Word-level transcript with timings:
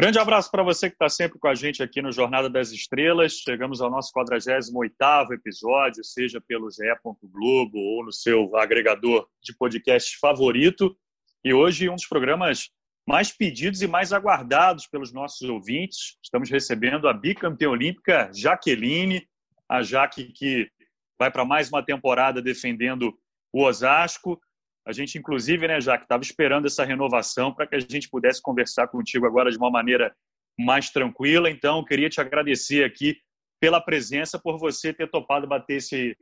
Grande 0.00 0.16
abraço 0.16 0.48
para 0.48 0.62
você 0.62 0.88
que 0.88 0.94
está 0.94 1.08
sempre 1.08 1.40
com 1.40 1.48
a 1.48 1.56
gente 1.56 1.82
aqui 1.82 2.00
no 2.00 2.12
Jornada 2.12 2.48
das 2.48 2.70
Estrelas. 2.70 3.32
Chegamos 3.32 3.80
ao 3.80 3.90
nosso 3.90 4.12
48º 4.12 5.32
episódio, 5.32 6.04
seja 6.04 6.40
pelo 6.40 6.70
GE. 6.70 6.84
Globo 7.24 7.78
ou 7.78 8.04
no 8.04 8.12
seu 8.12 8.56
agregador 8.56 9.26
de 9.42 9.52
podcast 9.56 10.16
favorito. 10.20 10.96
E 11.44 11.52
hoje 11.52 11.88
um 11.88 11.96
dos 11.96 12.06
programas 12.06 12.70
mais 13.08 13.32
pedidos 13.32 13.82
e 13.82 13.88
mais 13.88 14.12
aguardados 14.12 14.86
pelos 14.86 15.12
nossos 15.12 15.48
ouvintes. 15.48 16.16
Estamos 16.22 16.48
recebendo 16.48 17.08
a 17.08 17.12
bicampeã 17.12 17.68
olímpica 17.68 18.30
Jaqueline, 18.32 19.28
a 19.68 19.82
Jaque 19.82 20.32
que 20.32 20.70
vai 21.18 21.28
para 21.28 21.44
mais 21.44 21.70
uma 21.70 21.84
temporada 21.84 22.40
defendendo 22.40 23.12
o 23.52 23.64
Osasco. 23.64 24.40
A 24.88 24.92
gente, 24.92 25.18
inclusive, 25.18 25.68
né, 25.68 25.78
Jaque, 25.82 26.04
estava 26.04 26.22
esperando 26.22 26.64
essa 26.66 26.82
renovação 26.82 27.52
para 27.52 27.66
que 27.66 27.74
a 27.74 27.78
gente 27.78 28.08
pudesse 28.08 28.40
conversar 28.40 28.88
contigo 28.88 29.26
agora 29.26 29.50
de 29.50 29.58
uma 29.58 29.70
maneira 29.70 30.16
mais 30.58 30.88
tranquila. 30.88 31.50
Então, 31.50 31.84
queria 31.84 32.08
te 32.08 32.22
agradecer 32.22 32.84
aqui 32.84 33.20
pela 33.60 33.82
presença, 33.82 34.38
por 34.38 34.58
você 34.58 34.94
ter 34.94 35.10
topado 35.10 35.46
bater 35.46 35.76
esse, 35.76 36.16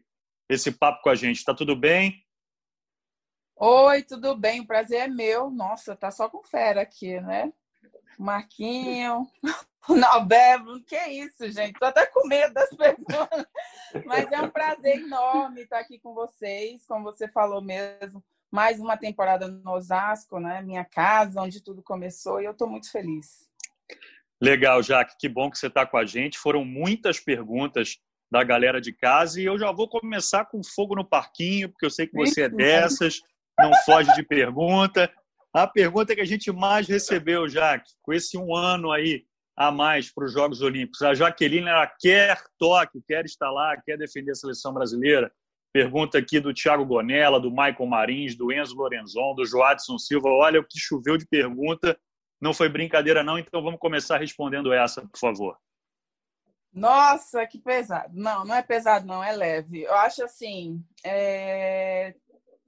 esse 0.51 0.73
papo 0.73 1.01
com 1.01 1.11
a 1.11 1.15
gente. 1.15 1.37
Está 1.37 1.55
tudo 1.55 1.77
bem? 1.77 2.21
Oi, 3.55 4.03
tudo 4.03 4.35
bem? 4.35 4.63
O 4.63 4.67
prazer 4.67 4.99
é 4.99 5.07
meu. 5.07 5.49
Nossa, 5.49 5.95
tá 5.95 6.11
só 6.11 6.29
com 6.29 6.43
fera 6.43 6.83
aqui, 6.83 7.21
né? 7.21 7.53
Marquinho, 8.19 9.31
o 9.89 9.95
Nalbebo, 9.95 10.83
que 10.83 10.99
isso, 11.07 11.49
gente? 11.53 11.79
Tô 11.79 11.85
até 11.85 12.05
com 12.07 12.27
medo 12.27 12.53
das 12.53 12.71
perguntas. 12.71 13.47
Mas 14.05 14.33
é 14.33 14.43
um 14.43 14.51
prazer 14.51 14.97
enorme 14.97 15.61
estar 15.61 15.79
aqui 15.79 16.01
com 16.01 16.13
vocês, 16.15 16.85
como 16.85 17.05
você 17.05 17.29
falou 17.29 17.63
mesmo 17.63 18.21
mais 18.57 18.81
uma 18.81 18.97
temporada 18.97 19.49
no 19.49 19.71
Osasco, 19.73 20.41
né? 20.41 20.63
Minha 20.63 20.83
casa, 20.83 21.43
onde 21.43 21.63
tudo 21.63 21.83
começou, 21.83 22.41
e 22.41 22.47
eu 22.47 22.53
estou 22.53 22.67
muito 22.67 22.91
feliz. 22.91 23.47
Legal, 24.41 24.83
Jaque, 24.83 25.15
que 25.19 25.29
bom 25.29 25.51
que 25.51 25.59
você 25.59 25.67
está 25.67 25.85
com 25.85 25.99
a 25.99 26.07
gente. 26.07 26.39
Foram 26.39 26.65
muitas 26.65 27.21
perguntas 27.21 27.99
da 28.31 28.43
galera 28.43 28.81
de 28.81 28.95
casa 28.95 29.39
e 29.39 29.45
eu 29.45 29.59
já 29.59 29.71
vou 29.71 29.87
começar 29.87 30.47
com 30.47 30.65
fogo 30.65 30.95
no 30.95 31.05
parquinho, 31.05 31.69
porque 31.69 31.85
eu 31.85 31.91
sei 31.91 32.07
que 32.07 32.17
você 32.17 32.45
é 32.45 32.49
dessas, 32.49 33.21
não 33.59 33.73
foge 33.85 34.11
de 34.15 34.23
pergunta. 34.23 35.13
A 35.53 35.67
pergunta 35.67 36.15
que 36.15 36.23
a 36.23 36.27
gente 36.27 36.51
mais 36.51 36.89
recebeu, 36.89 37.47
Jaque, 37.47 37.93
com 38.01 38.15
esse 38.15 38.39
um 38.39 38.57
ano 38.57 38.91
aí 38.91 39.27
a 39.55 39.71
mais 39.71 40.11
para 40.11 40.25
os 40.25 40.33
Jogos 40.33 40.63
Olímpicos, 40.63 41.03
a 41.03 41.13
Jaqueline 41.13 41.69
ela 41.69 41.87
quer 41.87 42.43
Tóquio, 42.59 43.05
quer 43.07 43.27
estar 43.27 43.51
lá, 43.51 43.77
quer 43.83 43.99
defender 43.99 44.31
a 44.31 44.35
seleção 44.35 44.73
brasileira. 44.73 45.31
Pergunta 45.77 46.17
aqui 46.17 46.41
do 46.41 46.55
Thiago 46.55 46.87
Gonella, 46.87 47.39
do 47.39 47.51
Michael 47.51 47.85
Marins, 47.85 48.35
do 48.35 48.51
Enzo 48.51 48.75
Lorenzon, 48.75 49.35
do 49.35 49.45
Joadson 49.45 49.99
Silva. 49.99 50.31
Olha 50.31 50.59
o 50.59 50.65
que 50.65 50.81
choveu 50.81 51.19
de 51.19 51.27
pergunta. 51.27 52.01
Não 52.41 52.55
foi 52.55 52.67
brincadeira, 52.71 53.23
não, 53.23 53.39
então 53.39 53.63
vamos 53.63 53.79
começar 53.79 54.17
respondendo 54.17 54.73
essa, 54.73 55.03
por 55.03 55.19
favor. 55.19 55.59
Nossa, 56.73 57.47
que 57.47 57.59
pesado. 57.59 58.09
Não, 58.15 58.43
não 58.47 58.55
é 58.55 58.63
pesado, 58.63 59.07
não, 59.07 59.23
é 59.23 59.33
leve. 59.33 59.83
Eu 59.83 59.95
acho 59.97 60.25
assim. 60.25 60.83
É... 61.05 62.15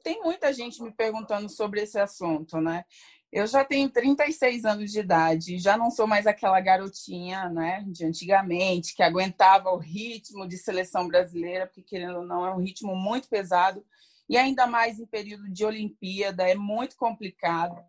Tem 0.05 0.21
muita 0.21 0.53
gente 0.53 0.83
me 0.83 0.93
perguntando 0.93 1.49
sobre 1.49 1.81
esse 1.81 1.99
assunto, 1.99 2.61
né? 2.61 2.85
Eu 3.31 3.47
já 3.47 3.63
tenho 3.63 3.91
36 3.91 4.65
anos 4.65 4.91
de 4.91 5.01
idade, 5.01 5.59
já 5.59 5.77
não 5.77 5.91
sou 5.91 6.07
mais 6.07 6.27
aquela 6.27 6.59
garotinha, 6.61 7.51
né, 7.51 7.85
de 7.87 8.07
antigamente, 8.07 8.95
que 8.95 9.03
aguentava 9.03 9.71
o 9.71 9.77
ritmo 9.77 10.49
de 10.49 10.57
seleção 10.57 11.07
brasileira, 11.07 11.67
porque 11.67 11.83
querendo 11.83 12.19
ou 12.19 12.25
não 12.25 12.47
é 12.47 12.55
um 12.55 12.61
ritmo 12.61 12.97
muito 12.97 13.29
pesado 13.29 13.85
e 14.29 14.37
ainda 14.37 14.67
mais 14.67 14.99
em 14.99 15.07
período 15.07 15.49
de 15.51 15.65
Olimpíada 15.65 16.49
é 16.49 16.55
muito 16.55 16.97
complicado. 16.97 17.83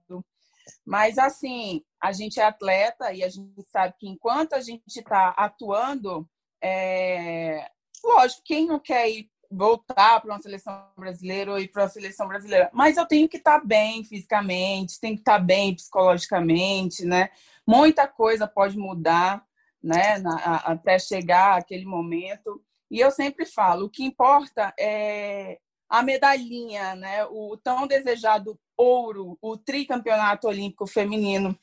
Mas 0.86 1.18
assim, 1.18 1.84
a 2.02 2.12
gente 2.12 2.40
é 2.40 2.44
atleta 2.44 3.14
e 3.14 3.24
a 3.24 3.30
gente 3.30 3.62
sabe 3.70 3.96
que 3.98 4.08
enquanto 4.08 4.54
a 4.54 4.62
gente 4.62 4.84
está 4.88 5.30
atuando, 5.30 6.30
é... 6.62 7.70
lógico, 8.04 8.42
quem 8.46 8.68
não 8.68 8.80
quer 8.80 9.10
ir 9.10 9.30
voltar 9.52 10.22
para 10.22 10.34
uma 10.34 10.42
seleção 10.42 10.86
brasileira 10.96 11.52
ou 11.52 11.60
ir 11.60 11.70
para 11.70 11.84
uma 11.84 11.90
seleção 11.90 12.28
brasileira. 12.28 12.70
Mas 12.74 12.98
eu 12.98 13.06
tenho 13.06 13.28
que 13.28 13.38
estar 13.38 13.60
tá 13.60 13.66
bem 13.66 14.04
fisicamente, 14.04 15.00
tenho 15.00 15.16
que 15.16 15.22
estar 15.22 15.40
tá 15.40 15.44
bem 15.44 15.76
psicologicamente, 15.76 17.04
né? 17.06 17.30
Muita 17.66 18.08
coisa 18.08 18.48
pode 18.48 18.78
mudar, 18.78 19.44
né? 19.82 20.20
Na, 20.20 20.36
a, 20.36 20.56
até 20.74 21.00
chegar 21.00 21.58
aquele 21.58 21.86
momento. 21.86 22.62
E 22.92 23.00
eu 23.00 23.12
sempre 23.12 23.46
falo, 23.46 23.86
o 23.86 23.90
que 23.90 24.04
importa 24.04 24.74
é 24.80 25.60
a 25.90 26.04
medalhinha, 26.04 26.96
né? 26.96 27.26
O 27.26 27.58
tão 27.58 27.88
desejado 27.88 28.60
ouro, 28.78 29.38
o 29.42 29.58
tricampeonato 29.58 30.48
olímpico 30.48 30.86
feminino. 30.86 31.58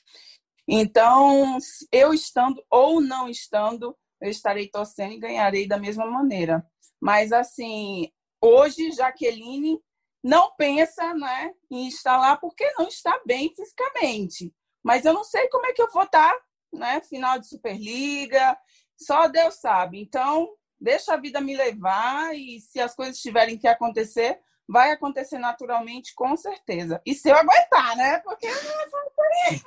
Então, 0.68 1.58
eu 1.92 2.12
estando 2.12 2.62
ou 2.68 3.00
não 3.00 3.28
estando, 3.28 3.96
eu 4.20 4.28
estarei 4.28 4.68
torcendo 4.68 5.12
e 5.12 5.20
ganharei 5.20 5.68
da 5.68 5.78
mesma 5.78 6.04
maneira. 6.06 6.66
Mas, 7.00 7.32
assim, 7.32 8.10
hoje, 8.40 8.92
Jaqueline 8.92 9.78
não 10.22 10.50
pensa 10.56 11.14
né, 11.14 11.52
em 11.70 11.86
estar 11.86 12.16
lá 12.16 12.36
porque 12.36 12.68
não 12.78 12.88
está 12.88 13.20
bem 13.24 13.52
fisicamente. 13.54 14.52
Mas 14.82 15.04
eu 15.04 15.12
não 15.12 15.24
sei 15.24 15.48
como 15.48 15.66
é 15.66 15.72
que 15.72 15.82
eu 15.82 15.90
vou 15.90 16.04
estar, 16.04 16.34
né? 16.72 17.00
Final 17.02 17.38
de 17.38 17.48
Superliga, 17.48 18.56
só 18.96 19.28
Deus 19.28 19.60
sabe. 19.60 20.00
Então, 20.00 20.48
deixa 20.80 21.14
a 21.14 21.16
vida 21.16 21.40
me 21.40 21.56
levar 21.56 22.34
e 22.34 22.60
se 22.60 22.80
as 22.80 22.94
coisas 22.94 23.18
tiverem 23.18 23.58
que 23.58 23.68
acontecer, 23.68 24.40
vai 24.68 24.90
acontecer 24.90 25.38
naturalmente, 25.38 26.14
com 26.14 26.36
certeza. 26.36 27.00
E 27.06 27.14
se 27.14 27.28
eu 27.28 27.36
aguentar, 27.36 27.96
né? 27.96 28.18
Porque 28.18 28.48
não 28.48 28.56
é. 28.56 29.60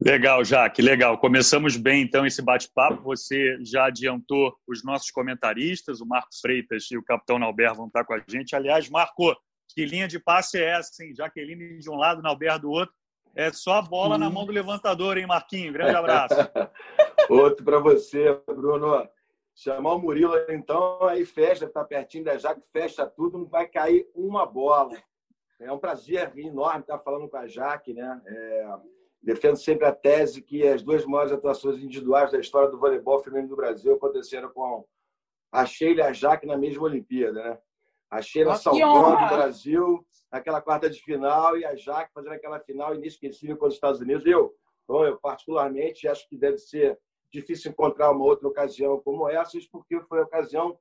Legal, 0.00 0.44
Jaque, 0.44 0.82
legal. 0.82 1.16
Começamos 1.18 1.76
bem, 1.76 2.02
então, 2.02 2.26
esse 2.26 2.42
bate-papo. 2.42 3.02
Você 3.04 3.56
já 3.64 3.86
adiantou 3.86 4.54
os 4.66 4.84
nossos 4.84 5.10
comentaristas, 5.10 6.00
o 6.00 6.06
Marco 6.06 6.28
Freitas 6.42 6.90
e 6.90 6.98
o 6.98 7.02
Capitão 7.02 7.38
Nalber 7.38 7.74
vão 7.74 7.86
estar 7.86 8.04
com 8.04 8.12
a 8.12 8.22
gente. 8.28 8.54
Aliás, 8.54 8.88
Marco, 8.90 9.34
que 9.68 9.86
linha 9.86 10.06
de 10.06 10.18
passe 10.18 10.58
é 10.58 10.76
essa, 10.78 11.02
hein? 11.02 11.14
Jaqueline 11.14 11.78
de 11.78 11.90
um 11.90 11.94
lado, 11.94 12.20
Nalber 12.20 12.58
do 12.58 12.70
outro. 12.70 12.94
É 13.34 13.50
só 13.50 13.78
a 13.78 13.82
bola 13.82 14.18
na 14.18 14.28
mão 14.28 14.44
do 14.44 14.52
levantador, 14.52 15.16
hein, 15.16 15.26
Marquinho? 15.26 15.72
Grande 15.72 15.96
abraço. 15.96 16.34
outro 17.30 17.64
para 17.64 17.78
você, 17.78 18.38
Bruno. 18.46 19.08
Chamar 19.54 19.94
o 19.94 19.98
Murilo, 20.00 20.34
então, 20.50 21.02
aí 21.04 21.24
fecha, 21.24 21.64
está 21.64 21.84
pertinho 21.84 22.24
da 22.24 22.36
Jaque, 22.36 22.60
fecha 22.72 23.06
tudo, 23.06 23.38
não 23.38 23.46
vai 23.46 23.66
cair 23.68 24.06
uma 24.14 24.44
bola. 24.44 24.98
É 25.60 25.72
um 25.72 25.78
prazer 25.78 26.32
enorme 26.36 26.80
estar 26.80 26.98
falando 26.98 27.28
com 27.28 27.36
a 27.36 27.46
Jaque, 27.46 27.94
né? 27.94 28.20
É 28.26 28.66
Defendo 29.24 29.56
sempre 29.56 29.86
a 29.86 29.92
tese 29.92 30.42
que 30.42 30.66
as 30.68 30.82
duas 30.82 31.06
maiores 31.06 31.32
atuações 31.32 31.82
individuais 31.82 32.30
da 32.30 32.38
história 32.38 32.70
do 32.70 32.78
voleibol 32.78 33.18
feminino 33.20 33.48
do 33.48 33.56
Brasil 33.56 33.94
aconteceram 33.94 34.50
com 34.50 34.84
a 35.50 35.64
Sheila 35.64 36.00
e 36.00 36.02
a 36.02 36.12
Jaque 36.12 36.46
na 36.46 36.58
mesma 36.58 36.82
Olimpíada, 36.82 37.42
né? 37.42 37.58
A 38.10 38.20
Sheila 38.20 38.50
Nossa, 38.50 38.64
salvando 38.64 39.24
o 39.24 39.28
Brasil 39.28 40.06
naquela 40.30 40.60
quarta 40.60 40.90
de 40.90 41.00
final 41.00 41.56
e 41.56 41.64
a 41.64 41.74
Jaque 41.74 42.12
fazendo 42.12 42.32
aquela 42.32 42.60
final 42.60 42.94
inesquecível 42.94 43.56
contra 43.56 43.68
os 43.68 43.74
Estados 43.74 44.00
Unidos. 44.00 44.26
Eu, 44.26 44.54
bom, 44.86 45.06
eu 45.06 45.16
particularmente 45.16 46.06
acho 46.06 46.28
que 46.28 46.36
deve 46.36 46.58
ser 46.58 46.98
difícil 47.32 47.70
encontrar 47.70 48.10
uma 48.10 48.24
outra 48.24 48.46
ocasião 48.46 49.00
como 49.00 49.28
essa, 49.28 49.58
porque 49.72 50.00
foi 50.02 50.20
a 50.20 50.24
ocasião 50.24 50.78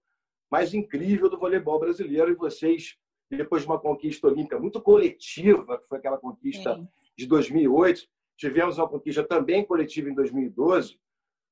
mais 0.51 0.73
incrível 0.73 1.29
do 1.29 1.39
voleibol 1.39 1.79
brasileiro 1.79 2.29
e 2.29 2.35
vocês, 2.35 2.97
depois 3.29 3.63
de 3.63 3.67
uma 3.67 3.79
conquista 3.79 4.27
olímpica 4.27 4.59
muito 4.59 4.81
coletiva, 4.81 5.79
que 5.79 5.87
foi 5.87 5.97
aquela 5.97 6.17
conquista 6.17 6.75
Sim. 6.75 6.87
de 7.17 7.25
2008, 7.25 8.07
Tivemos 8.37 8.77
uma 8.77 8.87
conquista 8.89 9.23
também 9.23 9.65
coletiva 9.65 10.09
em 10.09 10.13
2012, 10.13 10.99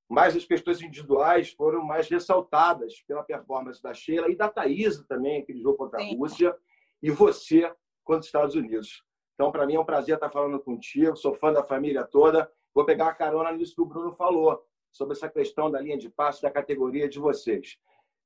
mas 0.10 0.36
as 0.36 0.44
questões 0.44 0.82
individuais 0.82 1.52
foram 1.52 1.84
mais 1.84 2.10
ressaltadas 2.10 3.02
pela 3.08 3.24
performance 3.24 3.82
da 3.82 3.94
Sheila 3.94 4.30
e 4.30 4.36
da 4.36 4.50
Thaisa 4.50 5.06
também, 5.08 5.42
aquele 5.42 5.62
jogo 5.62 5.78
contra 5.78 6.02
a 6.02 6.06
Rússia, 6.06 6.56
e 7.02 7.10
você 7.10 7.72
contra 8.04 8.20
os 8.20 8.26
Estados 8.26 8.56
Unidos. 8.56 9.04
Então, 9.36 9.52
para 9.52 9.66
mim 9.66 9.76
é 9.76 9.80
um 9.80 9.86
prazer 9.86 10.16
estar 10.16 10.30
falando 10.30 10.60
contigo, 10.60 11.16
sou 11.16 11.34
fã 11.34 11.52
da 11.52 11.64
família 11.64 12.04
toda. 12.04 12.52
Vou 12.74 12.86
pegar 12.86 13.06
uma 13.06 13.14
carona 13.14 13.52
nisso 13.52 13.76
que 13.76 13.82
o 13.82 13.86
Bruno 13.86 14.14
falou, 14.14 14.64
sobre 14.92 15.14
essa 15.16 15.30
questão 15.30 15.72
da 15.72 15.80
linha 15.80 15.98
de 15.98 16.10
passe 16.10 16.42
da 16.42 16.52
categoria 16.52 17.08
de 17.08 17.20
vocês. 17.20 17.78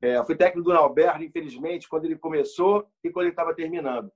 É, 0.02 0.18
eu 0.18 0.26
fui 0.26 0.36
técnico 0.36 0.70
do 0.70 0.76
Alberto, 0.76 1.24
infelizmente, 1.24 1.88
quando 1.88 2.06
ele 2.06 2.18
começou 2.18 2.88
e 3.04 3.10
quando 3.10 3.26
ele 3.26 3.34
estava 3.34 3.54
terminando. 3.54 4.12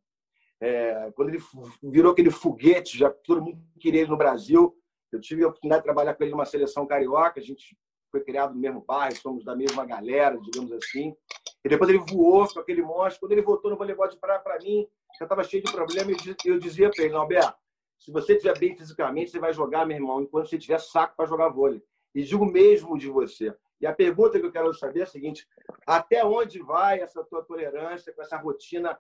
É, 0.62 1.12
quando 1.16 1.30
ele 1.30 1.42
virou 1.84 2.12
aquele 2.12 2.30
foguete, 2.30 2.98
já 2.98 3.10
todo 3.10 3.42
mundo 3.42 3.60
queria 3.80 4.02
ele 4.02 4.10
no 4.10 4.18
Brasil. 4.18 4.76
Eu 5.12 5.20
tive 5.20 5.44
a 5.44 5.48
oportunidade 5.48 5.82
de 5.82 5.86
trabalhar 5.86 6.14
com 6.14 6.24
ele 6.24 6.32
numa 6.32 6.46
seleção 6.46 6.86
carioca. 6.86 7.40
A 7.40 7.44
gente 7.44 7.78
foi 8.12 8.22
criado 8.22 8.54
no 8.54 8.60
mesmo 8.60 8.82
bairro, 8.82 9.16
somos 9.16 9.44
da 9.44 9.56
mesma 9.56 9.86
galera, 9.86 10.38
digamos 10.40 10.72
assim. 10.74 11.16
E 11.64 11.70
depois 11.70 11.90
ele 11.90 12.00
voou 12.00 12.48
com 12.48 12.60
aquele 12.60 12.82
monstro. 12.82 13.22
Quando 13.22 13.32
ele 13.32 13.42
voltou 13.42 13.72
no 13.72 13.78
voleibol 13.78 14.08
de 14.08 14.18
praia 14.18 14.40
para 14.40 14.58
mim, 14.60 14.88
já 15.18 15.26
estava 15.26 15.44
cheio 15.44 15.64
de 15.64 15.72
problema. 15.72 16.12
Eu 16.46 16.60
dizia 16.60 16.90
para 16.90 17.04
ele: 17.04 17.16
Alberto, 17.16 17.58
se 17.98 18.12
você 18.12 18.34
estiver 18.34 18.58
bem 18.58 18.76
fisicamente, 18.76 19.32
você 19.32 19.40
vai 19.40 19.54
jogar, 19.54 19.86
meu 19.86 19.98
irmão, 19.98 20.22
enquanto 20.22 20.50
você 20.50 20.58
tiver 20.58 20.80
saco 20.80 21.16
para 21.16 21.26
jogar 21.26 21.50
vôlei. 21.50 21.84
E 22.14 22.24
digo 22.24 22.46
mesmo 22.46 22.98
de 22.98 23.08
você. 23.10 23.54
E 23.82 23.88
a 23.88 23.94
pergunta 23.94 24.40
que 24.40 24.46
eu 24.46 24.52
quero 24.52 24.74
saber 24.74 25.02
é 25.02 25.04
a 25.04 25.08
seguinte: 25.08 25.48
até 25.86 26.24
onde 26.24 26.60
vai 26.60 27.00
essa 27.00 27.24
tua 27.24 27.44
tolerância 27.44 28.14
com 28.14 28.22
essa 28.22 28.38
rotina 28.38 28.98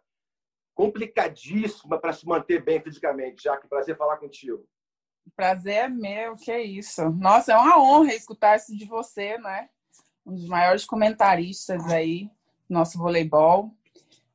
complicadíssima 0.79 1.99
para 1.99 2.13
se 2.13 2.25
manter 2.25 2.63
bem 2.63 2.81
fisicamente. 2.81 3.43
Já 3.43 3.57
que 3.57 3.67
prazer 3.67 3.97
falar 3.97 4.15
contigo. 4.15 4.65
Prazer 5.35 5.73
é 5.73 5.89
meu, 5.89 6.37
que 6.37 6.49
é 6.49 6.63
isso. 6.63 7.09
Nossa, 7.09 7.51
é 7.51 7.57
uma 7.57 7.77
honra 7.77 8.13
escutar 8.13 8.55
isso 8.55 8.73
de 8.77 8.85
você, 8.85 9.37
né? 9.39 9.67
Um 10.25 10.33
dos 10.33 10.47
maiores 10.47 10.85
comentaristas 10.85 11.85
aí, 11.87 12.31
nosso 12.69 12.97
voleibol. 12.97 13.75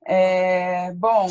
É, 0.06 0.92
bom, 0.92 1.28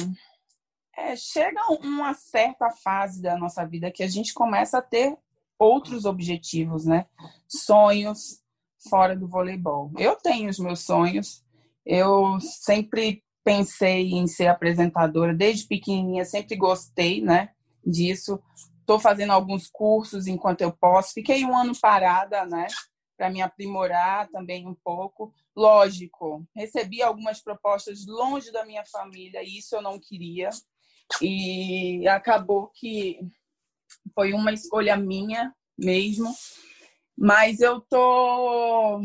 é, 0.98 1.16
chega 1.16 1.62
uma 1.80 2.16
certa 2.16 2.72
fase 2.72 3.22
da 3.22 3.38
nossa 3.38 3.64
vida 3.68 3.92
que 3.92 4.02
a 4.02 4.08
gente 4.08 4.34
começa 4.34 4.80
a 4.80 4.82
ter 4.82 5.16
outros 5.60 6.06
objetivos, 6.06 6.88
né? 6.88 7.06
Sonhos 7.48 8.42
fora 8.90 9.16
do 9.16 9.28
voleibol. 9.28 9.92
Eu 9.96 10.16
tenho 10.16 10.50
os 10.50 10.58
meus 10.58 10.80
sonhos. 10.80 11.46
Eu 11.86 12.40
sempre 12.40 13.24
pensei 13.44 14.12
em 14.12 14.26
ser 14.28 14.48
apresentadora 14.48 15.34
desde 15.34 15.68
pequenininha, 15.68 16.26
sempre 16.26 16.56
gostei, 16.56 17.22
né, 17.22 17.50
disso. 17.86 18.40
Estou 18.80 19.00
fazendo 19.00 19.32
alguns 19.32 19.70
cursos 19.70 20.28
enquanto 20.28 20.62
eu 20.62 20.72
posso. 20.72 21.14
Fiquei 21.14 21.46
um 21.46 21.58
ano 21.58 21.74
parada, 21.80 22.46
né, 22.46 22.68
para 23.18 23.30
me 23.30 23.42
aprimorar 23.42 24.30
também 24.30 24.68
um 24.68 24.76
pouco. 24.84 25.34
Lógico, 25.56 26.46
recebi 26.56 27.02
algumas 27.02 27.42
propostas 27.42 28.06
longe 28.06 28.52
da 28.52 28.66
minha 28.66 28.84
família 28.86 29.44
e 29.44 29.58
isso 29.58 29.76
eu 29.76 29.82
não 29.82 30.00
queria. 30.00 30.50
E 31.22 32.08
acabou 32.08 32.68
que 32.74 33.20
foi 34.16 34.34
uma 34.34 34.52
escolha 34.52 34.98
minha 34.98 35.54
mesmo. 35.78 36.34
Mas 37.16 37.60
eu 37.62 37.80
tô 37.80 39.02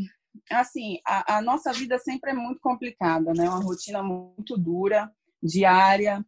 assim, 0.50 0.98
a, 1.06 1.36
a, 1.36 1.42
nossa 1.42 1.72
vida 1.72 1.98
sempre 1.98 2.30
é 2.30 2.34
muito 2.34 2.60
complicada, 2.60 3.32
né? 3.34 3.48
Uma 3.48 3.62
rotina 3.62 4.02
muito 4.02 4.56
dura, 4.56 5.10
diária. 5.42 6.24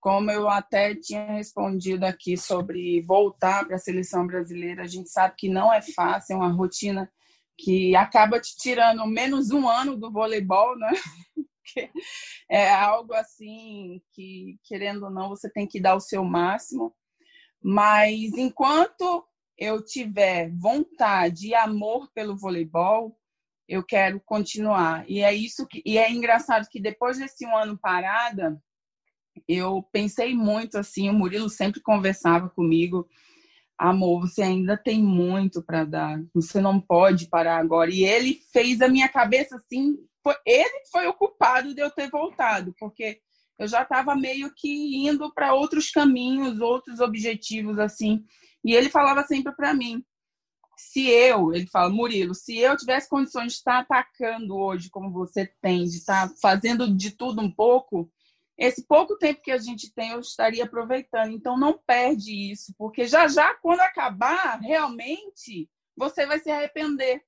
Como 0.00 0.30
eu 0.30 0.48
até 0.48 0.94
tinha 0.94 1.32
respondido 1.32 2.04
aqui 2.04 2.36
sobre 2.36 3.02
voltar 3.02 3.66
para 3.66 3.76
a 3.76 3.80
seleção 3.80 4.26
brasileira, 4.26 4.82
a 4.82 4.86
gente 4.86 5.10
sabe 5.10 5.34
que 5.36 5.48
não 5.48 5.72
é 5.72 5.82
fácil, 5.82 6.34
é 6.34 6.36
uma 6.36 6.52
rotina 6.52 7.10
que 7.58 7.96
acaba 7.96 8.40
te 8.40 8.56
tirando 8.56 9.04
menos 9.06 9.50
um 9.50 9.68
ano 9.68 9.96
do 9.96 10.12
voleibol, 10.12 10.78
né? 10.78 10.90
é 12.48 12.72
algo 12.72 13.12
assim 13.12 14.00
que, 14.12 14.56
querendo 14.64 15.04
ou 15.04 15.10
não, 15.10 15.28
você 15.28 15.50
tem 15.50 15.66
que 15.66 15.80
dar 15.80 15.96
o 15.96 16.00
seu 16.00 16.24
máximo. 16.24 16.94
Mas 17.60 18.32
enquanto 18.34 19.26
eu 19.58 19.84
tiver 19.84 20.52
vontade 20.56 21.48
e 21.48 21.54
amor 21.54 22.08
pelo 22.14 22.38
voleibol, 22.38 23.17
eu 23.68 23.84
quero 23.84 24.20
continuar. 24.24 25.04
E 25.08 25.20
é 25.20 25.32
isso 25.34 25.66
que 25.66 25.82
e 25.84 25.98
é 25.98 26.10
engraçado 26.10 26.68
que 26.70 26.80
depois 26.80 27.18
desse 27.18 27.46
um 27.46 27.56
ano 27.56 27.78
parada, 27.78 28.60
eu 29.46 29.82
pensei 29.92 30.34
muito 30.34 30.78
assim, 30.78 31.08
o 31.08 31.12
Murilo 31.12 31.50
sempre 31.50 31.80
conversava 31.80 32.48
comigo, 32.48 33.06
amor, 33.78 34.22
você 34.22 34.42
ainda 34.42 34.76
tem 34.76 35.02
muito 35.02 35.62
para 35.62 35.84
dar, 35.84 36.20
você 36.34 36.60
não 36.60 36.80
pode 36.80 37.28
parar 37.28 37.58
agora. 37.58 37.90
E 37.90 38.04
ele 38.04 38.40
fez 38.52 38.80
a 38.80 38.88
minha 38.88 39.08
cabeça 39.08 39.56
assim, 39.56 39.96
foi, 40.22 40.34
ele 40.44 40.84
foi 40.90 41.06
o 41.06 41.14
culpado 41.14 41.74
de 41.74 41.80
eu 41.80 41.90
ter 41.90 42.10
voltado, 42.10 42.74
porque 42.78 43.20
eu 43.58 43.68
já 43.68 43.82
estava 43.82 44.14
meio 44.14 44.52
que 44.56 45.06
indo 45.06 45.32
para 45.34 45.52
outros 45.52 45.90
caminhos, 45.90 46.60
outros 46.60 47.00
objetivos 47.00 47.78
assim. 47.78 48.24
E 48.64 48.74
ele 48.74 48.88
falava 48.88 49.22
sempre 49.24 49.54
para 49.54 49.74
mim: 49.74 50.04
se 50.78 51.08
eu, 51.10 51.52
ele 51.52 51.66
fala, 51.66 51.90
Murilo, 51.90 52.34
se 52.34 52.56
eu 52.56 52.76
tivesse 52.76 53.08
condições 53.08 53.52
de 53.52 53.58
estar 53.58 53.80
atacando 53.80 54.56
hoje 54.56 54.88
como 54.88 55.10
você 55.10 55.52
tem, 55.60 55.84
de 55.84 55.96
estar 55.96 56.30
fazendo 56.40 56.94
de 56.96 57.10
tudo 57.10 57.42
um 57.42 57.50
pouco, 57.50 58.08
esse 58.56 58.86
pouco 58.86 59.18
tempo 59.18 59.42
que 59.42 59.50
a 59.50 59.58
gente 59.58 59.92
tem 59.92 60.10
eu 60.10 60.20
estaria 60.20 60.64
aproveitando. 60.64 61.32
Então 61.32 61.58
não 61.58 61.76
perde 61.76 62.32
isso, 62.32 62.72
porque 62.78 63.06
já 63.06 63.26
já 63.26 63.54
quando 63.54 63.80
acabar, 63.80 64.60
realmente 64.60 65.68
você 65.96 66.24
vai 66.26 66.38
se 66.38 66.50
arrepender. 66.50 67.22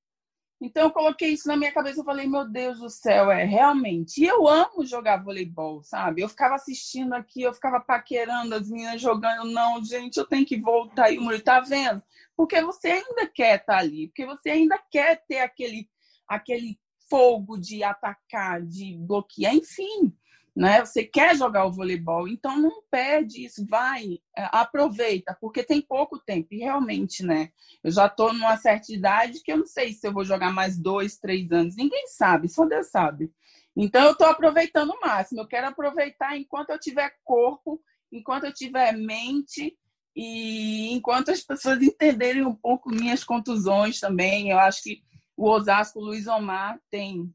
Então 0.61 0.85
eu 0.85 0.91
coloquei 0.91 1.31
isso 1.31 1.49
na 1.49 1.57
minha 1.57 1.73
cabeça, 1.73 2.01
eu 2.01 2.05
falei, 2.05 2.27
meu 2.27 2.47
Deus 2.47 2.79
do 2.79 2.91
céu, 2.91 3.31
é 3.31 3.45
realmente. 3.45 4.23
E 4.23 4.27
eu 4.27 4.47
amo 4.47 4.85
jogar 4.85 5.23
voleibol, 5.23 5.83
sabe? 5.83 6.21
Eu 6.21 6.29
ficava 6.29 6.55
assistindo 6.55 7.15
aqui, 7.15 7.43
eu 7.43 7.55
ficava 7.55 7.81
paquerando 7.81 8.55
as 8.55 8.69
meninas 8.69 9.01
jogando, 9.01 9.51
não, 9.51 9.83
gente, 9.83 10.19
eu 10.19 10.27
tenho 10.27 10.45
que 10.45 10.61
voltar. 10.61 11.11
E 11.11 11.19
o 11.19 11.23
Murilo, 11.23 11.43
tá 11.43 11.61
vendo? 11.61 12.03
Porque 12.37 12.61
você 12.63 12.89
ainda 12.89 13.27
quer 13.27 13.61
estar 13.61 13.75
tá 13.75 13.79
ali, 13.79 14.09
porque 14.09 14.27
você 14.27 14.51
ainda 14.51 14.79
quer 14.91 15.25
ter 15.27 15.41
aquele 15.41 15.89
aquele 16.29 16.79
fogo 17.09 17.59
de 17.59 17.83
atacar, 17.83 18.63
de 18.63 18.97
bloquear, 18.97 19.55
enfim 19.55 20.15
né? 20.61 20.85
Você 20.85 21.03
quer 21.03 21.35
jogar 21.35 21.65
o 21.65 21.73
voleibol, 21.73 22.29
então 22.29 22.61
não 22.61 22.83
perde 22.91 23.47
isso, 23.47 23.67
vai, 23.67 24.21
é, 24.37 24.47
aproveita, 24.53 25.35
porque 25.41 25.65
tem 25.65 25.81
pouco 25.81 26.19
tempo. 26.19 26.49
E 26.51 26.59
realmente, 26.59 27.25
né? 27.25 27.51
Eu 27.83 27.91
já 27.91 28.05
estou 28.05 28.31
numa 28.35 28.59
certa 28.59 28.93
idade 28.93 29.41
que 29.43 29.51
eu 29.51 29.57
não 29.57 29.65
sei 29.65 29.95
se 29.95 30.07
eu 30.07 30.13
vou 30.13 30.23
jogar 30.23 30.53
mais 30.53 30.77
dois, 30.77 31.17
três 31.17 31.51
anos. 31.51 31.77
Ninguém 31.77 32.07
sabe, 32.09 32.47
só 32.47 32.67
Deus 32.67 32.91
sabe. 32.91 33.33
Então 33.75 34.05
eu 34.05 34.13
estou 34.13 34.27
aproveitando 34.27 34.91
o 34.91 35.01
máximo. 35.01 35.41
Eu 35.41 35.49
quero 35.49 35.69
aproveitar 35.69 36.37
enquanto 36.37 36.69
eu 36.69 36.79
tiver 36.79 37.11
corpo, 37.25 37.81
enquanto 38.13 38.45
eu 38.45 38.53
tiver 38.53 38.93
mente 38.93 39.75
e 40.15 40.93
enquanto 40.93 41.31
as 41.31 41.41
pessoas 41.41 41.81
entenderem 41.81 42.45
um 42.45 42.55
pouco 42.55 42.91
minhas 42.91 43.25
contusões 43.25 43.99
também. 43.99 44.51
Eu 44.51 44.59
acho 44.59 44.83
que 44.83 45.03
o 45.35 45.49
Osasco, 45.49 46.01
o 46.01 46.05
Luiz 46.05 46.27
Omar 46.27 46.79
tem 46.91 47.35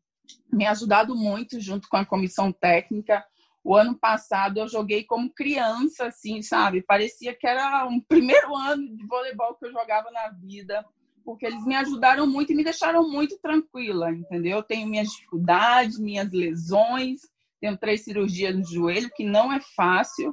me 0.51 0.66
ajudado 0.66 1.16
muito 1.16 1.60
junto 1.60 1.88
com 1.88 1.98
a 1.98 2.06
comissão 2.06 2.51
técnica. 2.51 3.25
O 3.63 3.75
ano 3.75 3.98
passado 3.98 4.60
eu 4.60 4.68
joguei 4.68 5.04
como 5.04 5.33
criança, 5.33 6.07
assim, 6.07 6.42
sabe? 6.42 6.83
Parecia 6.83 7.36
que 7.36 7.48
era 7.48 7.86
um 7.88 8.00
primeiro 8.07 8.56
ano 8.56 8.95
de 8.95 9.06
voleibol 9.06 9.56
que 9.56 9.66
eu 9.66 9.72
jogava 9.72 10.10
na 10.12 10.30
vida, 10.30 10.86
porque 11.24 11.45
eles 11.45 11.66
me 11.66 11.75
ajudaram 11.75 12.27
muito 12.27 12.54
e 12.54 12.56
me 12.56 12.63
deixaram 12.63 13.10
muito 13.10 13.39
tranquila, 13.39 14.12
entendeu? 14.12 14.57
Eu 14.57 14.63
tenho 14.63 14.88
minhas 14.88 15.10
dificuldades, 15.10 16.00
minhas 16.00 16.31
lesões, 16.31 17.21
tenho 17.60 17.78
três 17.78 18.04
cirurgias 18.04 18.56
no 18.56 18.63
joelho, 18.63 19.10
que 19.16 19.24
não 19.24 19.51
é 19.51 19.60
fácil. 19.75 20.31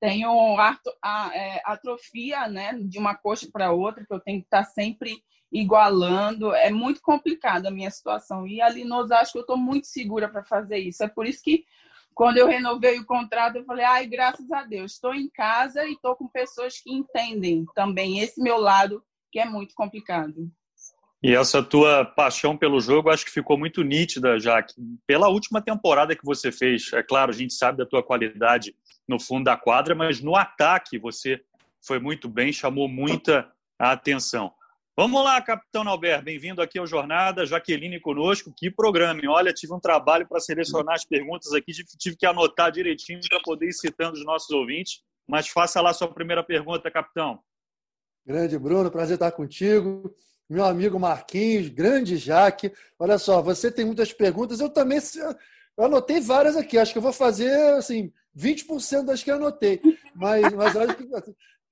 Tenho 0.00 0.58
é, 1.32 1.62
atrofia, 1.64 2.48
né, 2.48 2.74
de 2.74 2.98
uma 2.98 3.14
coxa 3.14 3.48
para 3.50 3.72
outra, 3.72 4.04
que 4.04 4.12
eu 4.12 4.20
tenho 4.20 4.40
que 4.40 4.46
estar 4.46 4.64
sempre 4.64 5.16
igualando. 5.54 6.52
É 6.52 6.70
muito 6.70 7.00
complicada 7.00 7.68
a 7.68 7.70
minha 7.70 7.90
situação. 7.90 8.46
E 8.46 8.60
ali 8.60 8.84
no 8.84 8.96
Osasco 8.96 9.38
eu 9.38 9.42
estou 9.42 9.56
muito 9.56 9.86
segura 9.86 10.28
para 10.28 10.42
fazer 10.42 10.78
isso. 10.78 11.04
É 11.04 11.08
por 11.08 11.24
isso 11.24 11.42
que 11.42 11.64
quando 12.12 12.38
eu 12.38 12.46
renovei 12.46 12.98
o 12.98 13.06
contrato, 13.06 13.56
eu 13.56 13.64
falei, 13.64 13.84
ai, 13.84 14.06
graças 14.06 14.50
a 14.50 14.64
Deus, 14.64 14.92
estou 14.92 15.14
em 15.14 15.28
casa 15.28 15.84
e 15.84 15.92
estou 15.92 16.14
com 16.16 16.28
pessoas 16.28 16.78
que 16.80 16.92
entendem 16.92 17.64
também 17.74 18.20
esse 18.20 18.40
meu 18.40 18.58
lado, 18.58 19.02
que 19.32 19.38
é 19.38 19.44
muito 19.44 19.74
complicado. 19.74 20.50
E 21.22 21.34
essa 21.34 21.62
tua 21.62 22.04
paixão 22.04 22.56
pelo 22.56 22.80
jogo, 22.80 23.08
acho 23.08 23.24
que 23.24 23.30
ficou 23.30 23.56
muito 23.56 23.82
nítida, 23.82 24.38
já 24.38 24.62
que 24.62 24.74
pela 25.06 25.28
última 25.28 25.60
temporada 25.60 26.14
que 26.14 26.24
você 26.24 26.52
fez. 26.52 26.92
É 26.92 27.02
claro, 27.02 27.30
a 27.30 27.34
gente 27.34 27.54
sabe 27.54 27.78
da 27.78 27.86
tua 27.86 28.02
qualidade 28.02 28.76
no 29.08 29.18
fundo 29.18 29.44
da 29.44 29.56
quadra, 29.56 29.94
mas 29.94 30.20
no 30.20 30.36
ataque 30.36 30.98
você 30.98 31.40
foi 31.84 31.98
muito 31.98 32.28
bem, 32.28 32.52
chamou 32.52 32.88
muita 32.88 33.50
atenção. 33.78 34.52
Vamos 34.96 35.24
lá, 35.24 35.42
capitão 35.42 35.82
Albert, 35.88 36.22
bem-vindo 36.22 36.62
aqui 36.62 36.78
ao 36.78 36.86
Jornada. 36.86 37.44
Jaqueline 37.44 37.98
conosco, 37.98 38.54
que 38.56 38.70
programa. 38.70 39.20
Olha, 39.28 39.52
tive 39.52 39.74
um 39.74 39.80
trabalho 39.80 40.24
para 40.28 40.38
selecionar 40.38 40.94
as 40.94 41.04
perguntas 41.04 41.52
aqui, 41.52 41.72
tive 41.98 42.14
que 42.14 42.24
anotar 42.24 42.70
direitinho 42.70 43.18
para 43.28 43.40
poder 43.40 43.70
ir 43.70 43.72
citando 43.72 44.12
os 44.12 44.24
nossos 44.24 44.50
ouvintes. 44.50 45.02
Mas 45.26 45.48
faça 45.48 45.80
lá 45.80 45.92
sua 45.92 46.06
primeira 46.06 46.44
pergunta, 46.44 46.88
capitão. 46.92 47.40
Grande 48.24 48.56
Bruno, 48.56 48.88
prazer 48.88 49.14
estar 49.14 49.32
contigo. 49.32 50.14
Meu 50.48 50.64
amigo 50.64 50.96
Marquinhos, 50.96 51.68
grande 51.68 52.16
Jaque. 52.16 52.72
Olha 52.96 53.18
só, 53.18 53.42
você 53.42 53.72
tem 53.72 53.84
muitas 53.84 54.12
perguntas, 54.12 54.60
eu 54.60 54.68
também 54.68 55.00
eu 55.76 55.84
anotei 55.84 56.20
várias 56.20 56.56
aqui. 56.56 56.78
Acho 56.78 56.92
que 56.92 56.98
eu 56.98 57.02
vou 57.02 57.12
fazer 57.12 57.52
assim, 57.74 58.12
20% 58.38 59.06
das 59.06 59.24
que 59.24 59.30
eu 59.32 59.36
anotei. 59.36 59.80
Mas, 60.14 60.52
mas 60.52 60.76
acho 60.76 60.96
que 60.96 61.08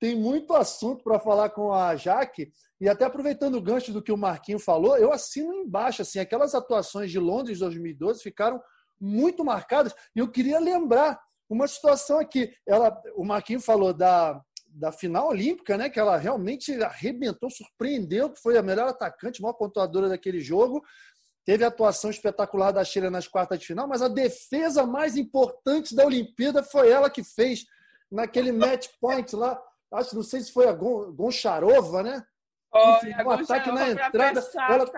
tem 0.03 0.17
muito 0.17 0.53
assunto 0.53 1.01
para 1.01 1.17
falar 1.17 1.51
com 1.51 1.71
a 1.71 1.95
Jaque. 1.95 2.51
E 2.81 2.89
até 2.89 3.05
aproveitando 3.05 3.55
o 3.55 3.61
gancho 3.61 3.93
do 3.93 4.01
que 4.01 4.11
o 4.11 4.17
Marquinho 4.17 4.59
falou, 4.59 4.97
eu 4.97 5.13
assino 5.13 5.53
embaixo. 5.53 6.01
Assim, 6.01 6.19
aquelas 6.19 6.53
atuações 6.53 7.09
de 7.09 7.17
Londres 7.17 7.59
2012 7.59 8.21
ficaram 8.21 8.61
muito 8.99 9.45
marcadas. 9.45 9.95
E 10.13 10.19
eu 10.19 10.29
queria 10.29 10.59
lembrar 10.59 11.17
uma 11.49 11.69
situação 11.69 12.19
aqui. 12.19 12.53
Ela, 12.67 13.01
o 13.15 13.23
Marquinho 13.23 13.61
falou 13.61 13.93
da, 13.93 14.41
da 14.67 14.91
final 14.91 15.29
olímpica, 15.29 15.77
né? 15.77 15.89
Que 15.89 16.01
ela 16.01 16.17
realmente 16.17 16.73
arrebentou, 16.83 17.49
surpreendeu, 17.49 18.29
que 18.29 18.41
foi 18.41 18.57
a 18.57 18.61
melhor 18.61 18.89
atacante, 18.89 19.41
maior 19.41 19.53
pontuadora 19.53 20.09
daquele 20.09 20.41
jogo. 20.41 20.83
Teve 21.45 21.63
a 21.63 21.69
atuação 21.69 22.11
espetacular 22.11 22.73
da 22.73 22.83
Sheila 22.83 23.09
nas 23.09 23.25
quartas 23.25 23.57
de 23.57 23.67
final, 23.67 23.87
mas 23.87 24.01
a 24.01 24.09
defesa 24.09 24.85
mais 24.85 25.15
importante 25.15 25.95
da 25.95 26.05
Olimpíada 26.05 26.61
foi 26.61 26.89
ela 26.89 27.09
que 27.09 27.23
fez 27.23 27.63
naquele 28.11 28.51
match 28.51 28.89
point 28.99 29.33
lá 29.33 29.57
acho, 29.93 30.15
não 30.15 30.23
sei 30.23 30.41
se 30.41 30.51
foi 30.51 30.67
a 30.67 30.73
Goncharova, 30.73 32.03
né? 32.03 32.25
Enfim, 32.75 33.13
um 33.23 33.29
ataque 33.29 33.71
na 33.71 33.89
entrada. 33.89 34.41
Fechar, 34.41 34.71
ela, 34.71 34.91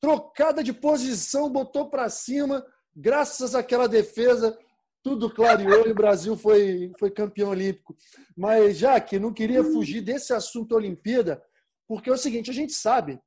trocada 0.00 0.64
de 0.64 0.72
posição, 0.72 1.50
botou 1.50 1.90
para 1.90 2.08
cima, 2.08 2.64
graças 2.94 3.54
àquela 3.54 3.88
defesa. 3.88 4.58
tudo 5.02 5.32
clareou 5.32 5.86
e 5.86 5.92
o 5.92 5.94
Brasil 5.94 6.36
foi, 6.36 6.92
foi 6.98 7.10
campeão 7.10 7.50
olímpico. 7.50 7.96
Mas, 8.36 8.78
já 8.78 9.00
que 9.00 9.18
não 9.18 9.32
queria 9.32 9.64
fugir 9.64 10.00
desse 10.00 10.32
assunto 10.32 10.74
Olimpíada, 10.74 11.42
porque 11.88 12.10
é 12.10 12.12
o 12.12 12.18
seguinte, 12.18 12.50
a 12.50 12.54
gente 12.54 12.72
sabe 12.72 13.20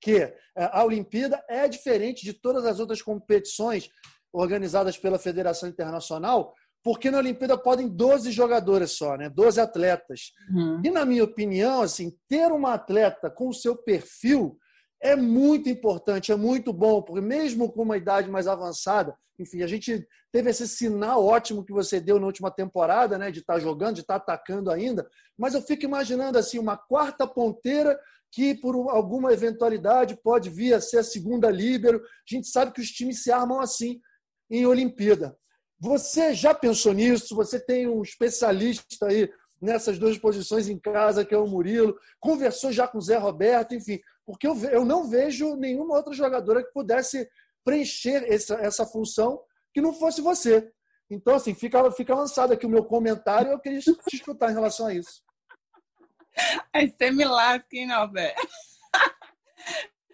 que 0.00 0.16
é, 0.16 0.36
a 0.56 0.84
Olimpíada 0.84 1.44
é 1.48 1.68
diferente 1.68 2.24
de 2.24 2.32
todas 2.32 2.64
as 2.64 2.80
outras 2.80 3.02
competições 3.02 3.90
organizadas 4.32 4.96
pela 4.96 5.18
Federação 5.18 5.68
Internacional, 5.68 6.54
porque 6.88 7.10
na 7.10 7.18
Olimpíada 7.18 7.58
podem 7.58 7.86
12 7.86 8.32
jogadoras 8.32 8.92
só, 8.92 9.14
né? 9.14 9.28
12 9.28 9.60
atletas. 9.60 10.32
Uhum. 10.50 10.80
E, 10.82 10.90
na 10.90 11.04
minha 11.04 11.22
opinião, 11.22 11.82
assim, 11.82 12.16
ter 12.26 12.50
uma 12.50 12.72
atleta 12.72 13.30
com 13.30 13.50
o 13.50 13.52
seu 13.52 13.76
perfil 13.76 14.58
é 14.98 15.14
muito 15.14 15.68
importante, 15.68 16.32
é 16.32 16.34
muito 16.34 16.72
bom, 16.72 17.02
porque 17.02 17.20
mesmo 17.20 17.70
com 17.70 17.82
uma 17.82 17.98
idade 17.98 18.30
mais 18.30 18.48
avançada, 18.48 19.14
enfim, 19.38 19.62
a 19.62 19.66
gente 19.66 20.02
teve 20.32 20.48
esse 20.48 20.66
sinal 20.66 21.22
ótimo 21.22 21.62
que 21.62 21.74
você 21.74 22.00
deu 22.00 22.18
na 22.18 22.24
última 22.24 22.50
temporada, 22.50 23.18
né, 23.18 23.30
de 23.30 23.40
estar 23.40 23.54
tá 23.54 23.60
jogando, 23.60 23.96
de 23.96 24.00
estar 24.00 24.18
tá 24.18 24.32
atacando 24.32 24.70
ainda, 24.70 25.06
mas 25.36 25.52
eu 25.52 25.60
fico 25.60 25.84
imaginando 25.84 26.38
assim 26.38 26.58
uma 26.58 26.78
quarta 26.78 27.26
ponteira 27.26 28.00
que 28.32 28.54
por 28.54 28.74
alguma 28.88 29.30
eventualidade 29.30 30.18
pode 30.22 30.48
vir 30.48 30.72
a 30.72 30.80
ser 30.80 31.00
a 31.00 31.04
segunda 31.04 31.50
líbero. 31.50 31.98
A 31.98 32.34
gente 32.34 32.48
sabe 32.48 32.72
que 32.72 32.80
os 32.80 32.88
times 32.88 33.22
se 33.22 33.30
armam 33.30 33.60
assim 33.60 34.00
em 34.50 34.64
Olimpíada. 34.64 35.36
Você 35.80 36.34
já 36.34 36.52
pensou 36.52 36.92
nisso? 36.92 37.36
Você 37.36 37.60
tem 37.60 37.86
um 37.86 38.02
especialista 38.02 39.06
aí 39.06 39.30
nessas 39.60 39.98
duas 39.98 40.18
posições 40.18 40.68
em 40.68 40.78
casa, 40.78 41.24
que 41.24 41.34
é 41.34 41.38
o 41.38 41.46
Murilo, 41.46 41.98
conversou 42.20 42.72
já 42.72 42.86
com 42.86 42.98
o 42.98 43.02
Zé 43.02 43.16
Roberto, 43.16 43.74
enfim, 43.74 44.00
porque 44.24 44.46
eu, 44.46 44.56
eu 44.70 44.84
não 44.84 45.08
vejo 45.08 45.56
nenhuma 45.56 45.96
outra 45.96 46.12
jogadora 46.12 46.62
que 46.62 46.72
pudesse 46.72 47.28
preencher 47.64 48.24
essa, 48.32 48.54
essa 48.54 48.86
função 48.86 49.40
que 49.74 49.80
não 49.80 49.92
fosse 49.92 50.20
você. 50.20 50.70
Então, 51.10 51.34
assim, 51.34 51.54
fica, 51.54 51.90
fica 51.92 52.14
lançado 52.14 52.52
aqui 52.52 52.66
o 52.66 52.70
meu 52.70 52.84
comentário, 52.84 53.50
eu 53.50 53.58
queria 53.58 53.80
te 53.80 53.96
escutar 54.12 54.50
em 54.50 54.54
relação 54.54 54.86
a 54.86 54.94
isso. 54.94 55.22
Aí 56.72 56.90
você 56.90 57.10
me 57.10 57.24
lasca, 57.24 57.66
hein, 57.72 57.88
Nové? 57.88 58.34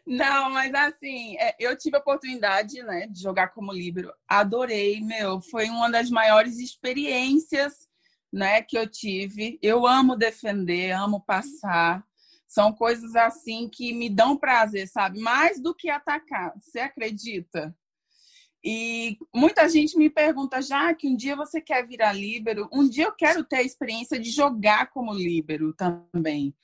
Não, 0.07 0.51
mas 0.51 0.73
assim, 0.75 1.37
é, 1.39 1.57
eu 1.59 1.77
tive 1.77 1.97
a 1.97 2.01
oportunidade 2.01 2.83
né, 2.83 3.07
de 3.07 3.23
jogar 3.23 3.49
como 3.49 3.73
líbero. 3.73 4.13
Adorei, 4.29 5.01
meu. 5.01 5.41
Foi 5.41 5.71
uma 5.71 5.91
das 5.91 6.11
maiores 6.11 6.59
experiências 6.59 7.89
né, 8.31 8.61
que 8.61 8.77
eu 8.77 8.87
tive. 8.87 9.59
Eu 9.63 9.87
amo 9.87 10.17
defender, 10.17 10.91
amo 10.91 11.21
passar. 11.21 12.05
São 12.47 12.73
coisas 12.73 13.17
assim 13.17 13.69
que 13.69 13.95
me 13.95 14.11
dão 14.11 14.37
prazer, 14.37 14.87
sabe? 14.89 15.19
Mais 15.21 15.61
do 15.61 15.75
que 15.75 15.89
atacar. 15.89 16.53
Você 16.61 16.81
acredita? 16.81 17.75
E 18.63 19.19
muita 19.35 19.69
gente 19.69 19.97
me 19.97 20.09
pergunta 20.09 20.63
já 20.63 20.95
que 20.95 21.07
um 21.07 21.15
dia 21.15 21.37
você 21.37 21.61
quer 21.61 21.87
virar 21.87 22.13
líbero. 22.13 22.69
Um 22.73 22.89
dia 22.89 23.05
eu 23.05 23.13
quero 23.13 23.45
ter 23.45 23.57
a 23.57 23.63
experiência 23.63 24.19
de 24.19 24.31
jogar 24.31 24.91
como 24.91 25.13
líbero 25.13 25.75
também. 25.75 26.55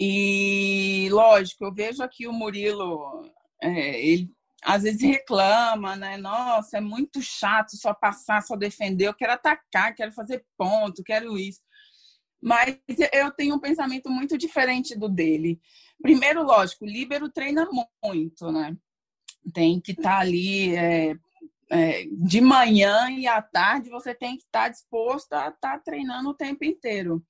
E 0.00 1.08
lógico, 1.10 1.64
eu 1.64 1.72
vejo 1.72 2.02
aqui 2.02 2.26
o 2.26 2.32
Murilo, 2.32 3.22
é, 3.62 4.04
ele 4.04 4.30
às 4.64 4.82
vezes 4.82 5.02
reclama, 5.02 5.94
né? 5.94 6.16
Nossa, 6.16 6.78
é 6.78 6.80
muito 6.80 7.20
chato 7.20 7.76
só 7.76 7.92
passar, 7.92 8.42
só 8.42 8.56
defender. 8.56 9.06
Eu 9.06 9.14
quero 9.14 9.32
atacar, 9.32 9.94
quero 9.94 10.10
fazer 10.10 10.44
ponto, 10.56 11.04
quero 11.04 11.38
isso. 11.38 11.60
Mas 12.42 12.78
eu 13.12 13.30
tenho 13.30 13.54
um 13.54 13.60
pensamento 13.60 14.10
muito 14.10 14.36
diferente 14.38 14.98
do 14.98 15.08
dele. 15.08 15.60
Primeiro, 16.00 16.42
lógico, 16.42 16.84
o 16.84 16.88
líbero 16.88 17.30
treina 17.30 17.68
muito, 18.02 18.50
né? 18.50 18.76
Tem 19.52 19.80
que 19.80 19.92
estar 19.92 20.02
tá 20.02 20.18
ali 20.18 20.74
é, 20.74 21.14
é, 21.70 22.04
de 22.10 22.40
manhã 22.40 23.10
e 23.10 23.26
à 23.26 23.40
tarde, 23.40 23.90
você 23.90 24.14
tem 24.14 24.36
que 24.36 24.44
estar 24.44 24.64
tá 24.64 24.68
disposto 24.68 25.32
a 25.34 25.48
estar 25.48 25.58
tá 25.58 25.78
treinando 25.78 26.30
o 26.30 26.34
tempo 26.34 26.64
inteiro. 26.64 27.24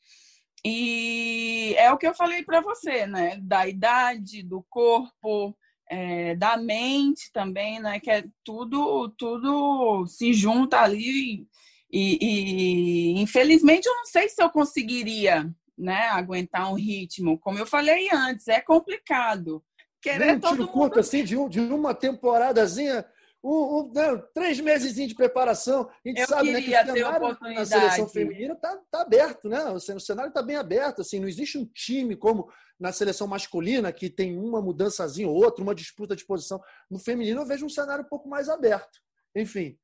E 0.65 1.75
é 1.77 1.93
o 1.93 1.99
que 1.99 2.07
eu 2.07 2.15
falei 2.15 2.43
para 2.43 2.61
você, 2.61 3.07
né? 3.07 3.39
Da 3.43 3.69
idade, 3.69 4.43
do 4.43 4.65
corpo, 4.71 5.55
é, 5.91 6.35
da 6.37 6.57
mente 6.57 7.31
também, 7.33 7.81
né? 7.81 8.01
Que 8.01 8.11
é 8.11 8.25
tudo, 8.43 9.11
tudo 9.19 10.07
se 10.07 10.33
junta 10.33 10.81
ali. 10.81 11.47
E, 11.93 12.19
e, 12.21 13.21
infelizmente 13.21 13.87
eu 13.87 13.95
não 13.95 14.07
sei 14.07 14.29
se 14.29 14.43
eu 14.43 14.51
conseguiria, 14.51 15.49
né? 15.77 16.09
Aguentar 16.09 16.71
um 16.71 16.75
ritmo, 16.75 17.39
como 17.39 17.59
eu 17.59 17.67
falei 17.67 18.09
antes, 18.13 18.49
é 18.49 18.61
complicado. 18.61 19.63
Querer 20.01 20.37
um 20.37 20.41
tiro 20.41 20.57
mundo... 20.57 20.69
curto 20.69 21.01
assim 21.01 21.23
de, 21.25 21.37
um, 21.37 21.49
de 21.49 21.61
uma 21.61 21.95
temporadazinha 21.95 23.05
um, 23.45 23.79
um, 23.79 23.93
não, 23.93 24.19
três 24.33 24.59
meses 24.59 24.95
de 24.95 25.15
preparação. 25.15 25.91
A 26.05 26.09
gente 26.09 26.21
eu 26.23 26.27
sabe 26.27 26.51
né, 26.51 26.63
que 26.63 26.71
o 26.71 26.95
cenário 26.95 27.39
na 27.41 27.67
seleção 27.67 28.09
feminina 28.09 28.55
está 28.55 28.75
tá 28.91 29.03
aberto, 29.03 29.51
né? 29.51 29.63
O 29.71 29.79
cenário 29.79 30.31
está 30.31 30.43
bem 30.43 30.57
aberto. 30.57 31.03
Assim, 31.03 31.21
não 31.21 31.29
existe 31.29 31.59
um 31.59 31.67
time 31.67 32.17
como 32.17 32.51
na 32.81 32.91
seleção 32.91 33.27
masculina 33.27 33.93
que 33.93 34.09
tem 34.09 34.39
uma 34.39 34.63
mudançazinha 34.63 35.29
ou 35.29 35.37
outra, 35.37 35.63
uma 35.63 35.75
disputa 35.75 36.17
de 36.17 36.25
posição. 36.25 36.59
No 36.91 36.99
feminino 36.99 37.43
eu 37.43 37.47
vejo 37.47 37.67
um 37.67 37.69
cenário 37.69 38.03
um 38.03 38.09
pouco 38.09 38.29
mais 38.29 38.49
aberto. 38.49 38.99
Enfim. 39.37 39.79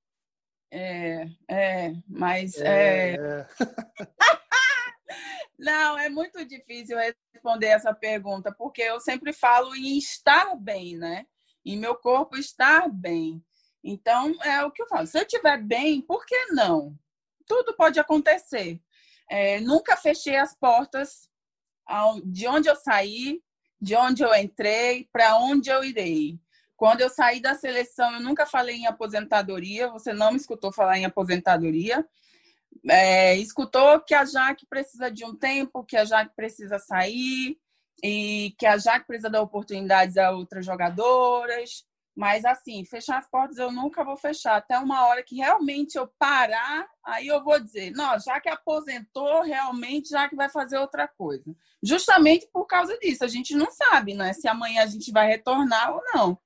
É, 0.72 1.26
é, 1.48 1.92
mas 2.08 2.56
é. 2.56 3.14
é... 3.14 3.46
Não, 5.58 5.98
é 5.98 6.08
muito 6.08 6.42
difícil 6.46 6.96
responder 7.34 7.66
essa 7.66 7.92
pergunta, 7.92 8.50
porque 8.56 8.80
eu 8.80 8.98
sempre 8.98 9.34
falo 9.34 9.74
em 9.74 9.98
estar 9.98 10.56
bem, 10.56 10.96
né? 10.96 11.26
Em 11.62 11.78
meu 11.78 11.94
corpo 11.94 12.38
estar 12.38 12.88
bem. 12.88 13.44
Então, 13.82 14.34
é 14.42 14.64
o 14.64 14.70
que 14.70 14.82
eu 14.82 14.88
falo. 14.88 15.06
Se 15.06 15.18
eu 15.18 15.22
estiver 15.22 15.58
bem, 15.62 16.00
por 16.00 16.24
que 16.26 16.46
não? 16.52 16.98
Tudo 17.46 17.74
pode 17.74 17.98
acontecer. 17.98 18.80
É, 19.28 19.60
nunca 19.60 19.96
fechei 19.96 20.36
as 20.36 20.54
portas 20.54 21.28
de 22.24 22.46
onde 22.46 22.68
eu 22.68 22.76
saí, 22.76 23.42
de 23.80 23.96
onde 23.96 24.22
eu 24.22 24.34
entrei, 24.34 25.08
para 25.12 25.36
onde 25.38 25.70
eu 25.70 25.82
irei. 25.82 26.38
Quando 26.76 27.00
eu 27.00 27.10
saí 27.10 27.40
da 27.40 27.54
seleção, 27.54 28.14
eu 28.14 28.20
nunca 28.20 28.46
falei 28.46 28.76
em 28.76 28.86
aposentadoria. 28.86 29.88
Você 29.88 30.12
não 30.12 30.30
me 30.32 30.36
escutou 30.36 30.72
falar 30.72 30.98
em 30.98 31.04
aposentadoria. 31.04 32.06
É, 32.88 33.36
escutou 33.36 34.00
que 34.00 34.14
a 34.14 34.24
Jaque 34.24 34.66
precisa 34.66 35.10
de 35.10 35.24
um 35.24 35.34
tempo, 35.36 35.84
que 35.84 35.96
a 35.96 36.04
Jaque 36.04 36.34
precisa 36.34 36.78
sair 36.78 37.58
e 38.02 38.54
que 38.58 38.64
a 38.66 38.78
Jaque 38.78 39.06
precisa 39.06 39.28
dar 39.28 39.42
oportunidades 39.42 40.16
a 40.16 40.30
outras 40.30 40.64
jogadoras. 40.64 41.84
Mas, 42.14 42.44
assim, 42.44 42.84
fechar 42.84 43.18
as 43.18 43.28
portas 43.30 43.56
eu 43.56 43.70
nunca 43.70 44.04
vou 44.04 44.16
fechar. 44.16 44.56
Até 44.56 44.78
uma 44.78 45.06
hora 45.06 45.22
que 45.22 45.36
realmente 45.36 45.96
eu 45.96 46.06
parar, 46.18 46.88
aí 47.04 47.28
eu 47.28 47.42
vou 47.42 47.58
dizer, 47.60 47.92
não, 47.92 48.18
já 48.18 48.40
que 48.40 48.48
aposentou, 48.48 49.42
realmente, 49.42 50.10
já 50.10 50.28
que 50.28 50.36
vai 50.36 50.48
fazer 50.48 50.78
outra 50.78 51.06
coisa. 51.06 51.54
Justamente 51.82 52.48
por 52.52 52.66
causa 52.66 52.96
disso. 52.98 53.24
A 53.24 53.28
gente 53.28 53.54
não 53.54 53.70
sabe, 53.70 54.14
né? 54.14 54.32
Se 54.32 54.48
amanhã 54.48 54.82
a 54.82 54.86
gente 54.86 55.10
vai 55.12 55.28
retornar 55.28 55.94
ou 55.94 56.02
não. 56.12 56.38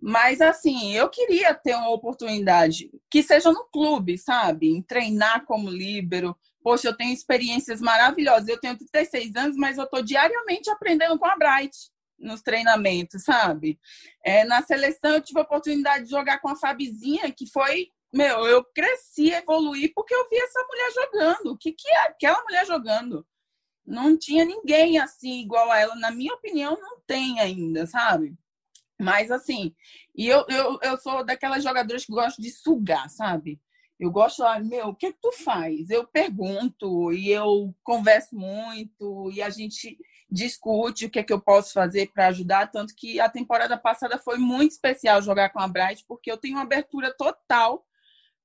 Mas, 0.00 0.40
assim, 0.40 0.92
eu 0.92 1.08
queria 1.08 1.54
ter 1.54 1.74
uma 1.74 1.90
oportunidade 1.90 2.90
que 3.10 3.22
seja 3.22 3.50
no 3.50 3.64
clube, 3.64 4.18
sabe? 4.18 4.68
Em 4.68 4.82
treinar 4.82 5.44
como 5.44 5.70
líbero. 5.70 6.36
Poxa, 6.62 6.88
eu 6.88 6.96
tenho 6.96 7.12
experiências 7.12 7.80
maravilhosas. 7.80 8.48
Eu 8.48 8.60
tenho 8.60 8.76
36 8.76 9.34
anos, 9.36 9.56
mas 9.56 9.78
eu 9.78 9.84
estou 9.84 10.02
diariamente 10.02 10.70
aprendendo 10.70 11.18
com 11.18 11.26
a 11.26 11.36
Bright 11.36 11.76
nos 12.18 12.42
treinamentos, 12.42 13.22
sabe? 13.22 13.78
É, 14.24 14.44
na 14.44 14.62
seleção 14.62 15.12
eu 15.12 15.22
tive 15.22 15.38
a 15.38 15.42
oportunidade 15.42 16.04
de 16.04 16.10
jogar 16.10 16.40
com 16.40 16.48
a 16.48 16.56
Fabizinha, 16.56 17.30
que 17.32 17.46
foi, 17.46 17.88
meu, 18.12 18.46
eu 18.46 18.64
cresci, 18.64 19.30
evoluí 19.30 19.88
porque 19.94 20.14
eu 20.14 20.28
vi 20.28 20.36
essa 20.36 20.64
mulher 20.66 20.92
jogando. 20.92 21.52
O 21.52 21.58
que, 21.58 21.72
que 21.72 21.88
é 21.88 22.06
aquela 22.06 22.42
mulher 22.42 22.66
jogando? 22.66 23.26
Não 23.86 24.18
tinha 24.18 24.44
ninguém 24.44 24.98
assim 24.98 25.40
igual 25.40 25.70
a 25.70 25.78
ela, 25.78 25.94
na 25.96 26.10
minha 26.10 26.34
opinião, 26.34 26.76
não 26.80 27.00
tem 27.06 27.40
ainda, 27.40 27.86
sabe? 27.86 28.36
Mas 29.00 29.30
assim, 29.30 29.74
e 30.14 30.26
eu, 30.26 30.44
eu, 30.48 30.78
eu 30.82 30.96
sou 30.98 31.24
daquelas 31.24 31.62
jogadoras 31.62 32.04
que 32.04 32.12
gosto 32.12 32.42
de 32.42 32.50
sugar, 32.50 33.08
sabe? 33.08 33.60
Eu 33.98 34.10
gosto, 34.10 34.44
ah, 34.44 34.60
meu, 34.60 34.88
o 34.88 34.94
que, 34.94 35.12
que 35.12 35.18
tu 35.20 35.32
faz? 35.32 35.90
Eu 35.90 36.06
pergunto 36.06 37.12
e 37.12 37.30
eu 37.30 37.74
converso 37.82 38.36
muito 38.36 39.30
e 39.32 39.42
a 39.42 39.50
gente 39.50 39.98
discute 40.30 41.06
o 41.06 41.10
que 41.10 41.18
é 41.18 41.22
que 41.22 41.32
eu 41.32 41.40
posso 41.40 41.72
fazer 41.72 42.10
para 42.12 42.28
ajudar, 42.28 42.70
tanto 42.70 42.94
que 42.94 43.18
a 43.18 43.28
temporada 43.28 43.78
passada 43.78 44.18
foi 44.18 44.36
muito 44.38 44.72
especial 44.72 45.22
jogar 45.22 45.50
com 45.50 45.58
a 45.58 45.68
Bright, 45.68 46.04
porque 46.06 46.30
eu 46.30 46.36
tenho 46.36 46.54
uma 46.56 46.62
abertura 46.62 47.14
total 47.16 47.84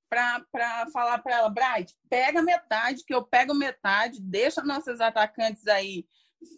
para 0.09 0.87
falar 0.93 1.17
para 1.19 1.37
ela, 1.37 1.49
Bright, 1.49 1.95
pega 2.09 2.41
metade, 2.41 3.03
que 3.05 3.13
eu 3.13 3.23
pego 3.23 3.53
metade, 3.53 4.21
deixa 4.21 4.61
nossos 4.61 5.01
atacantes 5.01 5.67
aí 5.67 6.05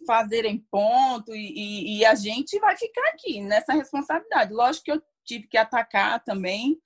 fazerem 0.06 0.58
ponto 0.70 1.34
e, 1.34 1.52
e, 1.54 1.98
e 1.98 2.04
a 2.04 2.14
gente 2.14 2.58
vai 2.58 2.76
ficar 2.76 3.08
aqui 3.08 3.40
nessa 3.40 3.72
responsabilidade. 3.72 4.52
Lógico 4.52 4.84
que 4.84 4.92
eu 4.92 5.02
tive 5.24 5.46
que 5.48 5.56
atacar 5.56 6.22
também, 6.22 6.78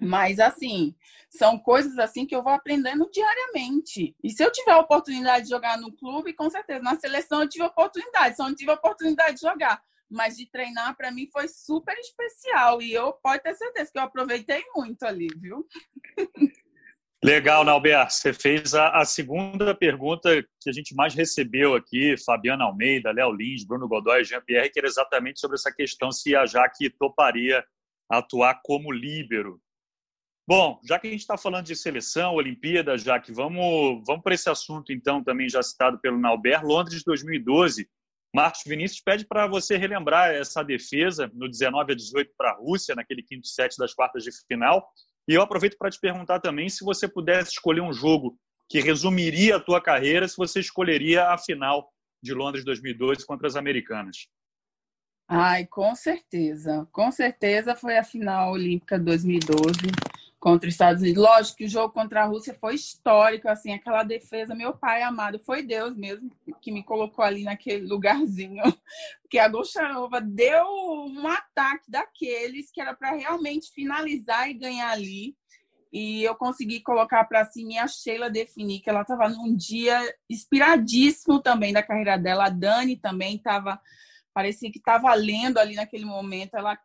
mas, 0.00 0.40
assim, 0.40 0.94
são 1.30 1.58
coisas 1.58 1.98
assim 1.98 2.26
que 2.26 2.34
eu 2.34 2.42
vou 2.42 2.52
aprendendo 2.52 3.08
diariamente. 3.12 4.16
E 4.22 4.30
se 4.30 4.42
eu 4.42 4.50
tiver 4.50 4.72
a 4.72 4.80
oportunidade 4.80 5.44
de 5.44 5.50
jogar 5.50 5.78
no 5.78 5.92
clube, 5.92 6.32
com 6.32 6.50
certeza. 6.50 6.82
Na 6.82 6.98
seleção 6.98 7.42
eu 7.42 7.48
tive 7.48 7.64
a 7.64 7.68
oportunidade, 7.68 8.36
só 8.36 8.48
não 8.48 8.54
tive 8.54 8.70
a 8.70 8.74
oportunidade 8.74 9.34
de 9.34 9.42
jogar. 9.42 9.80
Mas 10.10 10.36
de 10.36 10.50
treinar, 10.50 10.96
para 10.96 11.12
mim, 11.12 11.28
foi 11.32 11.46
super 11.46 11.96
especial. 11.96 12.82
E 12.82 12.92
eu 12.92 13.12
pode 13.12 13.42
ter 13.44 13.54
certeza 13.54 13.92
que 13.92 13.98
eu 13.98 14.02
aproveitei 14.02 14.64
muito 14.74 15.04
ali, 15.04 15.28
viu? 15.36 15.64
Legal, 17.22 17.64
Nalber. 17.64 18.10
Você 18.10 18.32
fez 18.32 18.74
a, 18.74 18.88
a, 18.88 19.04
segunda 19.04 19.72
pergunta 19.74 20.42
que 20.60 20.70
a 20.70 20.72
gente 20.72 20.94
mais 20.96 21.14
recebeu 21.14 21.74
aqui, 21.74 22.16
Fabiana 22.24 22.64
Almeida, 22.64 23.12
Léo 23.12 23.30
Lins, 23.30 23.62
Bruno 23.64 23.86
Godoy, 23.86 24.24
Jean-Pierre, 24.24 24.70
que 24.70 24.80
era 24.80 24.88
exatamente 24.88 25.38
sobre 25.38 25.56
essa 25.56 25.70
questão 25.70 26.10
se 26.10 26.34
a 26.34 26.44
Jaque 26.46 26.88
toparia 26.90 27.62
atuar 28.10 28.60
como 28.64 28.90
líbero. 28.90 29.60
Bom, 30.46 30.80
já 30.84 30.98
que 30.98 31.06
a 31.06 31.10
gente 31.10 31.20
está 31.20 31.36
falando 31.36 31.66
de 31.66 31.76
seleção, 31.76 32.34
Olimpíada, 32.34 32.98
Jaque, 32.98 33.32
vamos, 33.32 34.02
vamos 34.04 34.22
para 34.22 34.34
esse 34.34 34.50
assunto, 34.50 34.92
então, 34.92 35.22
também 35.22 35.48
já 35.48 35.62
citado 35.62 35.98
pelo 36.00 36.18
Nalber. 36.18 36.64
Londres 36.64 37.04
2012, 37.04 37.88
Marcos 38.34 38.62
Vinícius 38.66 39.00
pede 39.00 39.26
para 39.26 39.46
você 39.46 39.76
relembrar 39.76 40.30
essa 40.30 40.62
defesa 40.62 41.30
no 41.34 41.48
19 41.48 41.92
a 41.92 41.96
18 41.96 42.32
para 42.36 42.50
a 42.50 42.56
Rússia, 42.56 42.94
naquele 42.94 43.22
quinto 43.22 43.46
set 43.46 43.76
das 43.76 43.94
quartas 43.94 44.24
de 44.24 44.30
final, 44.46 44.88
e 45.28 45.34
eu 45.34 45.42
aproveito 45.42 45.76
para 45.78 45.90
te 45.90 46.00
perguntar 46.00 46.40
também 46.40 46.68
se 46.68 46.84
você 46.84 47.06
pudesse 47.06 47.52
escolher 47.52 47.82
um 47.82 47.92
jogo 47.92 48.36
que 48.68 48.80
resumiria 48.80 49.56
a 49.56 49.60
tua 49.60 49.80
carreira, 49.80 50.26
se 50.26 50.36
você 50.36 50.60
escolheria 50.60 51.28
a 51.28 51.38
final 51.38 51.92
de 52.22 52.34
Londres 52.34 52.64
2012 52.64 53.26
contra 53.26 53.46
as 53.46 53.56
americanas. 53.56 54.28
Ai, 55.28 55.66
com 55.66 55.94
certeza. 55.94 56.88
Com 56.90 57.12
certeza 57.12 57.76
foi 57.76 57.96
a 57.96 58.04
final 58.04 58.52
olímpica 58.52 58.98
2012 58.98 59.78
contra 60.40 60.66
os 60.66 60.74
Estados 60.74 61.02
Unidos. 61.02 61.22
Lógico 61.22 61.58
que 61.58 61.66
o 61.66 61.68
jogo 61.68 61.92
contra 61.92 62.22
a 62.22 62.26
Rússia 62.26 62.56
foi 62.58 62.74
histórico, 62.74 63.46
assim, 63.46 63.74
aquela 63.74 64.02
defesa, 64.02 64.54
meu 64.54 64.72
pai 64.72 65.02
amado, 65.02 65.38
foi 65.38 65.62
Deus 65.62 65.94
mesmo 65.94 66.30
que 66.62 66.72
me 66.72 66.82
colocou 66.82 67.22
ali 67.22 67.44
naquele 67.44 67.86
lugarzinho, 67.86 68.62
que 69.28 69.38
a 69.38 69.46
Gochanova 69.46 70.20
deu 70.20 70.64
um 70.64 71.28
ataque 71.28 71.90
daqueles 71.90 72.70
que 72.72 72.80
era 72.80 72.94
para 72.94 73.12
realmente 73.12 73.70
finalizar 73.72 74.48
e 74.48 74.54
ganhar 74.54 74.90
ali. 74.90 75.36
E 75.92 76.22
eu 76.22 76.36
consegui 76.36 76.80
colocar 76.80 77.24
para 77.24 77.44
cima 77.44 77.72
e 77.72 77.78
a 77.78 77.88
Sheila 77.88 78.30
definir 78.30 78.80
que 78.80 78.88
ela 78.88 79.02
estava 79.02 79.28
num 79.28 79.54
dia 79.54 79.98
inspiradíssimo 80.28 81.40
também 81.40 81.72
da 81.72 81.82
carreira 81.82 82.16
dela. 82.16 82.46
A 82.46 82.48
Dani 82.48 82.96
também 82.96 83.34
estava 83.34 83.80
parecia 84.32 84.70
que 84.70 84.78
estava 84.78 85.12
lendo 85.14 85.58
ali 85.58 85.74
naquele 85.74 86.04
momento, 86.04 86.54
ela 86.54 86.78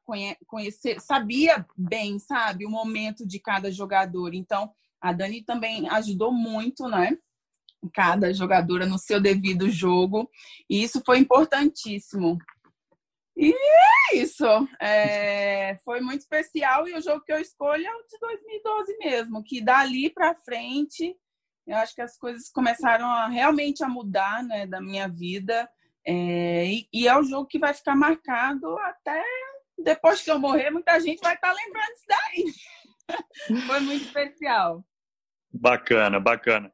conhecer, 0.46 1.00
sabia 1.00 1.66
bem, 1.78 2.20
sabe, 2.20 2.66
o 2.66 2.70
momento 2.70 3.25
de 3.25 3.40
cada 3.40 3.72
jogador. 3.72 4.34
Então, 4.34 4.72
a 5.02 5.14
Dani 5.14 5.44
também 5.44 5.88
ajudou 5.90 6.32
muito, 6.32 6.88
né? 6.88 7.18
Cada 7.94 8.34
jogadora 8.34 8.86
no 8.86 8.98
seu 8.98 9.22
devido 9.22 9.70
jogo, 9.70 10.30
e 10.70 10.84
isso 10.84 11.02
foi 11.06 11.20
importantíssimo. 11.20 12.38
E 13.38 13.54
é 13.54 14.16
isso. 14.16 14.46
É, 14.82 15.78
foi 15.84 16.00
muito 16.02 16.22
especial 16.22 16.88
e 16.88 16.96
o 16.96 17.02
jogo 17.02 17.24
que 17.24 17.34
eu 17.34 17.40
escolho 17.40 17.86
é 17.86 17.94
o 17.94 18.04
de 18.08 18.18
2012 18.20 18.98
mesmo, 18.98 19.44
que 19.44 19.62
dali 19.62 20.10
para 20.10 20.36
frente 20.36 21.16
eu 21.68 21.78
acho 21.78 21.96
que 21.96 22.02
as 22.02 22.18
coisas 22.18 22.50
começaram 22.50 23.08
a, 23.08 23.28
realmente 23.28 23.84
a 23.84 23.90
mudar 23.90 24.44
né, 24.44 24.68
da 24.68 24.80
minha 24.80 25.08
vida. 25.08 25.68
É, 26.07 26.65
e, 26.65 26.88
e, 26.93 27.07
é 27.07 27.17
o 27.17 27.24
jogo 27.24 27.47
que 27.47 27.57
vai 27.57 27.74
ficar 27.74 27.95
marcado 27.95 28.77
até 28.79 29.24
depois 29.77 30.21
que 30.21 30.31
eu 30.31 30.39
morrer, 30.39 30.69
muita 30.69 31.00
gente 31.00 31.19
vai 31.19 31.33
estar 31.33 31.50
tá 31.50 31.53
lembrando 31.53 31.93
isso 31.93 32.05
daí. 32.07 32.45
Foi 33.67 33.79
muito 33.79 34.05
especial. 34.05 34.83
Bacana, 35.51 36.19
bacana. 36.19 36.71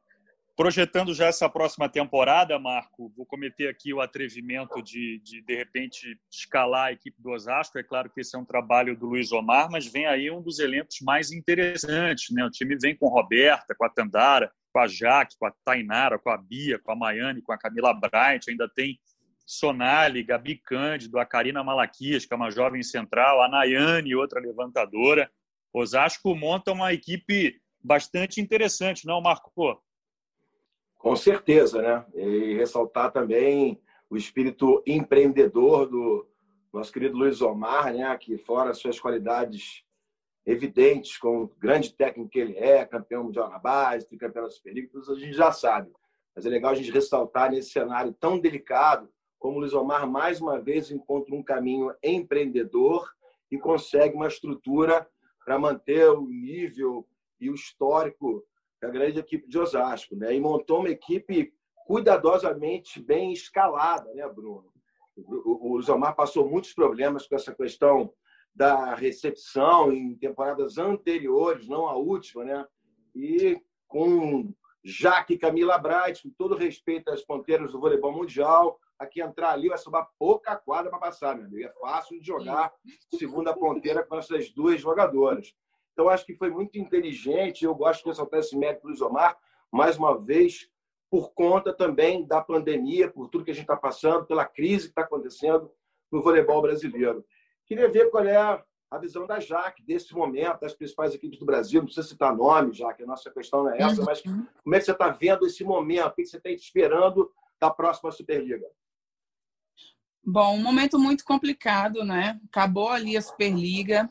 Projetando 0.54 1.14
já 1.14 1.26
essa 1.26 1.48
próxima 1.48 1.88
temporada, 1.88 2.58
Marco, 2.58 3.12
vou 3.16 3.24
cometer 3.24 3.68
aqui 3.68 3.92
o 3.92 4.00
atrevimento 4.00 4.82
de, 4.82 5.18
de, 5.24 5.42
de 5.42 5.56
repente, 5.56 6.18
escalar 6.30 6.88
a 6.88 6.92
equipe 6.92 7.20
do 7.22 7.30
Osasco. 7.30 7.78
É 7.78 7.82
claro 7.82 8.10
que 8.10 8.20
esse 8.20 8.36
é 8.36 8.38
um 8.38 8.44
trabalho 8.44 8.96
do 8.96 9.06
Luiz 9.06 9.32
Omar, 9.32 9.70
mas 9.70 9.86
vem 9.86 10.06
aí 10.06 10.30
um 10.30 10.42
dos 10.42 10.58
elencos 10.58 10.96
mais 11.00 11.32
interessantes. 11.32 12.30
Né? 12.30 12.44
O 12.44 12.50
time 12.50 12.76
vem 12.76 12.94
com 12.94 13.08
Roberta, 13.08 13.74
com 13.74 13.84
a 13.84 13.88
Tandara, 13.88 14.52
com 14.72 14.78
a 14.78 14.86
Jaque, 14.86 15.36
com 15.38 15.46
a 15.46 15.54
Tainara, 15.64 16.18
com 16.18 16.30
a 16.30 16.36
Bia, 16.36 16.78
com 16.78 16.92
a 16.92 16.96
Maiane, 16.96 17.42
com 17.42 17.52
a 17.52 17.58
Camila 17.58 17.94
Bryant. 17.94 18.40
Ainda 18.46 18.68
tem 18.68 19.00
Sonali, 19.52 20.22
Gabi 20.22 20.56
Cândido, 20.56 21.18
a 21.18 21.26
Karina 21.26 21.62
Malaquias, 21.62 22.24
que 22.24 22.32
é 22.32 22.36
uma 22.36 22.50
jovem 22.50 22.82
central, 22.82 23.42
a 23.42 23.48
Nayane, 23.48 24.14
outra 24.14 24.40
levantadora. 24.40 25.30
Osasco 25.72 26.34
monta 26.34 26.72
uma 26.72 26.92
equipe 26.92 27.60
bastante 27.82 28.40
interessante, 28.40 29.06
não, 29.06 29.20
Marco? 29.20 29.52
Com 30.96 31.16
certeza, 31.16 31.82
né? 31.82 32.06
E 32.14 32.54
ressaltar 32.54 33.12
também 33.12 33.78
o 34.08 34.16
espírito 34.16 34.82
empreendedor 34.86 35.86
do 35.86 36.26
nosso 36.72 36.90
querido 36.90 37.18
Luiz 37.18 37.42
Omar, 37.42 37.92
né? 37.92 38.16
Que 38.16 38.38
fora 38.38 38.72
suas 38.72 38.98
qualidades 38.98 39.84
evidentes, 40.46 41.18
como 41.18 41.52
grande 41.58 41.92
técnico 41.92 42.30
que 42.30 42.38
ele 42.38 42.56
é, 42.56 42.86
campeão 42.86 43.24
mundial 43.24 43.50
na 43.50 43.58
base, 43.58 44.08
tricampeão 44.08 44.44
da 44.44 44.50
Superliga, 44.50 44.88
a 44.98 45.14
gente 45.14 45.34
já 45.34 45.52
sabe. 45.52 45.92
Mas 46.34 46.46
é 46.46 46.48
legal 46.48 46.72
a 46.72 46.74
gente 46.74 46.90
ressaltar 46.90 47.50
nesse 47.50 47.70
cenário 47.70 48.12
tão 48.14 48.38
delicado 48.38 49.12
como 49.42 49.56
o 49.56 49.60
Luiz 49.60 49.74
Omar 49.74 50.08
mais 50.08 50.40
uma 50.40 50.60
vez 50.60 50.92
encontra 50.92 51.34
um 51.34 51.42
caminho 51.42 51.92
empreendedor 52.00 53.12
e 53.50 53.58
consegue 53.58 54.14
uma 54.14 54.28
estrutura 54.28 55.04
para 55.44 55.58
manter 55.58 56.08
o 56.10 56.24
nível 56.24 57.04
e 57.40 57.50
o 57.50 57.54
histórico 57.54 58.46
da 58.80 58.88
grande 58.88 59.18
equipe 59.18 59.48
de 59.48 59.58
Osasco, 59.58 60.14
né? 60.14 60.32
E 60.32 60.40
montou 60.40 60.78
uma 60.78 60.90
equipe 60.90 61.52
cuidadosamente 61.84 63.02
bem 63.02 63.32
escalada, 63.32 64.14
né, 64.14 64.28
Bruno? 64.28 64.72
O 65.16 65.74
Luiz 65.74 65.88
Omar 65.88 66.14
passou 66.14 66.48
muitos 66.48 66.72
problemas 66.72 67.26
com 67.26 67.34
essa 67.34 67.52
questão 67.52 68.14
da 68.54 68.94
recepção 68.94 69.92
em 69.92 70.14
temporadas 70.14 70.78
anteriores, 70.78 71.66
não 71.66 71.88
a 71.88 71.96
última, 71.96 72.44
né? 72.44 72.64
E 73.12 73.60
com 73.88 74.54
Jaque 74.84 75.36
Camila 75.36 75.78
Bright, 75.78 76.22
com 76.22 76.30
todo 76.30 76.54
respeito 76.54 77.10
às 77.10 77.24
ponteiras 77.24 77.72
do 77.72 77.80
voleibol 77.80 78.12
mundial, 78.12 78.78
aqui 79.02 79.20
entrar 79.20 79.50
ali 79.50 79.68
vai 79.68 79.78
sobrar 79.78 80.08
pouca 80.18 80.56
quadra 80.56 80.90
para 80.90 80.98
passar, 80.98 81.36
meu 81.36 81.46
amigo. 81.46 81.64
É 81.64 81.72
fácil 81.80 82.18
de 82.18 82.26
jogar 82.26 82.72
segunda 83.14 83.54
ponteira 83.54 84.02
com 84.04 84.16
essas 84.16 84.50
duas 84.50 84.80
jogadoras. 84.80 85.54
Então, 85.92 86.08
acho 86.08 86.24
que 86.24 86.34
foi 86.34 86.50
muito 86.50 86.78
inteligente. 86.78 87.64
Eu 87.64 87.74
gosto 87.74 88.02
de 88.02 88.08
ressaltar 88.08 88.40
esse 88.40 88.56
mérito 88.56 88.86
do 88.86 88.92
Isomar, 88.92 89.36
mais 89.70 89.98
uma 89.98 90.18
vez, 90.18 90.68
por 91.10 91.32
conta 91.34 91.72
também 91.72 92.26
da 92.26 92.40
pandemia, 92.40 93.10
por 93.10 93.28
tudo 93.28 93.44
que 93.44 93.50
a 93.50 93.54
gente 93.54 93.64
está 93.64 93.76
passando, 93.76 94.24
pela 94.24 94.46
crise 94.46 94.84
que 94.84 94.92
está 94.92 95.02
acontecendo 95.02 95.70
no 96.10 96.22
voleibol 96.22 96.62
brasileiro. 96.62 97.24
Queria 97.66 97.90
ver 97.90 98.10
qual 98.10 98.24
é 98.24 98.36
a 98.36 98.98
visão 98.98 99.26
da 99.26 99.40
Jaque 99.40 99.82
desse 99.82 100.14
momento, 100.14 100.60
das 100.60 100.74
principais 100.74 101.14
equipes 101.14 101.38
do 101.38 101.46
Brasil. 101.46 101.80
Não 101.80 101.86
precisa 101.86 102.06
citar 102.06 102.34
nome, 102.34 102.72
Jaque, 102.72 103.02
a 103.02 103.06
nossa 103.06 103.30
questão 103.30 103.64
não 103.64 103.70
é 103.70 103.82
essa, 103.82 104.02
mas 104.02 104.24
uhum. 104.24 104.46
como 104.62 104.74
é 104.74 104.78
que 104.78 104.84
você 104.84 104.92
está 104.92 105.08
vendo 105.08 105.46
esse 105.46 105.64
momento? 105.64 106.08
O 106.08 106.14
que 106.14 106.26
você 106.26 106.36
está 106.36 106.50
esperando 106.50 107.30
da 107.60 107.70
próxima 107.70 108.10
Superliga? 108.10 108.66
Bom, 110.24 110.56
um 110.56 110.62
momento 110.62 110.98
muito 111.00 111.24
complicado, 111.24 112.04
né? 112.04 112.40
Acabou 112.48 112.90
ali 112.90 113.16
a 113.16 113.22
Superliga, 113.22 114.08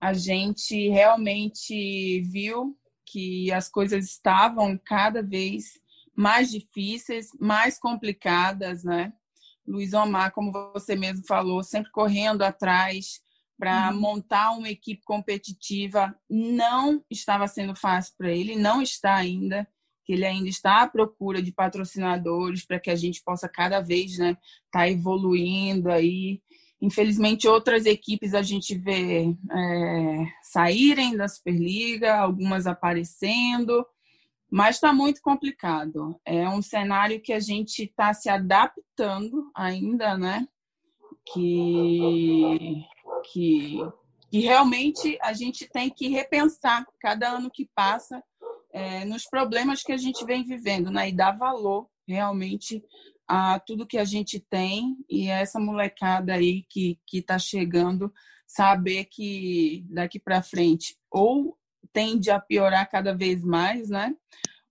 a 0.00 0.12
gente 0.12 0.88
realmente 0.88 2.20
viu 2.22 2.76
que 3.04 3.52
as 3.52 3.68
coisas 3.68 4.06
estavam 4.06 4.76
cada 4.76 5.22
vez 5.22 5.80
mais 6.16 6.50
difíceis, 6.50 7.28
mais 7.38 7.78
complicadas, 7.78 8.82
né? 8.82 9.12
Luiz 9.64 9.92
Omar, 9.92 10.32
como 10.32 10.50
você 10.72 10.96
mesmo 10.96 11.24
falou, 11.24 11.62
sempre 11.62 11.92
correndo 11.92 12.42
atrás 12.42 13.20
para 13.56 13.90
uhum. 13.90 14.00
montar 14.00 14.50
uma 14.50 14.68
equipe 14.68 15.02
competitiva, 15.04 16.14
não 16.28 17.04
estava 17.08 17.46
sendo 17.46 17.74
fácil 17.74 18.14
para 18.18 18.30
ele, 18.30 18.56
não 18.56 18.82
está 18.82 19.14
ainda 19.14 19.66
que 20.06 20.12
ele 20.12 20.24
ainda 20.24 20.48
está 20.48 20.82
à 20.82 20.88
procura 20.88 21.42
de 21.42 21.50
patrocinadores 21.50 22.64
para 22.64 22.78
que 22.78 22.90
a 22.90 22.94
gente 22.94 23.20
possa 23.24 23.48
cada 23.48 23.80
vez 23.80 24.16
né, 24.18 24.36
tá 24.70 24.88
evoluindo 24.88 25.90
aí. 25.90 26.40
Infelizmente, 26.80 27.48
outras 27.48 27.86
equipes 27.86 28.32
a 28.32 28.42
gente 28.42 28.78
vê 28.78 29.34
é, 29.50 30.26
saírem 30.42 31.16
da 31.16 31.26
Superliga, 31.26 32.14
algumas 32.14 32.68
aparecendo, 32.68 33.84
mas 34.48 34.76
está 34.76 34.92
muito 34.92 35.20
complicado. 35.20 36.20
É 36.24 36.48
um 36.48 36.62
cenário 36.62 37.20
que 37.20 37.32
a 37.32 37.40
gente 37.40 37.82
está 37.82 38.14
se 38.14 38.28
adaptando 38.28 39.50
ainda, 39.56 40.16
né? 40.16 40.46
Que, 41.32 42.84
que, 43.32 43.78
que 44.30 44.38
realmente 44.38 45.18
a 45.20 45.32
gente 45.32 45.68
tem 45.68 45.90
que 45.90 46.06
repensar 46.06 46.86
cada 47.00 47.30
ano 47.30 47.50
que 47.50 47.68
passa 47.74 48.22
é, 48.76 49.06
nos 49.06 49.24
problemas 49.24 49.82
que 49.82 49.90
a 49.90 49.96
gente 49.96 50.22
vem 50.26 50.44
vivendo, 50.44 50.90
né? 50.90 51.08
E 51.08 51.12
dar 51.12 51.32
valor 51.32 51.88
realmente 52.06 52.84
a 53.26 53.58
tudo 53.58 53.86
que 53.86 53.96
a 53.96 54.04
gente 54.04 54.38
tem 54.38 54.98
e 55.08 55.28
essa 55.28 55.58
molecada 55.58 56.34
aí 56.34 56.62
que 56.68 57.00
que 57.06 57.18
está 57.18 57.38
chegando 57.38 58.12
saber 58.46 59.06
que 59.06 59.82
daqui 59.88 60.20
para 60.20 60.42
frente 60.42 60.94
ou 61.10 61.56
tende 61.90 62.30
a 62.30 62.38
piorar 62.38 62.88
cada 62.90 63.14
vez 63.14 63.42
mais, 63.42 63.88
né? 63.88 64.14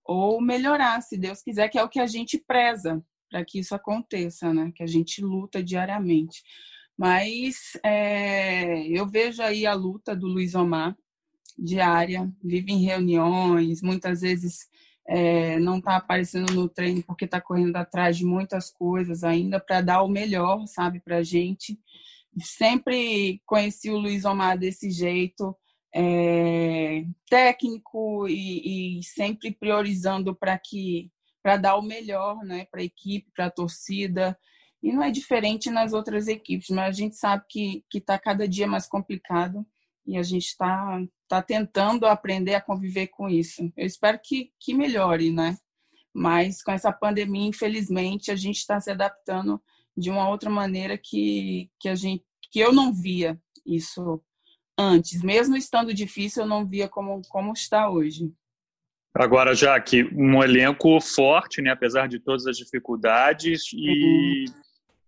Ou 0.04 0.40
melhorar, 0.40 1.00
se 1.02 1.18
Deus 1.18 1.42
quiser, 1.42 1.68
que 1.68 1.76
é 1.76 1.82
o 1.82 1.88
que 1.88 1.98
a 1.98 2.06
gente 2.06 2.38
preza 2.38 3.04
para 3.28 3.44
que 3.44 3.58
isso 3.58 3.74
aconteça, 3.74 4.54
né? 4.54 4.70
Que 4.72 4.84
a 4.84 4.86
gente 4.86 5.20
luta 5.20 5.60
diariamente. 5.60 6.44
Mas 6.96 7.72
é, 7.84 8.86
eu 8.86 9.04
vejo 9.08 9.42
aí 9.42 9.66
a 9.66 9.74
luta 9.74 10.14
do 10.14 10.28
Luiz 10.28 10.54
Omar 10.54 10.96
diária, 11.58 12.30
vive 12.42 12.72
em 12.72 12.84
reuniões, 12.84 13.82
muitas 13.82 14.20
vezes 14.20 14.68
é, 15.08 15.58
não 15.58 15.78
está 15.78 15.96
aparecendo 15.96 16.52
no 16.52 16.68
treino 16.68 17.02
porque 17.02 17.24
está 17.24 17.40
correndo 17.40 17.76
atrás 17.76 18.16
de 18.16 18.24
muitas 18.24 18.70
coisas 18.70 19.22
ainda 19.22 19.60
para 19.60 19.80
dar 19.80 20.02
o 20.02 20.08
melhor, 20.08 20.66
sabe, 20.66 21.00
para 21.00 21.18
a 21.18 21.22
gente. 21.22 21.78
Sempre 22.40 23.40
conheci 23.46 23.88
o 23.90 23.98
Luiz 23.98 24.24
Omar 24.24 24.58
desse 24.58 24.90
jeito, 24.90 25.56
é, 25.94 27.04
técnico 27.30 28.28
e, 28.28 28.98
e, 28.98 29.02
sempre 29.02 29.50
priorizando 29.52 30.34
para 30.34 30.58
que 30.58 31.10
para 31.42 31.56
dar 31.56 31.76
o 31.76 31.82
melhor, 31.82 32.44
né, 32.44 32.66
para 32.70 32.80
a 32.80 32.84
equipe, 32.84 33.30
para 33.34 33.46
a 33.46 33.50
torcida. 33.50 34.36
E 34.82 34.92
não 34.92 35.02
é 35.02 35.12
diferente 35.12 35.70
nas 35.70 35.92
outras 35.92 36.26
equipes, 36.26 36.68
mas 36.70 36.88
a 36.88 36.92
gente 36.92 37.14
sabe 37.14 37.44
que 37.48 37.84
está 37.94 38.18
cada 38.18 38.48
dia 38.48 38.66
mais 38.66 38.88
complicado 38.88 39.64
e 40.04 40.18
a 40.18 40.22
gente 40.24 40.46
está 40.46 41.00
tá 41.28 41.42
tentando 41.42 42.06
aprender 42.06 42.54
a 42.54 42.60
conviver 42.60 43.08
com 43.08 43.28
isso. 43.28 43.72
Eu 43.76 43.86
espero 43.86 44.18
que, 44.22 44.52
que 44.60 44.74
melhore, 44.74 45.32
né? 45.32 45.56
Mas 46.14 46.62
com 46.62 46.72
essa 46.72 46.92
pandemia, 46.92 47.48
infelizmente, 47.48 48.30
a 48.30 48.36
gente 48.36 48.56
está 48.56 48.80
se 48.80 48.90
adaptando 48.90 49.60
de 49.96 50.10
uma 50.10 50.28
outra 50.28 50.48
maneira 50.50 50.96
que, 50.96 51.70
que 51.80 51.88
a 51.88 51.94
gente 51.94 52.24
que 52.50 52.60
eu 52.60 52.72
não 52.72 52.92
via 52.92 53.38
isso 53.66 54.22
antes, 54.78 55.22
mesmo 55.22 55.56
estando 55.56 55.92
difícil, 55.92 56.42
eu 56.42 56.48
não 56.48 56.66
via 56.66 56.88
como 56.88 57.20
como 57.28 57.52
está 57.52 57.90
hoje. 57.90 58.32
Agora, 59.14 59.54
já 59.54 59.80
que 59.80 60.04
um 60.14 60.42
elenco 60.42 61.00
forte, 61.00 61.62
né, 61.62 61.70
apesar 61.70 62.06
de 62.06 62.18
todas 62.18 62.46
as 62.46 62.56
dificuldades 62.56 63.72
e 63.72 64.44
uhum. 64.46 64.54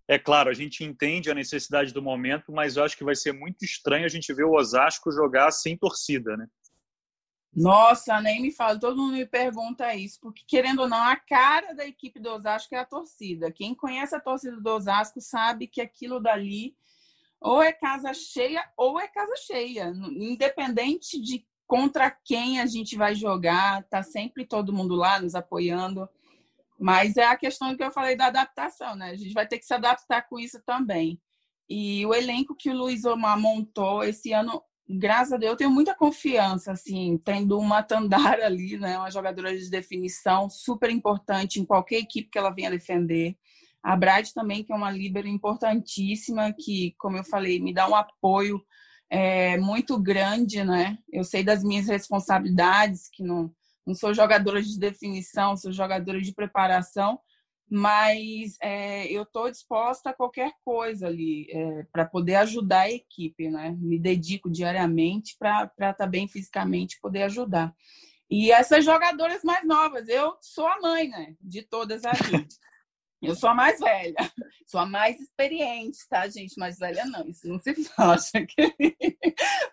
É 0.09 0.19
claro, 0.19 0.49
a 0.49 0.55
gente 0.55 0.83
entende 0.83 1.31
a 1.31 1.35
necessidade 1.35 1.93
do 1.93 2.01
momento, 2.01 2.51
mas 2.51 2.77
eu 2.77 2.85
acho 2.85 2.97
que 2.97 3.05
vai 3.05 3.15
ser 3.15 3.33
muito 3.33 3.63
estranho 3.63 4.07
a 4.07 4.09
gente 4.09 4.33
ver 4.33 4.45
o 4.45 4.55
Osasco 4.55 5.13
jogar 5.13 5.51
sem 5.51 5.77
torcida, 5.77 6.35
né? 6.35 6.47
Nossa, 7.55 8.21
nem 8.21 8.41
me 8.41 8.53
fala, 8.53 8.79
todo 8.79 8.97
mundo 8.97 9.15
me 9.15 9.27
pergunta 9.27 9.95
isso, 9.95 10.19
porque 10.21 10.43
querendo 10.47 10.81
ou 10.81 10.89
não, 10.89 11.03
a 11.03 11.17
cara 11.17 11.75
da 11.75 11.87
equipe 11.87 12.21
do 12.21 12.31
Osasco 12.31 12.75
é 12.75 12.79
a 12.79 12.85
torcida. 12.85 13.53
Quem 13.53 13.75
conhece 13.75 14.15
a 14.15 14.21
torcida 14.21 14.61
do 14.61 14.71
Osasco 14.71 15.21
sabe 15.21 15.67
que 15.67 15.81
aquilo 15.81 16.21
dali 16.21 16.77
ou 17.41 17.63
é 17.63 17.73
casa 17.73 18.15
cheia 18.15 18.65
ou 18.77 18.99
é 18.99 19.09
casa 19.09 19.35
cheia, 19.37 19.93
independente 20.11 21.21
de 21.21 21.47
contra 21.67 22.11
quem 22.11 22.61
a 22.61 22.67
gente 22.67 22.97
vai 22.97 23.15
jogar, 23.15 23.85
tá 23.85 24.03
sempre 24.03 24.47
todo 24.47 24.73
mundo 24.73 24.95
lá 24.95 25.21
nos 25.21 25.35
apoiando. 25.35 26.09
Mas 26.79 27.17
é 27.17 27.25
a 27.25 27.37
questão 27.37 27.77
que 27.77 27.83
eu 27.83 27.91
falei 27.91 28.17
da 28.17 28.27
adaptação, 28.27 28.95
né? 28.95 29.11
A 29.11 29.17
gente 29.17 29.33
vai 29.33 29.47
ter 29.47 29.59
que 29.59 29.67
se 29.67 29.75
adaptar 29.75 30.29
com 30.29 30.39
isso 30.39 30.63
também. 30.65 31.21
E 31.69 32.07
o 32.07 32.15
elenco 32.15 32.55
que 32.55 32.71
o 32.71 32.77
Luiz 32.77 33.05
Omar 33.05 33.39
montou 33.39 34.05
esse 34.05 34.33
ano, 34.33 34.63
graças 34.89 35.33
a 35.33 35.37
Deus, 35.37 35.53
eu 35.53 35.57
tenho 35.57 35.71
muita 35.71 35.95
confiança, 35.95 36.73
assim, 36.73 37.21
tendo 37.25 37.59
uma 37.59 37.83
Tandara 37.83 38.47
ali, 38.47 38.79
né? 38.79 38.97
Uma 38.97 39.11
jogadora 39.11 39.57
de 39.57 39.69
definição 39.69 40.49
super 40.49 40.89
importante 40.91 41.61
em 41.61 41.65
qualquer 41.65 41.97
equipe 41.97 42.31
que 42.31 42.39
ela 42.39 42.55
venha 42.55 42.71
defender. 42.71 43.37
A 43.83 43.97
Brad 43.97 44.29
também, 44.31 44.65
que 44.65 44.73
é 44.73 44.77
uma 44.77 44.91
líbero 44.91 45.29
importantíssima, 45.29 46.53
que, 46.53 46.95
como 46.99 47.17
eu 47.17 47.25
falei, 47.25 47.61
me 47.61 47.73
dá 47.75 47.89
um 47.89 47.95
apoio 47.95 48.61
é, 49.11 49.57
muito 49.59 49.99
grande, 50.01 50.65
né? 50.65 50.99
Eu 51.13 51.25
sei 51.25 51.43
das 51.43 51.63
minhas 51.65 51.89
responsabilidades, 51.89 53.09
que 53.13 53.23
não 53.23 53.53
não 53.89 53.95
sou 53.95 54.13
jogadora 54.13 54.63
de 54.63 54.79
definição, 54.79 55.57
sou 55.57 55.73
jogadora 55.73 56.21
de 56.21 56.35
preparação, 56.35 57.19
mas 57.71 58.59
é, 58.61 59.11
eu 59.11 59.23
estou 59.23 59.51
disposta 59.51 60.11
a 60.11 60.15
qualquer 60.15 60.53
coisa 60.63 61.07
ali 61.07 61.51
é, 61.51 61.87
para 61.91 62.05
poder 62.05 62.35
ajudar 62.35 62.81
a 62.81 62.91
equipe, 62.91 63.49
né? 63.49 63.75
Me 63.81 63.99
dedico 63.99 64.51
diariamente 64.51 65.37
para 65.39 65.65
estar 65.65 65.95
tá 65.95 66.07
bem 66.07 66.29
fisicamente 66.29 67.01
poder 67.01 67.23
ajudar. 67.23 67.75
E 68.31 68.53
essas 68.53 68.85
jogadoras 68.85 69.43
mais 69.43 69.67
novas, 69.67 70.07
eu 70.07 70.37
sou 70.43 70.67
a 70.67 70.79
mãe, 70.83 71.09
né? 71.09 71.35
De 71.41 71.63
todas 71.63 72.05
ali. 72.05 72.47
Eu 73.21 73.35
sou 73.35 73.51
a 73.51 73.55
mais 73.55 73.81
velha, 73.81 74.15
sou 74.65 74.79
a 74.79 74.87
mais 74.87 75.19
experiente, 75.21 75.99
tá, 76.09 76.29
gente? 76.29 76.57
Mais 76.57 76.79
velha 76.79 77.05
não, 77.05 77.27
isso 77.27 77.49
não 77.49 77.59
se 77.59 77.75
acha 77.99 78.47
que 78.47 78.73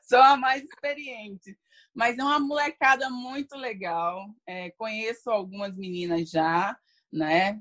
sou 0.01 0.17
a 0.17 0.35
mais 0.35 0.63
experiente. 0.63 1.55
Mas 1.95 2.17
é 2.17 2.23
uma 2.23 2.39
molecada 2.39 3.09
muito 3.09 3.55
legal. 3.55 4.27
É, 4.45 4.69
conheço 4.71 5.29
algumas 5.29 5.77
meninas 5.77 6.29
já, 6.29 6.77
né? 7.11 7.59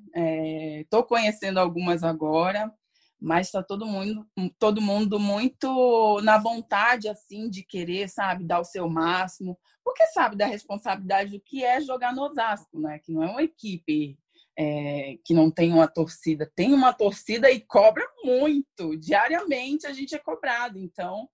Estou 0.81 1.01
é, 1.01 1.07
conhecendo 1.07 1.59
algumas 1.59 2.03
agora, 2.03 2.73
mas 3.21 3.47
está 3.47 3.63
todo 3.63 3.87
mundo, 3.87 4.27
todo 4.59 4.83
mundo 4.83 5.21
muito 5.21 6.21
na 6.23 6.37
vontade 6.37 7.09
assim 7.09 7.49
de 7.49 7.63
querer, 7.63 8.09
sabe, 8.09 8.45
dar 8.45 8.61
o 8.61 8.65
seu 8.65 8.89
máximo, 8.89 9.57
porque 9.85 10.05
sabe 10.09 10.37
da 10.37 10.47
responsabilidade 10.47 11.31
do 11.31 11.41
que 11.41 11.65
é 11.65 11.81
jogar 11.81 12.13
no 12.13 12.23
Osasco, 12.23 12.81
né? 12.81 12.99
Que 12.99 13.13
não 13.13 13.23
é 13.23 13.31
uma 13.31 13.43
equipe 13.43 14.19
é, 14.59 15.17
que 15.25 15.33
não 15.33 15.51
tem 15.51 15.73
uma 15.73 15.87
torcida, 15.87 16.51
tem 16.57 16.73
uma 16.73 16.93
torcida 16.93 17.51
e 17.51 17.61
cobra 17.61 18.05
muito. 18.25 18.97
Diariamente 18.97 19.87
a 19.87 19.93
gente 19.93 20.15
é 20.15 20.19
cobrado, 20.19 20.79
então 20.79 21.29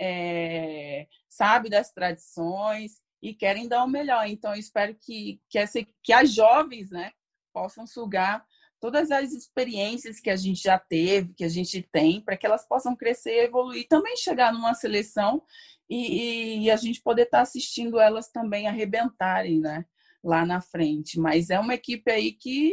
é, 0.00 1.06
sabe 1.28 1.68
das 1.68 1.92
tradições 1.92 3.02
e 3.22 3.34
querem 3.34 3.68
dar 3.68 3.84
o 3.84 3.88
melhor. 3.88 4.26
Então, 4.28 4.52
eu 4.52 4.60
espero 4.60 4.94
que, 5.00 5.40
que, 5.48 5.58
essa, 5.58 5.80
que 6.02 6.12
as 6.12 6.32
jovens 6.32 6.90
né, 6.90 7.12
possam 7.52 7.86
sugar 7.86 8.44
todas 8.80 9.10
as 9.10 9.32
experiências 9.32 10.20
que 10.20 10.28
a 10.28 10.36
gente 10.36 10.62
já 10.62 10.78
teve, 10.78 11.32
que 11.32 11.42
a 11.42 11.48
gente 11.48 11.80
tem, 11.90 12.20
para 12.20 12.36
que 12.36 12.44
elas 12.44 12.68
possam 12.68 12.94
crescer, 12.94 13.44
evoluir, 13.44 13.86
também 13.88 14.14
chegar 14.14 14.52
numa 14.52 14.74
seleção 14.74 15.42
e, 15.88 16.64
e 16.64 16.70
a 16.70 16.76
gente 16.76 17.00
poder 17.00 17.22
estar 17.22 17.38
tá 17.38 17.42
assistindo 17.42 17.98
elas 17.98 18.28
também 18.28 18.68
arrebentarem, 18.68 19.58
né? 19.58 19.86
Lá 20.22 20.44
na 20.44 20.60
frente. 20.60 21.18
Mas 21.18 21.48
é 21.48 21.58
uma 21.58 21.72
equipe 21.72 22.10
aí 22.10 22.32
que, 22.32 22.72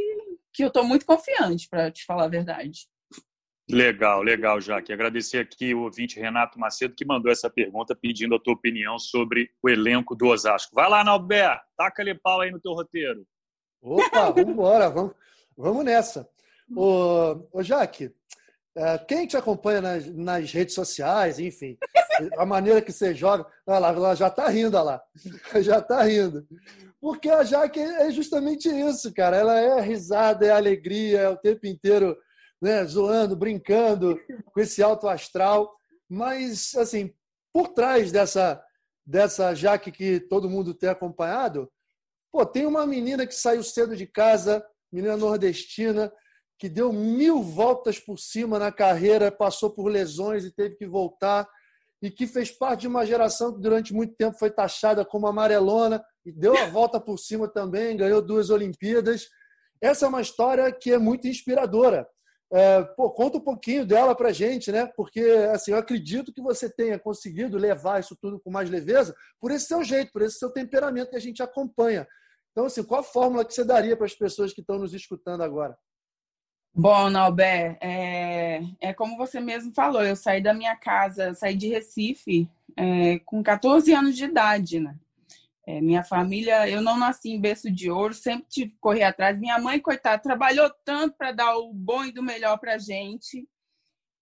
que 0.51 0.63
eu 0.63 0.67
estou 0.67 0.84
muito 0.84 1.05
confiante, 1.05 1.69
para 1.69 1.89
te 1.89 2.03
falar 2.03 2.25
a 2.25 2.29
verdade. 2.29 2.89
Legal, 3.71 4.21
legal, 4.21 4.60
Jaque. 4.60 4.91
Agradecer 4.91 5.39
aqui 5.39 5.73
o 5.73 5.84
ouvinte 5.84 6.19
Renato 6.19 6.60
Macedo 6.60 6.93
que 6.93 7.05
mandou 7.05 7.31
essa 7.31 7.49
pergunta 7.49 7.95
pedindo 7.95 8.36
a 8.36 8.39
tua 8.39 8.53
opinião 8.53 8.99
sobre 8.99 9.49
o 9.63 9.69
elenco 9.69 10.15
do 10.15 10.27
Osasco. 10.27 10.75
Vai 10.75 10.89
lá, 10.89 11.03
Nalber, 11.03 11.57
taca-lhe 11.77 12.13
pau 12.13 12.41
aí 12.41 12.51
no 12.51 12.60
teu 12.60 12.73
roteiro. 12.73 13.25
Opa, 13.81 14.29
vamos 14.31 14.55
vamos, 14.55 15.13
vamos 15.57 15.86
nessa. 15.86 16.27
Ô, 16.75 17.47
ô 17.51 17.63
Jaque, 17.63 18.13
é, 18.75 18.97
quem 18.99 19.25
te 19.25 19.36
acompanha 19.36 19.81
nas, 19.81 20.05
nas, 20.07 20.51
redes 20.51 20.75
sociais, 20.75 21.39
enfim, 21.39 21.77
a 22.38 22.45
maneira 22.45 22.81
que 22.81 22.91
você 22.91 23.13
joga, 23.13 23.45
olha 23.65 23.79
lá, 23.79 23.89
ela 23.89 24.15
já 24.15 24.27
está 24.27 24.47
rindo, 24.47 24.77
olha 24.77 24.84
lá, 24.84 25.01
já 25.62 25.79
está 25.79 26.03
rindo. 26.03 26.45
Porque 26.99 27.29
a 27.29 27.43
Jaque 27.43 27.79
é 27.79 28.12
justamente 28.12 28.69
isso, 28.69 29.12
cara. 29.13 29.36
Ela 29.36 29.60
é 29.60 29.81
risada, 29.81 30.45
é 30.45 30.51
alegria, 30.51 31.21
é 31.21 31.29
o 31.29 31.38
tempo 31.38 31.65
inteiro 31.65 32.15
né, 32.62 32.86
zoando, 32.86 33.36
brincando 33.36 34.19
com 34.54 34.60
esse 34.60 34.84
alto 34.84 35.08
astral. 35.08 35.74
Mas, 36.08 36.76
assim, 36.76 37.13
por 37.54 37.69
trás 37.69 38.12
dessa, 38.12 38.63
dessa 39.06 39.54
Jaque 39.56 39.91
que 39.91 40.19
todo 40.19 40.50
mundo 40.50 40.74
tem 40.74 40.89
acompanhado, 40.89 41.71
pô, 42.32 42.45
tem 42.45 42.65
uma 42.65 42.86
menina 42.86 43.26
que 43.26 43.34
saiu 43.34 43.63
cedo 43.63 43.95
de 43.95 44.06
casa, 44.06 44.63
menina 44.91 45.17
nordestina, 45.17 46.12
que 46.60 46.69
deu 46.69 46.93
mil 46.93 47.41
voltas 47.41 48.00
por 48.00 48.19
cima 48.19 48.60
na 48.60 48.71
carreira, 48.71 49.32
passou 49.32 49.71
por 49.71 49.88
lesões 49.88 50.45
e 50.45 50.52
teve 50.52 50.76
que 50.76 50.86
voltar, 50.86 51.50
e 52.02 52.12
que 52.12 52.28
fez 52.28 52.52
parte 52.52 52.82
de 52.82 52.88
uma 52.88 53.06
geração 53.06 53.54
que 53.54 53.60
durante 53.60 53.93
muito 53.93 54.15
tempo 54.15 54.38
foi 54.38 54.52
taxada 54.52 55.04
como 55.04 55.28
amarelona, 55.28 56.04
e 56.24 56.32
deu 56.32 56.56
a 56.56 56.65
volta 56.67 57.00
por 57.00 57.17
cima 57.17 57.47
também, 57.47 57.97
ganhou 57.97 58.21
duas 58.21 58.52
Olimpíadas. 58.52 59.28
Essa 59.82 60.06
é 60.06 60.10
uma 60.10 60.21
história 60.21 60.71
que 60.71 60.91
é 60.91 61.00
muito 61.00 61.28
inspiradora. 61.28 62.08
É, 62.54 62.84
pô, 62.84 63.10
conta 63.10 63.38
um 63.38 63.42
pouquinho 63.42 63.86
dela 63.86 64.14
para 64.14 64.34
gente, 64.34 64.72
né? 64.72 64.86
Porque 64.96 65.22
assim, 65.54 65.72
eu 65.72 65.78
acredito 65.78 66.34
que 66.34 66.42
você 66.42 66.70
tenha 66.70 67.00
conseguido 67.00 67.58
levar 67.58 68.02
isso 68.02 68.16
tudo 68.20 68.40
com 68.40 68.52
mais 68.52 68.70
leveza 68.70 69.16
por 69.40 69.52
esse 69.52 69.68
seu 69.68 69.84
jeito, 69.84 70.12
por 70.12 70.22
esse 70.22 70.38
seu 70.38 70.52
temperamento 70.52 71.12
que 71.12 71.16
a 71.16 71.22
gente 71.22 71.42
acompanha. 71.42 72.06
Então, 72.52 72.66
assim, 72.66 72.84
qual 72.84 73.00
a 73.00 73.04
fórmula 73.04 73.46
que 73.46 73.54
você 73.54 73.64
daria 73.64 73.96
para 73.96 74.06
as 74.06 74.14
pessoas 74.14 74.52
que 74.52 74.60
estão 74.60 74.78
nos 74.78 74.94
escutando 74.94 75.42
agora? 75.42 75.78
Bom, 76.74 77.10
Nalber, 77.10 77.78
é, 77.82 78.62
é 78.80 78.94
como 78.94 79.18
você 79.18 79.40
mesmo 79.40 79.74
falou, 79.74 80.04
eu 80.04 80.16
saí 80.16 80.42
da 80.42 80.54
minha 80.54 80.76
casa, 80.76 81.34
saí 81.34 81.56
de 81.56 81.68
Recife 81.68 82.50
é, 82.78 83.20
com 83.20 83.44
14 83.44 83.94
anos 83.94 84.16
de 84.16 84.26
idade, 84.26 84.80
né? 84.80 84.96
É, 85.65 85.80
minha 85.80 86.04
família, 86.04 86.67
eu 86.67 86.82
não 86.82 86.97
nasci 86.97 87.30
em 87.30 87.39
berço 87.39 87.71
de 87.71 87.91
ouro, 87.91 88.13
sempre 88.13 88.47
tive 88.50 88.71
que 88.71 88.80
correr 88.80 89.04
atrás. 89.04 89.39
Minha 89.39 89.60
mãe, 89.60 89.80
coitada, 89.80 90.21
trabalhou 90.21 90.69
tanto 90.84 91.15
para 91.15 91.32
dar 91.32 91.56
o 91.58 91.71
bom 91.74 92.04
e 92.04 92.12
do 92.12 92.24
melhor 92.24 92.58
para 92.58 92.80
gente. 92.80 93.47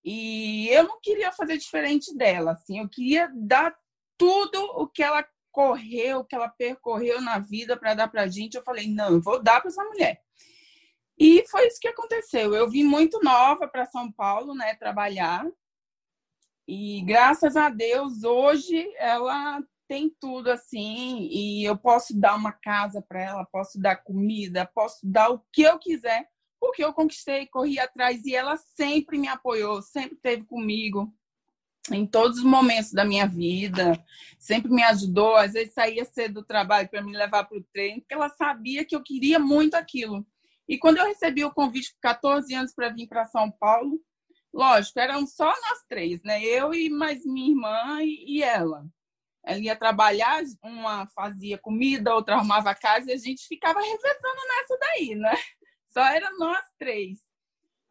E 0.04 0.68
eu 0.70 0.84
não 0.84 1.00
queria 1.02 1.32
fazer 1.32 1.58
diferente 1.58 2.16
dela, 2.16 2.52
assim, 2.52 2.80
eu 2.80 2.90
queria 2.90 3.30
dar 3.34 3.76
tudo 4.18 4.60
o 4.76 4.88
que 4.88 5.04
ela 5.04 5.26
correu, 5.52 6.20
o 6.20 6.26
que 6.26 6.36
ela 6.36 6.50
percorreu 6.50 7.22
na 7.22 7.40
vida 7.40 7.78
para 7.78 7.94
dar 7.94 8.08
para 8.08 8.28
gente. 8.28 8.56
Eu 8.56 8.64
falei, 8.64 8.88
não, 8.88 9.14
eu 9.14 9.22
vou 9.22 9.42
dar 9.42 9.62
para 9.62 9.70
essa 9.70 9.84
mulher. 9.84 10.22
E 11.18 11.46
foi 11.48 11.68
isso 11.68 11.80
que 11.80 11.88
aconteceu. 11.88 12.54
Eu 12.54 12.70
vim 12.70 12.84
muito 12.84 13.20
nova 13.22 13.68
para 13.68 13.86
São 13.86 14.12
Paulo, 14.12 14.54
né, 14.54 14.76
trabalhar. 14.76 15.46
E 16.68 17.02
graças 17.02 17.58
a 17.58 17.70
Deus, 17.70 18.24
hoje 18.24 18.90
ela 18.98 19.62
tem 19.90 20.08
tudo 20.22 20.52
assim, 20.52 21.28
e 21.32 21.64
eu 21.68 21.76
posso 21.76 22.16
dar 22.16 22.36
uma 22.36 22.52
casa 22.52 23.02
para 23.02 23.24
ela, 23.24 23.44
posso 23.44 23.82
dar 23.82 23.96
comida, 23.96 24.64
posso 24.64 25.00
dar 25.04 25.30
o 25.32 25.44
que 25.52 25.64
eu 25.64 25.80
quiser, 25.80 26.30
porque 26.60 26.84
eu 26.84 26.94
conquistei, 26.94 27.48
corri 27.48 27.80
atrás 27.80 28.24
e 28.24 28.36
ela 28.36 28.56
sempre 28.56 29.18
me 29.18 29.28
apoiou, 29.28 29.82
sempre 29.82 30.14
esteve 30.14 30.44
comigo 30.44 31.12
em 31.92 32.06
todos 32.06 32.38
os 32.38 32.44
momentos 32.44 32.94
da 32.94 33.04
minha 33.04 33.26
vida, 33.26 33.94
sempre 34.38 34.72
me 34.72 34.84
ajudou. 34.84 35.36
Às 35.36 35.54
vezes 35.54 35.74
saía 35.74 36.06
cedo 36.06 36.36
do 36.36 36.46
trabalho 36.46 36.88
para 36.88 37.02
me 37.02 37.18
levar 37.18 37.46
para 37.46 37.58
o 37.58 37.64
treino, 37.74 38.02
porque 38.02 38.14
ela 38.14 38.30
sabia 38.30 38.86
que 38.86 38.96
eu 38.96 39.02
queria 39.02 39.40
muito 39.40 39.74
aquilo. 39.74 40.24
E 40.68 40.78
quando 40.78 40.98
eu 40.98 41.06
recebi 41.06 41.44
o 41.44 41.52
convite 41.52 41.94
com 41.94 42.00
14 42.00 42.54
anos 42.54 42.76
para 42.76 42.90
vir 42.90 43.08
para 43.08 43.26
São 43.26 43.50
Paulo, 43.50 44.00
lógico, 44.54 45.00
eram 45.00 45.26
só 45.26 45.48
nós 45.48 45.84
três, 45.90 46.22
né? 46.22 46.44
Eu 46.44 46.76
e 46.76 46.92
mais 46.92 47.26
minha 47.26 47.50
irmã 47.50 48.04
e 48.04 48.44
ela. 48.44 48.86
Ela 49.44 49.60
ia 49.60 49.76
trabalhar, 49.76 50.42
uma 50.64 51.08
fazia 51.08 51.58
comida, 51.58 52.14
outra 52.14 52.36
arrumava 52.36 52.72
a 52.72 52.76
casa, 52.76 53.10
e 53.10 53.14
a 53.14 53.18
gente 53.18 53.48
ficava 53.48 53.80
revezando 53.80 54.48
nessa 54.48 54.78
daí, 54.80 55.16
né? 55.16 55.34
Só 55.90 56.02
eram 56.06 56.38
nós 56.38 56.64
três. 56.78 57.20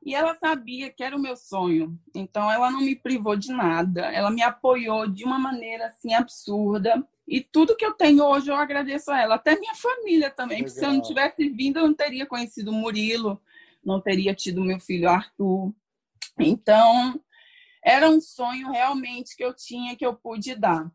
E 0.04 0.14
ela 0.14 0.34
sabia 0.36 0.90
que 0.90 1.02
era 1.02 1.16
o 1.16 1.20
meu 1.20 1.36
sonho. 1.36 1.98
Então 2.14 2.50
ela 2.50 2.70
não 2.70 2.80
me 2.80 2.94
privou 2.94 3.36
de 3.36 3.52
nada. 3.52 4.06
Ela 4.12 4.30
me 4.30 4.42
apoiou 4.42 5.08
de 5.08 5.24
uma 5.24 5.38
maneira 5.38 5.86
assim 5.86 6.14
absurda. 6.14 7.06
E 7.26 7.42
tudo 7.42 7.76
que 7.76 7.84
eu 7.84 7.92
tenho 7.92 8.24
hoje 8.24 8.50
eu 8.50 8.54
agradeço 8.54 9.10
a 9.10 9.20
ela, 9.20 9.34
até 9.34 9.58
minha 9.58 9.74
família 9.74 10.30
também. 10.30 10.58
Porque 10.58 10.70
se 10.70 10.84
eu 10.84 10.92
não 10.92 11.02
tivesse 11.02 11.48
vindo, 11.50 11.78
eu 11.78 11.86
não 11.86 11.94
teria 11.94 12.24
conhecido 12.24 12.70
o 12.70 12.74
Murilo, 12.74 13.42
não 13.84 14.00
teria 14.00 14.34
tido 14.34 14.64
meu 14.64 14.80
filho 14.80 15.10
Arthur. 15.10 15.74
Então, 16.38 17.20
era 17.84 18.08
um 18.08 18.20
sonho 18.20 18.70
realmente 18.70 19.36
que 19.36 19.44
eu 19.44 19.52
tinha 19.52 19.96
que 19.96 20.06
eu 20.06 20.14
pude 20.14 20.54
dar. 20.54 20.90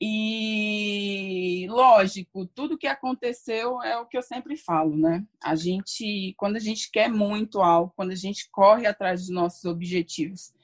E 0.00 1.66
lógico, 1.68 2.46
tudo 2.46 2.78
que 2.78 2.86
aconteceu 2.86 3.82
é 3.82 3.98
o 3.98 4.06
que 4.06 4.16
eu 4.16 4.22
sempre 4.22 4.56
falo, 4.56 4.96
né? 4.96 5.26
A 5.42 5.54
gente, 5.54 6.34
quando 6.38 6.56
a 6.56 6.60
gente 6.60 6.90
quer 6.90 7.10
muito 7.10 7.60
algo, 7.60 7.92
quando 7.94 8.12
a 8.12 8.16
gente 8.16 8.48
corre 8.50 8.86
atrás 8.86 9.20
dos 9.20 9.30
nossos 9.30 9.64
objetivos, 9.66 10.54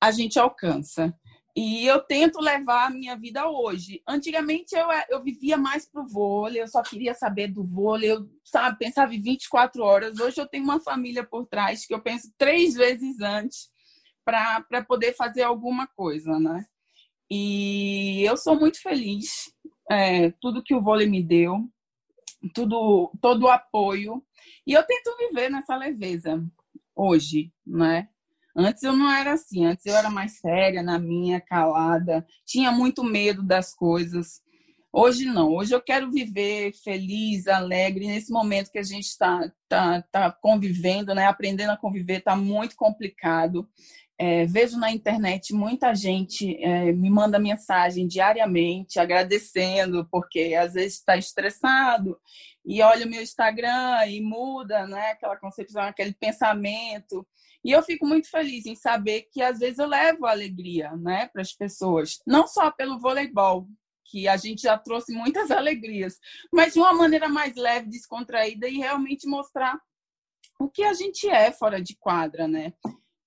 a 0.00 0.10
gente 0.10 0.38
alcança. 0.38 1.16
E 1.54 1.86
eu 1.86 2.00
tento 2.00 2.40
levar 2.40 2.86
a 2.86 2.90
minha 2.90 3.16
vida 3.16 3.48
hoje. 3.48 4.02
Antigamente 4.06 4.74
eu, 4.74 4.88
eu 5.08 5.22
vivia 5.22 5.56
mais 5.56 5.86
pro 5.86 6.06
vôlei, 6.06 6.60
eu 6.60 6.68
só 6.68 6.82
queria 6.82 7.14
saber 7.14 7.48
do 7.48 7.64
vôlei, 7.64 8.10
eu 8.12 8.28
sabe, 8.44 8.78
pensava 8.78 9.14
em 9.14 9.20
24 9.22 9.82
horas. 9.82 10.18
Hoje 10.18 10.38
eu 10.38 10.46
tenho 10.46 10.64
uma 10.64 10.80
família 10.80 11.24
por 11.24 11.46
trás 11.46 11.86
que 11.86 11.94
eu 11.94 12.02
penso 12.02 12.30
três 12.36 12.74
vezes 12.74 13.20
antes 13.20 13.70
para 14.22 14.84
poder 14.86 15.14
fazer 15.14 15.44
alguma 15.44 15.86
coisa, 15.86 16.38
né? 16.38 16.66
E 17.30 18.22
eu 18.22 18.36
sou 18.36 18.58
muito 18.58 18.80
feliz. 18.80 19.52
É, 19.90 20.30
tudo 20.40 20.62
que 20.62 20.74
o 20.74 20.82
vôlei 20.82 21.08
me 21.08 21.22
deu, 21.22 21.68
tudo, 22.54 23.12
todo 23.20 23.44
o 23.44 23.50
apoio. 23.50 24.22
E 24.66 24.72
eu 24.72 24.82
tento 24.84 25.16
viver 25.18 25.50
nessa 25.50 25.76
leveza 25.76 26.44
hoje, 26.94 27.52
né? 27.66 28.08
Antes 28.58 28.82
eu 28.82 28.96
não 28.96 29.10
era 29.10 29.34
assim, 29.34 29.66
antes 29.66 29.84
eu 29.84 29.94
era 29.94 30.08
mais 30.08 30.38
séria, 30.38 30.82
na 30.82 30.98
minha, 30.98 31.40
calada, 31.40 32.26
tinha 32.46 32.72
muito 32.72 33.04
medo 33.04 33.42
das 33.42 33.74
coisas. 33.74 34.40
Hoje 34.90 35.26
não, 35.26 35.52
hoje 35.52 35.74
eu 35.74 35.80
quero 35.82 36.10
viver 36.10 36.72
feliz, 36.82 37.46
alegre, 37.48 38.06
nesse 38.06 38.32
momento 38.32 38.70
que 38.70 38.78
a 38.78 38.82
gente 38.82 39.04
está 39.04 39.52
tá, 39.68 40.00
tá 40.10 40.32
convivendo, 40.32 41.14
né? 41.14 41.26
aprendendo 41.26 41.68
a 41.70 41.76
conviver, 41.76 42.20
está 42.20 42.34
muito 42.34 42.74
complicado. 42.76 43.68
É, 44.18 44.46
vejo 44.46 44.78
na 44.78 44.90
internet 44.90 45.52
muita 45.52 45.94
gente 45.94 46.56
é, 46.62 46.90
me 46.92 47.10
manda 47.10 47.38
mensagem 47.38 48.06
diariamente 48.06 48.98
agradecendo, 48.98 50.08
porque 50.10 50.54
às 50.54 50.72
vezes 50.72 50.94
está 50.94 51.16
estressado 51.16 52.18
e 52.64 52.82
olha 52.82 53.06
o 53.06 53.08
meu 53.08 53.22
Instagram 53.22 54.06
e 54.08 54.20
muda 54.20 54.86
né, 54.86 55.10
aquela 55.10 55.36
concepção, 55.36 55.82
aquele 55.82 56.14
pensamento. 56.14 57.26
E 57.62 57.70
eu 57.70 57.82
fico 57.82 58.06
muito 58.06 58.30
feliz 58.30 58.64
em 58.64 58.74
saber 58.74 59.28
que 59.30 59.42
às 59.42 59.58
vezes 59.58 59.78
eu 59.78 59.86
levo 59.86 60.26
alegria 60.26 60.92
né, 60.96 61.28
para 61.32 61.42
as 61.42 61.52
pessoas, 61.52 62.18
não 62.26 62.46
só 62.46 62.70
pelo 62.70 62.98
voleibol, 62.98 63.68
que 64.08 64.28
a 64.28 64.36
gente 64.36 64.62
já 64.62 64.78
trouxe 64.78 65.12
muitas 65.12 65.50
alegrias, 65.52 66.18
mas 66.52 66.72
de 66.74 66.78
uma 66.78 66.92
maneira 66.92 67.28
mais 67.28 67.54
leve, 67.54 67.88
descontraída 67.88 68.68
e 68.68 68.78
realmente 68.78 69.28
mostrar 69.28 69.78
o 70.58 70.68
que 70.68 70.82
a 70.82 70.94
gente 70.94 71.28
é 71.28 71.52
fora 71.52 71.82
de 71.82 71.96
quadra, 71.96 72.48
né? 72.48 72.72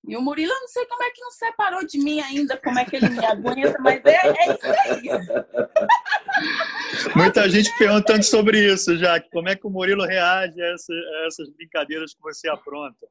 E 0.06 0.16
o 0.16 0.22
Murilo, 0.22 0.52
eu 0.52 0.60
não 0.60 0.68
sei 0.68 0.86
como 0.86 1.02
é 1.02 1.10
que 1.10 1.20
não 1.20 1.30
separou 1.30 1.86
de 1.86 1.98
mim 1.98 2.20
ainda, 2.20 2.56
como 2.56 2.78
é 2.78 2.84
que 2.84 2.96
ele 2.96 3.10
me 3.10 3.24
aguenta, 3.24 3.76
mas 3.80 4.02
é, 4.04 4.26
é 4.26 4.54
isso 4.54 4.66
aí. 4.66 5.02
Muita 7.14 7.48
gente 7.48 7.70
perguntando 7.78 8.22
sobre 8.22 8.72
isso, 8.72 8.96
já. 8.96 9.20
Como 9.20 9.48
é 9.48 9.56
que 9.56 9.66
o 9.66 9.70
Murilo 9.70 10.04
reage 10.04 10.60
a, 10.60 10.72
essa, 10.72 10.92
a 10.92 11.26
essas 11.26 11.48
brincadeiras 11.50 12.14
que 12.14 12.22
você 12.22 12.48
apronta? 12.48 13.06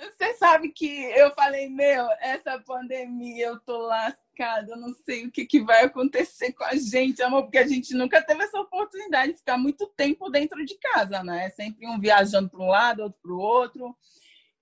Você 0.00 0.34
sabe 0.34 0.70
que 0.70 1.04
eu 1.14 1.32
falei, 1.34 1.68
meu, 1.68 2.08
essa 2.20 2.58
pandemia 2.58 3.48
eu 3.48 3.60
tô 3.60 3.86
lascada, 3.86 4.72
eu 4.72 4.76
não 4.76 4.92
sei 5.04 5.26
o 5.26 5.30
que, 5.30 5.44
que 5.44 5.60
vai 5.60 5.84
acontecer 5.84 6.52
com 6.54 6.64
a 6.64 6.74
gente, 6.74 7.22
amor, 7.22 7.42
porque 7.42 7.58
a 7.58 7.66
gente 7.66 7.94
nunca 7.94 8.22
teve 8.22 8.42
essa 8.42 8.58
oportunidade 8.58 9.32
de 9.32 9.38
ficar 9.38 9.58
muito 9.58 9.86
tempo 9.88 10.30
dentro 10.30 10.64
de 10.64 10.76
casa, 10.78 11.22
né? 11.22 11.50
Sempre 11.50 11.86
um 11.86 12.00
viajando 12.00 12.48
para 12.48 12.60
um 12.60 12.68
lado, 12.68 13.02
outro 13.02 13.18
para 13.22 13.32
o 13.32 13.38
outro. 13.38 13.96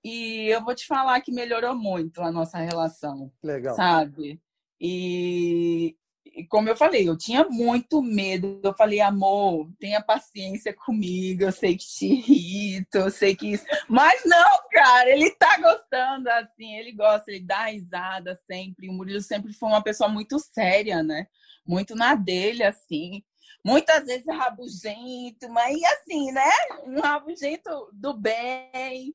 E 0.02 0.46
eu 0.46 0.64
vou 0.64 0.74
te 0.74 0.86
falar 0.86 1.20
que 1.20 1.32
melhorou 1.32 1.74
muito 1.74 2.22
a 2.22 2.32
nossa 2.32 2.58
relação. 2.58 3.30
Legal. 3.42 3.76
Sabe? 3.76 4.40
E, 4.80 5.94
e, 6.24 6.46
como 6.46 6.68
eu 6.68 6.76
falei, 6.76 7.06
eu 7.06 7.18
tinha 7.18 7.44
muito 7.44 8.00
medo. 8.00 8.60
Eu 8.64 8.72
falei, 8.74 9.00
amor, 9.00 9.70
tenha 9.78 10.02
paciência 10.02 10.72
comigo. 10.72 11.42
Eu 11.42 11.52
sei 11.52 11.76
que 11.76 11.84
te 11.84 12.06
irrito, 12.06 12.96
eu 12.96 13.10
sei 13.10 13.36
que 13.36 13.52
isso. 13.52 13.64
Mas 13.88 14.22
não, 14.24 14.60
cara, 14.70 15.10
ele 15.10 15.30
tá 15.32 15.58
gostando, 15.58 16.30
assim, 16.30 16.76
ele 16.76 16.92
gosta, 16.92 17.30
ele 17.30 17.44
dá 17.44 17.66
risada 17.66 18.34
sempre. 18.50 18.88
O 18.88 18.92
Murilo 18.92 19.20
sempre 19.20 19.52
foi 19.52 19.68
uma 19.68 19.82
pessoa 19.82 20.08
muito 20.08 20.38
séria, 20.38 21.02
né? 21.02 21.26
Muito 21.66 21.94
na 21.94 22.14
dele, 22.14 22.62
assim 22.62 23.22
muitas 23.64 24.06
vezes 24.06 24.26
rabugento, 24.26 25.48
mas 25.50 25.76
assim, 25.82 26.32
né? 26.32 26.50
Um 26.84 27.00
rabugento 27.00 27.90
do 27.92 28.14
bem, 28.14 29.14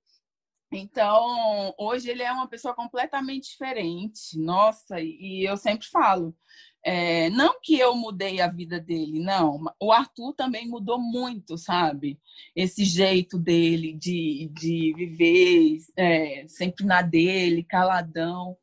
então, 0.75 1.73
hoje 1.77 2.09
ele 2.09 2.23
é 2.23 2.31
uma 2.31 2.47
pessoa 2.47 2.73
completamente 2.73 3.49
diferente. 3.51 4.37
Nossa, 4.37 4.99
e 4.99 5.47
eu 5.47 5.57
sempre 5.57 5.87
falo, 5.87 6.35
é, 6.83 7.31
não 7.31 7.59
que 7.61 7.79
eu 7.79 7.95
mudei 7.95 8.39
a 8.39 8.47
vida 8.47 8.79
dele, 8.79 9.19
não. 9.19 9.59
O 9.81 9.91
Arthur 9.91 10.33
também 10.33 10.67
mudou 10.67 10.99
muito, 10.99 11.57
sabe? 11.57 12.19
Esse 12.55 12.85
jeito 12.85 13.39
dele 13.39 13.93
de, 13.93 14.51
de 14.53 14.93
viver 14.95 15.79
é, 15.97 16.45
sempre 16.47 16.85
na 16.85 17.01
dele, 17.01 17.63
caladão. 17.63 18.55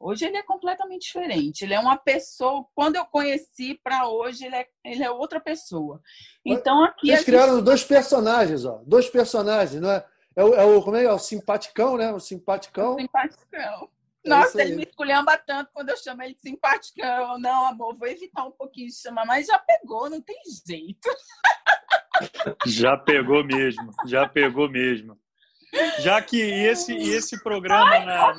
Hoje 0.00 0.24
ele 0.24 0.36
é 0.36 0.42
completamente 0.42 1.02
diferente. 1.02 1.62
Ele 1.62 1.74
é 1.74 1.78
uma 1.78 1.96
pessoa. 1.96 2.64
Quando 2.74 2.96
eu 2.96 3.04
conheci 3.04 3.80
para 3.82 4.08
hoje, 4.08 4.44
ele 4.44 4.56
é, 4.56 4.66
ele 4.84 5.04
é 5.04 5.10
outra 5.10 5.40
pessoa. 5.40 6.00
Então 6.44 6.82
aqui. 6.82 7.10
Eles 7.10 7.24
criaram 7.24 7.56
gente... 7.56 7.64
dois 7.64 7.84
personagens, 7.84 8.64
ó. 8.64 8.82
Dois 8.86 9.08
personagens, 9.08 9.80
não 9.80 9.90
é? 9.90 10.04
É 10.38 10.44
o, 10.44 10.54
é 10.54 10.64
o, 10.64 10.80
como 10.80 10.96
é, 10.96 11.02
é 11.02 11.12
o 11.12 11.18
simpaticão, 11.18 11.96
né? 11.96 12.12
O 12.12 12.20
simpaticão. 12.20 12.94
O 12.94 13.00
simpaticão. 13.00 13.90
É 14.24 14.28
Nossa, 14.28 14.62
ele 14.62 14.76
me 14.76 14.84
esculhamba 14.84 15.36
tanto 15.36 15.72
quando 15.74 15.88
eu 15.88 15.96
chamo 15.96 16.22
ele 16.22 16.34
de 16.34 16.42
simpaticão. 16.42 17.40
Não, 17.40 17.66
amor, 17.66 17.96
vou 17.98 18.06
evitar 18.06 18.44
um 18.44 18.52
pouquinho 18.52 18.86
de 18.86 18.94
chamar, 18.94 19.26
mas 19.26 19.48
já 19.48 19.58
pegou, 19.58 20.08
não 20.08 20.20
tem 20.20 20.40
jeito. 20.64 21.08
Já 22.66 22.96
pegou 22.96 23.42
mesmo, 23.42 23.90
já 24.06 24.28
pegou 24.28 24.70
mesmo. 24.70 25.18
Já 25.98 26.22
que 26.22 26.40
esse, 26.40 26.94
esse 26.94 27.42
programa. 27.42 27.90
Ai, 27.90 28.04
na... 28.04 28.32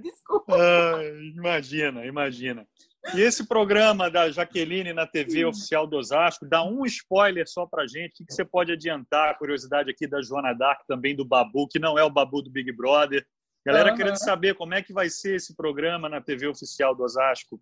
Desculpa. 0.00 0.56
Ah, 0.56 1.04
imagina, 1.36 2.06
imagina. 2.06 2.66
E 3.14 3.20
esse 3.20 3.46
programa 3.46 4.10
da 4.10 4.30
Jaqueline 4.30 4.92
na 4.92 5.06
TV 5.06 5.44
oficial 5.44 5.86
do 5.86 5.96
Osasco, 5.96 6.46
dá 6.46 6.62
um 6.62 6.84
spoiler 6.84 7.48
só 7.48 7.64
pra 7.64 7.86
gente. 7.86 8.22
O 8.22 8.26
que 8.26 8.34
você 8.34 8.44
pode 8.44 8.72
adiantar? 8.72 9.30
A 9.30 9.34
curiosidade 9.34 9.90
aqui 9.90 10.06
da 10.06 10.20
Joana 10.20 10.52
Dark, 10.52 10.80
também 10.86 11.16
do 11.16 11.24
Babu, 11.24 11.68
que 11.68 11.78
não 11.78 11.98
é 11.98 12.04
o 12.04 12.10
Babu 12.10 12.42
do 12.42 12.50
Big 12.50 12.70
Brother. 12.72 13.26
Galera 13.64 13.90
uhum. 13.90 13.96
querendo 13.96 14.16
saber 14.16 14.54
como 14.54 14.74
é 14.74 14.82
que 14.82 14.92
vai 14.92 15.08
ser 15.08 15.36
esse 15.36 15.54
programa 15.54 16.08
na 16.08 16.20
TV 16.20 16.46
oficial 16.46 16.94
do 16.94 17.02
Osasco. 17.02 17.60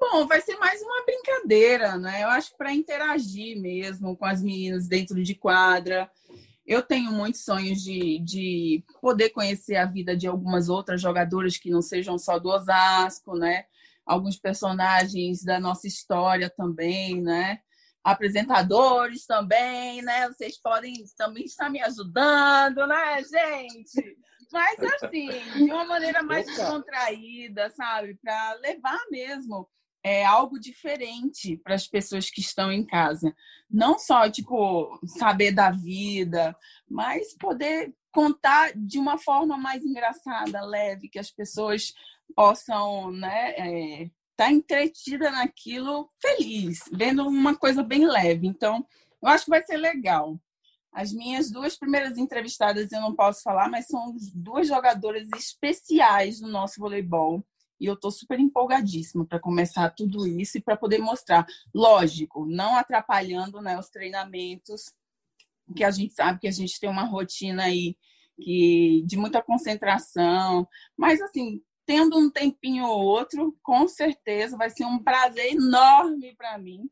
Bom, 0.00 0.26
vai 0.26 0.40
ser 0.40 0.56
mais 0.56 0.80
uma 0.80 1.04
brincadeira, 1.04 1.98
né? 1.98 2.22
Eu 2.22 2.28
acho 2.28 2.56
para 2.56 2.72
interagir 2.72 3.60
mesmo 3.60 4.16
com 4.16 4.24
as 4.24 4.42
meninas 4.42 4.88
dentro 4.88 5.22
de 5.22 5.34
quadra. 5.34 6.10
Eu 6.66 6.82
tenho 6.82 7.12
muitos 7.12 7.44
sonhos 7.44 7.82
de, 7.82 8.18
de 8.20 8.84
poder 9.00 9.30
conhecer 9.30 9.76
a 9.76 9.84
vida 9.84 10.16
de 10.16 10.26
algumas 10.26 10.68
outras 10.68 11.00
jogadoras 11.00 11.56
que 11.58 11.70
não 11.70 11.82
sejam 11.82 12.16
só 12.16 12.38
do 12.38 12.48
Osasco, 12.48 13.36
né? 13.36 13.64
Alguns 14.10 14.36
personagens 14.38 15.44
da 15.44 15.60
nossa 15.60 15.86
história 15.86 16.50
também, 16.50 17.22
né? 17.22 17.60
Apresentadores 18.02 19.24
também, 19.24 20.02
né? 20.02 20.26
Vocês 20.28 20.60
podem 20.60 20.94
também 21.16 21.44
estar 21.44 21.70
me 21.70 21.80
ajudando, 21.80 22.86
né, 22.86 23.22
gente? 23.22 24.16
Mas 24.52 24.78
assim, 24.94 25.28
de 25.54 25.70
uma 25.70 25.84
maneira 25.84 26.22
mais 26.24 26.44
descontraída, 26.44 27.70
sabe? 27.70 28.18
Para 28.20 28.54
levar 28.54 28.98
mesmo 29.10 29.68
é, 30.02 30.24
algo 30.24 30.58
diferente 30.58 31.56
para 31.58 31.76
as 31.76 31.86
pessoas 31.86 32.28
que 32.30 32.40
estão 32.40 32.72
em 32.72 32.84
casa. 32.84 33.32
Não 33.70 33.96
só, 33.96 34.28
tipo, 34.28 34.98
saber 35.06 35.52
da 35.52 35.70
vida, 35.70 36.56
mas 36.88 37.36
poder 37.36 37.94
contar 38.12 38.72
de 38.74 38.98
uma 38.98 39.18
forma 39.18 39.56
mais 39.56 39.84
engraçada, 39.84 40.60
leve, 40.64 41.08
que 41.08 41.18
as 41.18 41.30
pessoas 41.30 41.94
possam, 42.34 43.10
né, 43.10 43.54
é, 43.56 44.10
tá 44.36 44.50
entretida 44.50 45.30
naquilo, 45.30 46.10
feliz, 46.20 46.80
vendo 46.92 47.26
uma 47.26 47.56
coisa 47.56 47.82
bem 47.82 48.06
leve. 48.06 48.46
Então, 48.46 48.86
eu 49.22 49.28
acho 49.28 49.44
que 49.44 49.50
vai 49.50 49.62
ser 49.62 49.76
legal. 49.76 50.40
As 50.92 51.12
minhas 51.12 51.50
duas 51.50 51.76
primeiras 51.76 52.18
entrevistadas 52.18 52.90
eu 52.90 53.00
não 53.00 53.14
posso 53.14 53.42
falar, 53.42 53.68
mas 53.68 53.86
são 53.86 54.16
duas 54.34 54.66
jogadoras 54.66 55.28
especiais 55.36 56.40
do 56.40 56.48
nosso 56.48 56.80
voleibol. 56.80 57.44
E 57.78 57.86
eu 57.86 57.94
estou 57.94 58.10
super 58.10 58.38
empolgadíssima 58.38 59.24
para 59.24 59.40
começar 59.40 59.88
tudo 59.90 60.26
isso 60.26 60.58
e 60.58 60.60
para 60.60 60.76
poder 60.76 60.98
mostrar. 60.98 61.46
Lógico, 61.74 62.44
não 62.44 62.76
atrapalhando 62.76 63.60
né, 63.62 63.78
os 63.78 63.88
treinamentos, 63.88 64.92
que 65.74 65.84
a 65.84 65.90
gente 65.90 66.14
sabe 66.14 66.40
que 66.40 66.48
a 66.48 66.52
gente 66.52 66.78
tem 66.78 66.88
uma 66.88 67.04
rotina 67.04 67.64
aí 67.64 67.96
que, 68.40 69.02
de 69.06 69.16
muita 69.16 69.42
concentração. 69.42 70.66
Mas, 70.96 71.20
assim, 71.20 71.60
tendo 71.86 72.18
um 72.18 72.30
tempinho 72.30 72.86
ou 72.86 73.02
outro, 73.02 73.56
com 73.62 73.86
certeza 73.88 74.56
vai 74.56 74.70
ser 74.70 74.84
um 74.84 75.02
prazer 75.02 75.52
enorme 75.52 76.34
para 76.36 76.58
mim 76.58 76.88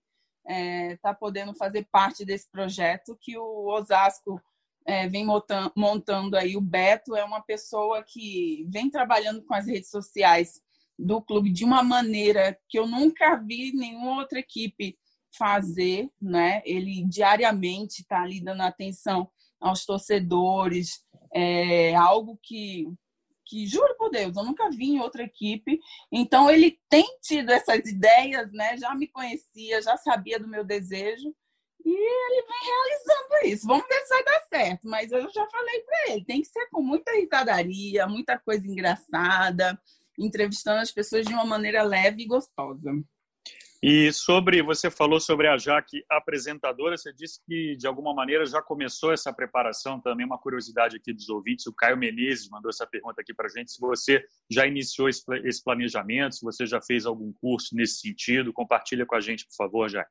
estar 0.49 0.55
é, 0.55 0.97
tá 0.97 1.15
podendo 1.15 1.55
fazer 1.55 1.87
parte 1.93 2.25
desse 2.25 2.51
projeto 2.51 3.17
que 3.21 3.37
o 3.37 3.69
Osasco 3.69 4.41
é, 4.87 5.07
vem 5.07 5.25
montando, 5.25 5.73
montando 5.77 6.37
aí. 6.37 6.57
O 6.57 6.61
Beto 6.61 7.15
é 7.15 7.23
uma 7.23 7.43
pessoa 7.43 8.03
que 8.03 8.67
vem 8.69 8.91
trabalhando 8.91 9.45
com 9.45 9.55
as 9.55 9.67
redes 9.67 9.91
sociais 9.91 10.61
do 10.99 11.21
clube 11.21 11.53
de 11.53 11.65
uma 11.65 11.83
maneira 11.83 12.59
que 12.69 12.79
eu 12.79 12.87
nunca 12.87 13.37
vi 13.37 13.73
nenhuma 13.73 14.17
outra 14.17 14.39
equipe 14.39 14.99
fazer, 15.37 16.09
né? 16.21 16.63
Ele 16.65 17.05
diariamente 17.07 18.03
está 18.03 18.23
ali 18.23 18.41
dando 18.41 18.63
atenção 18.63 19.31
aos 19.61 19.85
torcedores, 19.85 21.05
é 21.33 21.95
algo 21.95 22.39
que 22.43 22.87
que 23.49 23.67
juro 23.67 23.97
por 23.97 24.11
Deus, 24.11 24.37
eu 24.37 24.45
nunca 24.45 24.69
vi 24.71 24.91
em 24.91 25.01
outra 25.01 25.23
equipe. 25.23 25.81
Então 26.13 26.51
ele 26.51 26.79
tem 26.89 27.05
tido 27.23 27.51
essas 27.51 27.79
ideias, 27.87 28.53
né? 28.53 28.77
Já 28.77 28.95
me 28.95 29.09
conhecia, 29.09 29.81
já 29.81 29.97
sabia 29.97 30.39
do 30.39 30.47
meu 30.47 30.63
desejo 30.63 31.35
e 31.85 31.91
ele 31.91 32.47
vem 32.47 32.71
realizando 32.71 33.47
isso. 33.47 33.67
Vamos 33.67 33.87
ver 33.89 34.01
se 34.01 34.09
vai 34.11 34.25
dar 34.25 34.41
certo, 34.49 34.89
mas 34.89 35.11
eu 35.11 35.31
já 35.31 35.49
falei 35.49 35.81
para 35.81 36.13
ele, 36.13 36.25
tem 36.25 36.43
que 36.43 36.49
ser 36.49 36.69
com 36.71 36.83
muita 36.83 37.13
risadaria, 37.13 38.07
muita 38.07 38.39
coisa 38.39 38.67
engraçada, 38.67 39.81
entrevistando 40.19 40.81
as 40.81 40.93
pessoas 40.93 41.25
de 41.25 41.33
uma 41.33 41.45
maneira 41.45 41.83
leve 41.83 42.23
e 42.23 42.27
gostosa. 42.27 42.93
E 43.81 44.13
sobre, 44.13 44.61
você 44.61 44.91
falou 44.91 45.21
sobre 45.21 45.47
a 45.47 45.57
Jaque 45.57 46.05
apresentadora, 46.11 46.97
você 46.97 47.13
disse 47.13 47.41
que 47.47 47.77
de 47.77 47.87
alguma 47.87 48.13
maneira 48.13 48.45
já 48.45 48.61
começou 48.61 49.13
essa 49.13 49.33
preparação 49.33 50.01
também, 50.01 50.27
uma 50.27 50.39
curiosidade 50.39 50.97
aqui 50.97 51.13
dos 51.13 51.29
ouvintes, 51.29 51.67
o 51.67 51.73
Caio 51.73 51.97
Menezes 51.97 52.49
mandou 52.49 52.71
essa 52.71 52.87
pergunta 52.87 53.21
aqui 53.21 53.33
para 53.33 53.47
a 53.47 53.51
gente, 53.51 53.71
se 53.71 53.81
você 53.81 54.25
já 54.51 54.67
iniciou 54.67 55.09
esse 55.09 55.63
planejamento, 55.63 56.35
se 56.35 56.45
você 56.45 56.67
já 56.67 56.81
fez 56.83 57.07
algum 57.07 57.33
curso 57.41 57.77
nesse 57.77 58.01
sentido, 58.01 58.53
compartilha 58.53 59.07
com 59.07 59.15
a 59.15 59.21
gente, 59.21 59.47
por 59.47 59.55
favor, 59.55 59.89
Jaque. 59.89 60.11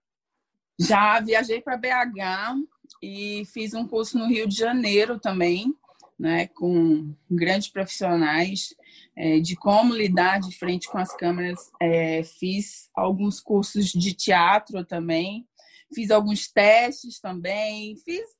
Já 0.79 1.19
viajei 1.19 1.59
para 1.61 1.75
BH 1.75 2.55
e 3.03 3.43
fiz 3.51 3.73
um 3.73 3.85
curso 3.85 4.17
no 4.17 4.27
Rio 4.27 4.47
de 4.47 4.55
Janeiro 4.55 5.19
também, 5.19 5.75
né, 6.19 6.47
com 6.47 7.13
grandes 7.29 7.69
profissionais 7.69 8.73
é, 9.15 9.39
de 9.39 9.55
como 9.55 9.93
lidar 9.93 10.39
de 10.39 10.57
frente 10.57 10.89
com 10.89 10.97
as 10.97 11.15
câmeras. 11.15 11.71
É, 11.79 12.23
fiz 12.23 12.89
alguns 12.95 13.39
cursos 13.39 13.87
de 13.87 14.13
teatro 14.13 14.83
também, 14.83 15.47
fiz 15.93 16.11
alguns 16.11 16.47
testes 16.47 17.19
também, 17.19 17.95
fiz 18.03 18.37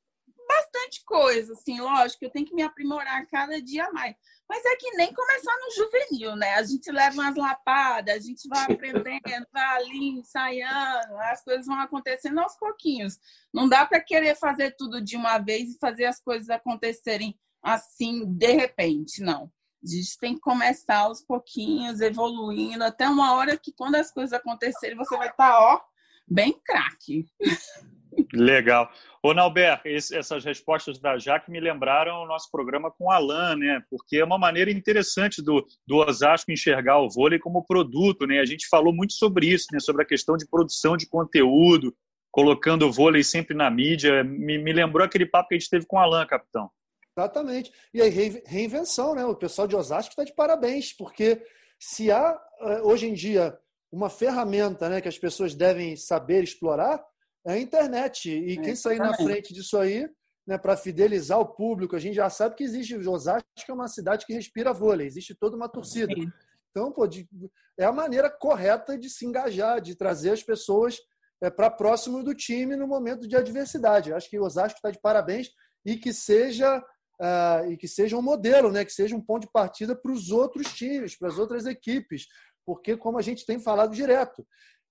bastante 0.48 1.04
coisa, 1.04 1.54
assim, 1.54 1.80
lógico, 1.82 2.24
eu 2.24 2.32
tenho 2.32 2.46
que 2.46 2.56
me 2.56 2.64
aprimorar 2.64 3.28
cada 3.28 3.62
dia 3.62 3.92
mais. 3.92 4.16
Mas 4.50 4.64
é 4.66 4.76
que 4.78 4.92
nem 4.92 5.14
começar 5.14 5.54
no 5.58 5.76
juvenil, 5.76 6.36
né? 6.38 6.54
A 6.54 6.64
gente 6.64 6.90
leva 6.90 7.16
umas 7.16 7.36
lapadas, 7.36 8.16
a 8.16 8.20
gente 8.20 8.48
vai 8.48 8.64
aprendendo, 8.64 9.46
vai 9.52 9.78
ali 9.78 10.08
ensaiando, 10.12 11.18
as 11.18 11.44
coisas 11.44 11.66
vão 11.66 11.80
acontecendo 11.82 12.40
aos 12.40 12.56
pouquinhos. 12.56 13.20
Não 13.54 13.68
dá 13.68 13.86
para 13.86 14.00
querer 14.00 14.36
fazer 14.36 14.72
tudo 14.78 15.02
de 15.02 15.18
uma 15.18 15.38
vez 15.38 15.76
e 15.76 15.80
fazer 15.80 16.06
as 16.06 16.22
coisas 16.22 16.50
acontecerem 16.50 17.38
assim 17.64 18.26
de 18.26 18.52
repente, 18.54 19.22
não. 19.22 19.52
A 19.84 19.88
gente 19.88 20.18
tem 20.20 20.34
que 20.36 20.42
começar 20.42 21.00
aos 21.00 21.22
pouquinhos, 21.22 22.02
evoluindo, 22.02 22.84
até 22.84 23.08
uma 23.08 23.34
hora 23.36 23.58
que 23.58 23.72
quando 23.72 23.96
as 23.96 24.12
coisas 24.12 24.34
acontecerem, 24.34 24.98
você 24.98 25.16
vai 25.16 25.30
estar, 25.30 25.52
tá, 25.52 25.60
ó, 25.60 25.80
bem 26.28 26.60
craque. 26.66 27.26
Legal. 28.34 28.92
Ô, 29.22 29.34
Nalber, 29.34 29.82
essas 29.86 30.44
respostas 30.44 31.00
da 31.00 31.18
Jaque 31.18 31.52
me 31.52 31.60
lembraram 31.60 32.24
o 32.24 32.28
nosso 32.28 32.50
programa 32.52 32.92
com 32.92 33.06
o 33.06 33.12
Alan, 33.12 33.56
né? 33.56 33.82
Porque 33.90 34.18
é 34.18 34.24
uma 34.24 34.38
maneira 34.38 34.72
interessante 34.72 35.42
do, 35.42 35.66
do 35.86 35.98
Osasco 35.98 36.52
enxergar 36.52 37.00
o 37.00 37.10
vôlei 37.10 37.40
como 37.40 37.66
produto, 37.66 38.26
né? 38.26 38.40
A 38.40 38.46
gente 38.46 38.68
falou 38.68 38.94
muito 38.94 39.14
sobre 39.14 39.48
isso, 39.48 39.68
né? 39.72 39.80
Sobre 39.80 40.04
a 40.04 40.08
questão 40.08 40.38
de 40.38 40.48
produção 40.48 40.98
de 40.98 41.08
conteúdo, 41.08 41.96
colocando 42.32 42.88
o 42.88 42.92
vôlei 42.92 43.24
sempre 43.24 43.56
na 43.56 43.70
mídia. 43.70 44.24
Me, 44.24 44.58
me 44.58 44.74
lembrou 44.74 45.06
aquele 45.06 45.26
papo 45.26 45.50
que 45.50 45.56
a 45.56 45.60
gente 45.60 45.70
teve 45.70 45.86
com 45.86 45.98
o 45.98 46.00
Alan, 46.00 46.26
capitão. 46.26 46.70
Exatamente. 47.18 47.72
E 47.92 48.02
aí, 48.02 48.10
reinvenção, 48.46 49.16
né? 49.16 49.26
O 49.26 49.36
pessoal 49.36 49.68
de 49.68 49.76
Osasco 49.76 50.12
está 50.12 50.24
de 50.24 50.36
parabéns, 50.36 50.94
porque 50.94 51.44
se 51.80 52.12
há, 52.12 52.40
eh, 52.62 52.82
hoje 52.84 53.08
em 53.08 53.14
dia, 53.14 53.58
uma 53.92 54.10
ferramenta 54.10 54.88
né, 54.88 55.02
que 55.02 55.08
as 55.08 55.18
pessoas 55.18 55.56
devem 55.56 55.96
saber 55.96 56.44
explorar, 56.44 57.04
é 57.46 57.54
a 57.54 57.60
internet. 57.60 58.30
E 58.30 58.62
quem 58.62 58.76
sair 58.76 59.00
na 59.00 59.16
frente 59.16 59.52
disso 59.52 59.78
aí, 59.78 60.08
né, 60.46 60.60
para 60.60 60.78
fidelizar 60.78 61.40
o 61.40 61.48
público, 61.48 61.96
a 61.96 62.00
gente 62.00 62.16
já 62.16 62.30
sabe 62.30 62.56
que 62.56 62.64
existe. 62.64 62.96
Osasco 62.96 63.46
é 63.68 63.74
uma 63.74 63.88
cidade 63.88 64.26
que 64.26 64.34
respira 64.34 64.72
vôlei, 64.72 65.08
existe 65.08 65.34
toda 65.34 65.56
uma 65.56 65.70
torcida. 65.70 66.14
Então, 66.70 66.92
pô, 66.92 67.08
de, 67.08 67.28
é 67.80 67.86
a 67.86 67.92
maneira 67.92 68.30
correta 68.30 68.96
de 68.96 69.10
se 69.10 69.26
engajar, 69.26 69.82
de 69.82 69.96
trazer 69.96 70.32
as 70.32 70.44
pessoas 70.44 71.00
é, 71.42 71.50
para 71.50 71.72
próximo 71.72 72.24
do 72.24 72.36
time 72.36 72.76
no 72.76 72.88
momento 72.88 73.28
de 73.28 73.36
adversidade. 73.36 74.14
Acho 74.14 74.30
que 74.30 74.38
o 74.38 74.44
Osasco 74.44 74.78
está 74.78 74.92
de 74.92 75.00
parabéns 75.00 75.50
e 75.86 75.96
que 75.96 76.14
seja 76.14 76.84
uh, 77.20 77.72
e 77.72 77.78
que 77.78 77.88
seja 77.88 78.18
um 78.18 78.22
modelo, 78.22 78.72
né? 78.72 78.86
que 78.86 78.94
seja 78.94 79.16
um 79.16 79.22
ponto 79.22 79.42
de 79.42 79.52
partida 79.52 79.96
para 79.96 80.12
os 80.12 80.32
outros 80.32 80.74
times, 80.74 81.18
para 81.18 81.30
as 81.30 81.38
outras 81.38 81.66
equipes, 81.66 82.28
porque, 82.66 82.98
como 82.98 83.18
a 83.18 83.22
gente 83.22 83.46
tem 83.46 83.60
falado 83.60 83.96
direto, 83.96 84.46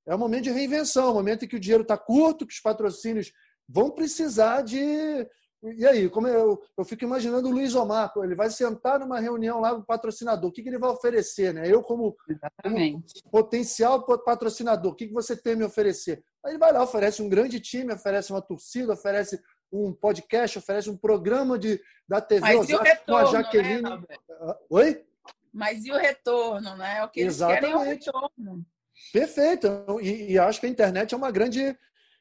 é 0.06 0.14
um 0.14 0.18
momento 0.18 0.44
de 0.44 0.50
reinvenção, 0.50 1.10
um 1.10 1.14
momento 1.14 1.44
em 1.44 1.48
que 1.48 1.56
o 1.56 1.60
dinheiro 1.60 1.82
está 1.82 1.98
curto, 1.98 2.46
que 2.46 2.54
os 2.54 2.60
patrocínios 2.60 3.32
vão 3.68 3.90
precisar 3.90 4.62
de. 4.62 5.28
E 5.62 5.86
aí, 5.86 6.08
como 6.08 6.28
eu, 6.28 6.62
eu 6.78 6.84
fico 6.84 7.04
imaginando 7.04 7.48
o 7.48 7.50
Luiz 7.50 7.74
Omar, 7.74 8.12
ele 8.18 8.34
vai 8.34 8.48
sentar 8.50 9.00
numa 9.00 9.18
reunião 9.18 9.58
lá 9.58 9.74
com 9.74 9.80
o 9.80 9.86
patrocinador, 9.86 10.48
o 10.48 10.52
que, 10.52 10.62
que 10.62 10.68
ele 10.68 10.78
vai 10.78 10.90
oferecer? 10.90 11.52
Né? 11.52 11.64
Eu, 11.66 11.82
como, 11.82 12.14
como 12.62 13.04
potencial 13.32 14.04
patrocinador, 14.22 14.92
o 14.92 14.94
que, 14.94 15.08
que 15.08 15.14
você 15.14 15.36
tem 15.36 15.54
a 15.54 15.56
me 15.56 15.64
oferecer? 15.64 16.22
Aí 16.44 16.52
ele 16.52 16.58
vai 16.58 16.72
lá, 16.72 16.84
oferece 16.84 17.20
um 17.20 17.28
grande 17.28 17.58
time, 17.58 17.92
oferece 17.92 18.30
uma 18.30 18.40
torcida, 18.40 18.92
oferece 18.92 19.42
um 19.84 19.92
podcast, 19.92 20.58
oferece 20.58 20.88
um 20.88 20.96
programa 20.96 21.58
de, 21.58 21.80
da 22.08 22.20
TV 22.20 22.40
Mas 22.40 22.60
Osasco, 22.60 22.84
retorno, 22.84 23.04
com 23.06 23.16
a 23.16 23.24
né, 23.24 23.30
Jaqueline. 23.30 23.82
Né, 23.82 24.54
Oi? 24.70 25.04
Mas 25.52 25.84
e 25.84 25.90
o 25.90 25.96
retorno, 25.96 26.76
né? 26.76 27.02
O 27.04 27.08
que 27.08 27.20
Exatamente. 27.20 27.72
é 27.72 27.76
o 27.76 27.78
retorno. 27.78 28.66
Perfeito. 29.12 29.68
E, 30.02 30.32
e, 30.32 30.38
acho 30.38 30.60
que 30.60 30.66
a 30.66 30.68
internet 30.68 31.14
é 31.14 31.16
uma 31.16 31.30
grande, 31.30 31.76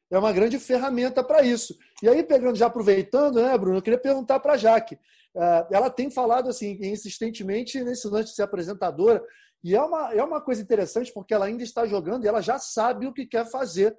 é 0.09 0.17
uma 0.17 0.31
grande 0.31 0.57
ferramenta 0.57 1.23
para 1.23 1.41
isso. 1.41 1.77
E 2.01 2.07
aí, 2.07 2.23
pegando, 2.23 2.57
já 2.57 2.67
aproveitando, 2.67 3.41
né, 3.41 3.57
Bruno, 3.57 3.77
eu 3.77 3.81
queria 3.81 3.99
perguntar 3.99 4.39
para 4.39 4.53
a 4.53 4.57
Jaque. 4.57 4.95
Uh, 5.35 5.67
ela 5.69 5.89
tem 5.89 6.09
falado 6.09 6.49
assim 6.49 6.77
insistentemente 6.81 7.83
nesse 7.83 8.07
lance 8.07 8.29
de 8.29 8.35
ser 8.35 8.43
apresentadora. 8.43 9.21
E 9.61 9.75
é 9.75 9.81
uma, 9.81 10.13
é 10.13 10.23
uma 10.23 10.39
coisa 10.39 10.61
interessante 10.61 11.11
porque 11.11 11.33
ela 11.33 11.45
ainda 11.45 11.63
está 11.63 11.85
jogando 11.85 12.23
e 12.23 12.27
ela 12.27 12.41
já 12.41 12.57
sabe 12.57 13.05
o 13.05 13.13
que 13.13 13.25
quer 13.25 13.45
fazer 13.45 13.97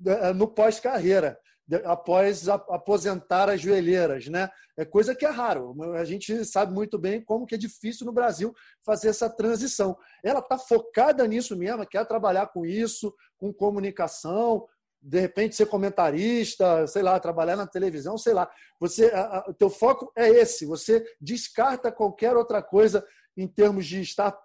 uh, 0.00 0.32
no 0.34 0.48
pós-carreira 0.48 1.38
após 1.84 2.48
aposentar 2.48 3.48
as 3.48 3.60
joelheiras, 3.60 4.28
né? 4.28 4.48
É 4.76 4.84
coisa 4.84 5.14
que 5.14 5.26
é 5.26 5.30
raro. 5.30 5.74
A 5.94 6.04
gente 6.04 6.44
sabe 6.44 6.72
muito 6.72 6.98
bem 6.98 7.20
como 7.20 7.46
que 7.46 7.54
é 7.54 7.58
difícil 7.58 8.06
no 8.06 8.12
Brasil 8.12 8.54
fazer 8.84 9.08
essa 9.08 9.28
transição. 9.28 9.96
Ela 10.22 10.40
está 10.40 10.58
focada 10.58 11.26
nisso 11.26 11.56
mesmo, 11.56 11.86
quer 11.86 12.06
trabalhar 12.06 12.46
com 12.48 12.64
isso, 12.64 13.14
com 13.36 13.52
comunicação, 13.52 14.66
de 15.02 15.20
repente 15.20 15.56
ser 15.56 15.66
comentarista, 15.66 16.86
sei 16.86 17.02
lá, 17.02 17.18
trabalhar 17.18 17.56
na 17.56 17.66
televisão, 17.66 18.16
sei 18.18 18.34
lá. 18.34 18.50
Você, 18.80 19.10
o 19.48 19.54
teu 19.54 19.70
foco 19.70 20.12
é 20.16 20.28
esse. 20.28 20.66
Você 20.66 21.04
descarta 21.20 21.90
qualquer 21.90 22.36
outra 22.36 22.62
coisa 22.62 23.04
em 23.36 23.46
termos 23.48 23.86
de 23.86 24.00
estar 24.00 24.36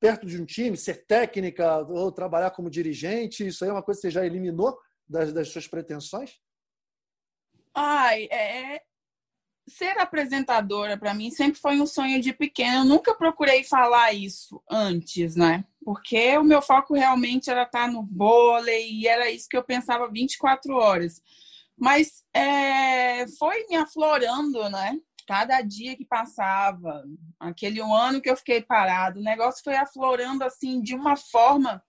perto 0.00 0.26
de 0.26 0.40
um 0.40 0.44
time, 0.46 0.76
ser 0.76 1.06
técnica 1.06 1.78
ou 1.88 2.10
trabalhar 2.10 2.50
como 2.50 2.70
dirigente. 2.70 3.46
Isso 3.46 3.64
aí 3.64 3.70
é 3.70 3.72
uma 3.72 3.82
coisa 3.82 4.00
que 4.00 4.06
você 4.06 4.10
já 4.10 4.24
eliminou 4.24 4.78
das, 5.08 5.32
das 5.32 5.48
suas 5.48 5.66
pretensões? 5.66 6.38
Ai, 7.74 8.24
é, 8.24 8.82
ser 9.68 9.98
apresentadora 9.98 10.96
para 10.96 11.14
mim 11.14 11.30
sempre 11.30 11.60
foi 11.60 11.80
um 11.80 11.86
sonho 11.86 12.20
de 12.20 12.32
pequeno. 12.32 12.78
Eu 12.78 12.84
nunca 12.84 13.14
procurei 13.14 13.62
falar 13.62 14.12
isso 14.12 14.62
antes, 14.70 15.36
né? 15.36 15.64
Porque 15.84 16.36
o 16.38 16.44
meu 16.44 16.60
foco 16.60 16.94
realmente 16.94 17.50
era 17.50 17.62
estar 17.62 17.90
no 17.90 18.06
vôlei 18.06 18.90
e 18.92 19.06
era 19.06 19.30
isso 19.30 19.48
que 19.48 19.56
eu 19.56 19.64
pensava 19.64 20.10
24 20.10 20.74
horas. 20.74 21.22
Mas 21.76 22.24
é, 22.34 23.26
foi 23.38 23.66
me 23.68 23.76
aflorando, 23.76 24.68
né? 24.68 24.98
Cada 25.26 25.60
dia 25.60 25.96
que 25.96 26.06
passava, 26.06 27.04
aquele 27.38 27.82
um 27.82 27.94
ano 27.94 28.20
que 28.20 28.30
eu 28.30 28.36
fiquei 28.36 28.62
parado, 28.62 29.20
o 29.20 29.22
negócio 29.22 29.62
foi 29.62 29.76
aflorando 29.76 30.42
assim 30.42 30.80
de 30.80 30.94
uma 30.94 31.16
forma 31.16 31.82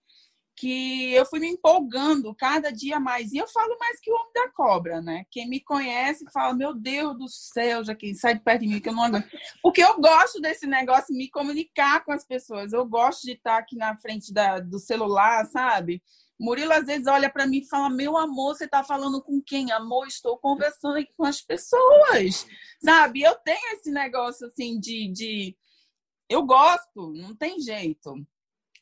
que 0.60 1.14
eu 1.14 1.24
fui 1.24 1.40
me 1.40 1.48
empolgando 1.48 2.34
cada 2.34 2.70
dia 2.70 3.00
mais. 3.00 3.32
E 3.32 3.38
eu 3.38 3.48
falo 3.48 3.78
mais 3.78 3.98
que 3.98 4.12
o 4.12 4.14
homem 4.14 4.32
da 4.34 4.50
cobra, 4.50 5.00
né? 5.00 5.24
Quem 5.30 5.48
me 5.48 5.58
conhece 5.58 6.30
fala, 6.30 6.52
meu 6.52 6.74
Deus 6.74 7.16
do 7.16 7.26
céu, 7.28 7.82
já 7.82 7.94
quem 7.94 8.14
sai 8.14 8.34
de 8.34 8.40
perto 8.40 8.60
de 8.60 8.68
mim, 8.68 8.78
que 8.78 8.90
eu 8.90 8.92
não 8.92 9.04
aguento. 9.04 9.26
Porque 9.62 9.82
eu 9.82 9.98
gosto 9.98 10.38
desse 10.38 10.66
negócio, 10.66 11.16
me 11.16 11.30
comunicar 11.30 12.04
com 12.04 12.12
as 12.12 12.26
pessoas. 12.26 12.74
Eu 12.74 12.84
gosto 12.84 13.22
de 13.22 13.32
estar 13.32 13.56
aqui 13.56 13.74
na 13.74 13.96
frente 13.96 14.34
da, 14.34 14.60
do 14.60 14.78
celular, 14.78 15.46
sabe? 15.46 16.02
Murilo 16.38 16.74
às 16.74 16.84
vezes 16.84 17.06
olha 17.06 17.30
para 17.30 17.46
mim 17.46 17.60
e 17.60 17.68
fala: 17.68 17.88
Meu 17.88 18.18
amor, 18.18 18.54
você 18.54 18.66
está 18.66 18.84
falando 18.84 19.22
com 19.22 19.40
quem? 19.40 19.72
Amor, 19.72 20.06
estou 20.06 20.36
conversando 20.36 20.98
aqui 20.98 21.12
com 21.16 21.24
as 21.24 21.40
pessoas, 21.40 22.46
sabe? 22.84 23.22
Eu 23.22 23.34
tenho 23.36 23.72
esse 23.72 23.90
negócio 23.90 24.46
assim 24.46 24.78
de, 24.78 25.10
de... 25.10 25.56
eu 26.28 26.42
gosto, 26.44 27.14
não 27.14 27.34
tem 27.34 27.58
jeito. 27.60 28.14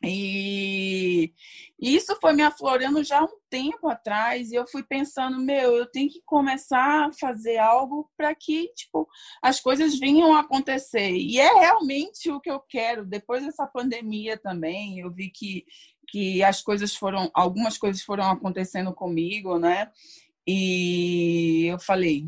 E 0.03 1.33
isso 1.81 2.17
foi 2.21 2.33
me 2.33 2.43
aflorando 2.43 3.03
já 3.05 3.23
um 3.23 3.39
tempo 3.51 3.89
atrás, 3.89 4.51
e 4.51 4.55
eu 4.55 4.67
fui 4.67 4.83
pensando, 4.83 5.39
meu, 5.39 5.77
eu 5.77 5.87
tenho 5.87 6.09
que 6.09 6.21
começar 6.25 7.07
a 7.07 7.13
fazer 7.13 7.59
algo 7.59 8.11
para 8.17 8.35
que, 8.35 8.69
tipo, 8.75 9.09
as 9.43 9.61
coisas 9.61 9.99
venham 9.99 10.35
a 10.35 10.41
acontecer. 10.41 11.11
E 11.11 11.39
é 11.39 11.53
realmente 11.61 12.31
o 12.31 12.41
que 12.41 12.51
eu 12.51 12.61
quero. 12.61 13.05
Depois 13.05 13.45
dessa 13.45 13.67
pandemia 13.67 14.37
também, 14.37 14.99
eu 15.01 15.11
vi 15.13 15.31
que, 15.31 15.65
que 16.09 16.43
as 16.43 16.63
coisas 16.63 16.95
foram, 16.95 17.31
algumas 17.35 17.79
coisas 17.79 18.03
foram 18.03 18.31
acontecendo 18.31 18.93
comigo, 18.93 19.59
né? 19.59 19.91
E 20.47 21.67
eu 21.67 21.79
falei, 21.79 22.27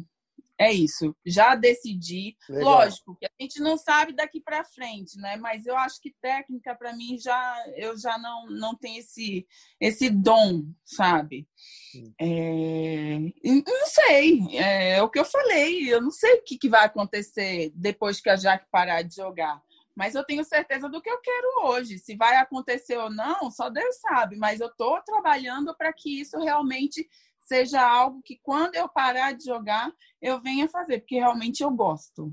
é 0.60 0.70
isso. 0.70 1.16
Já 1.24 1.54
decidi. 1.54 2.36
Legal. 2.46 2.64
Lógico 2.64 3.16
que 3.18 3.24
a 3.24 3.30
gente 3.40 3.58
não 3.60 3.78
sabe 3.78 4.12
daqui 4.12 4.42
para 4.42 4.62
frente, 4.62 5.18
né? 5.18 5.38
Mas 5.38 5.64
eu 5.64 5.74
acho 5.74 5.98
que 5.98 6.14
técnica 6.20 6.74
para 6.74 6.92
mim 6.92 7.18
já 7.18 7.64
eu 7.76 7.96
já 7.98 8.18
não 8.18 8.46
não 8.46 8.76
tenho 8.76 8.98
esse 8.98 9.46
esse 9.80 10.10
dom, 10.10 10.66
sabe? 10.84 11.48
É, 12.20 13.18
não 13.42 13.86
sei. 13.86 14.38
É, 14.52 14.98
é, 14.98 15.02
o 15.02 15.08
que 15.08 15.18
eu 15.18 15.24
falei. 15.24 15.90
Eu 15.90 16.02
não 16.02 16.10
sei 16.10 16.34
o 16.34 16.44
que, 16.44 16.58
que 16.58 16.68
vai 16.68 16.84
acontecer 16.84 17.72
depois 17.74 18.20
que 18.20 18.28
a 18.28 18.36
Jaque 18.36 18.66
parar 18.70 19.00
de 19.00 19.16
jogar. 19.16 19.62
Mas 19.96 20.14
eu 20.14 20.24
tenho 20.24 20.44
certeza 20.44 20.90
do 20.90 21.00
que 21.00 21.10
eu 21.10 21.20
quero 21.22 21.64
hoje. 21.64 21.98
Se 21.98 22.14
vai 22.16 22.36
acontecer 22.36 22.98
ou 22.98 23.10
não, 23.10 23.50
só 23.50 23.70
Deus 23.70 23.96
sabe. 23.96 24.36
Mas 24.36 24.60
eu 24.60 24.68
estou 24.68 25.00
trabalhando 25.00 25.74
para 25.74 25.90
que 25.90 26.20
isso 26.20 26.38
realmente 26.38 27.08
seja 27.50 27.82
algo 27.82 28.22
que 28.24 28.38
quando 28.40 28.76
eu 28.76 28.88
parar 28.88 29.32
de 29.32 29.44
jogar, 29.44 29.90
eu 30.22 30.40
venha 30.40 30.68
fazer, 30.68 31.00
porque 31.00 31.16
realmente 31.16 31.64
eu 31.64 31.70
gosto. 31.72 32.32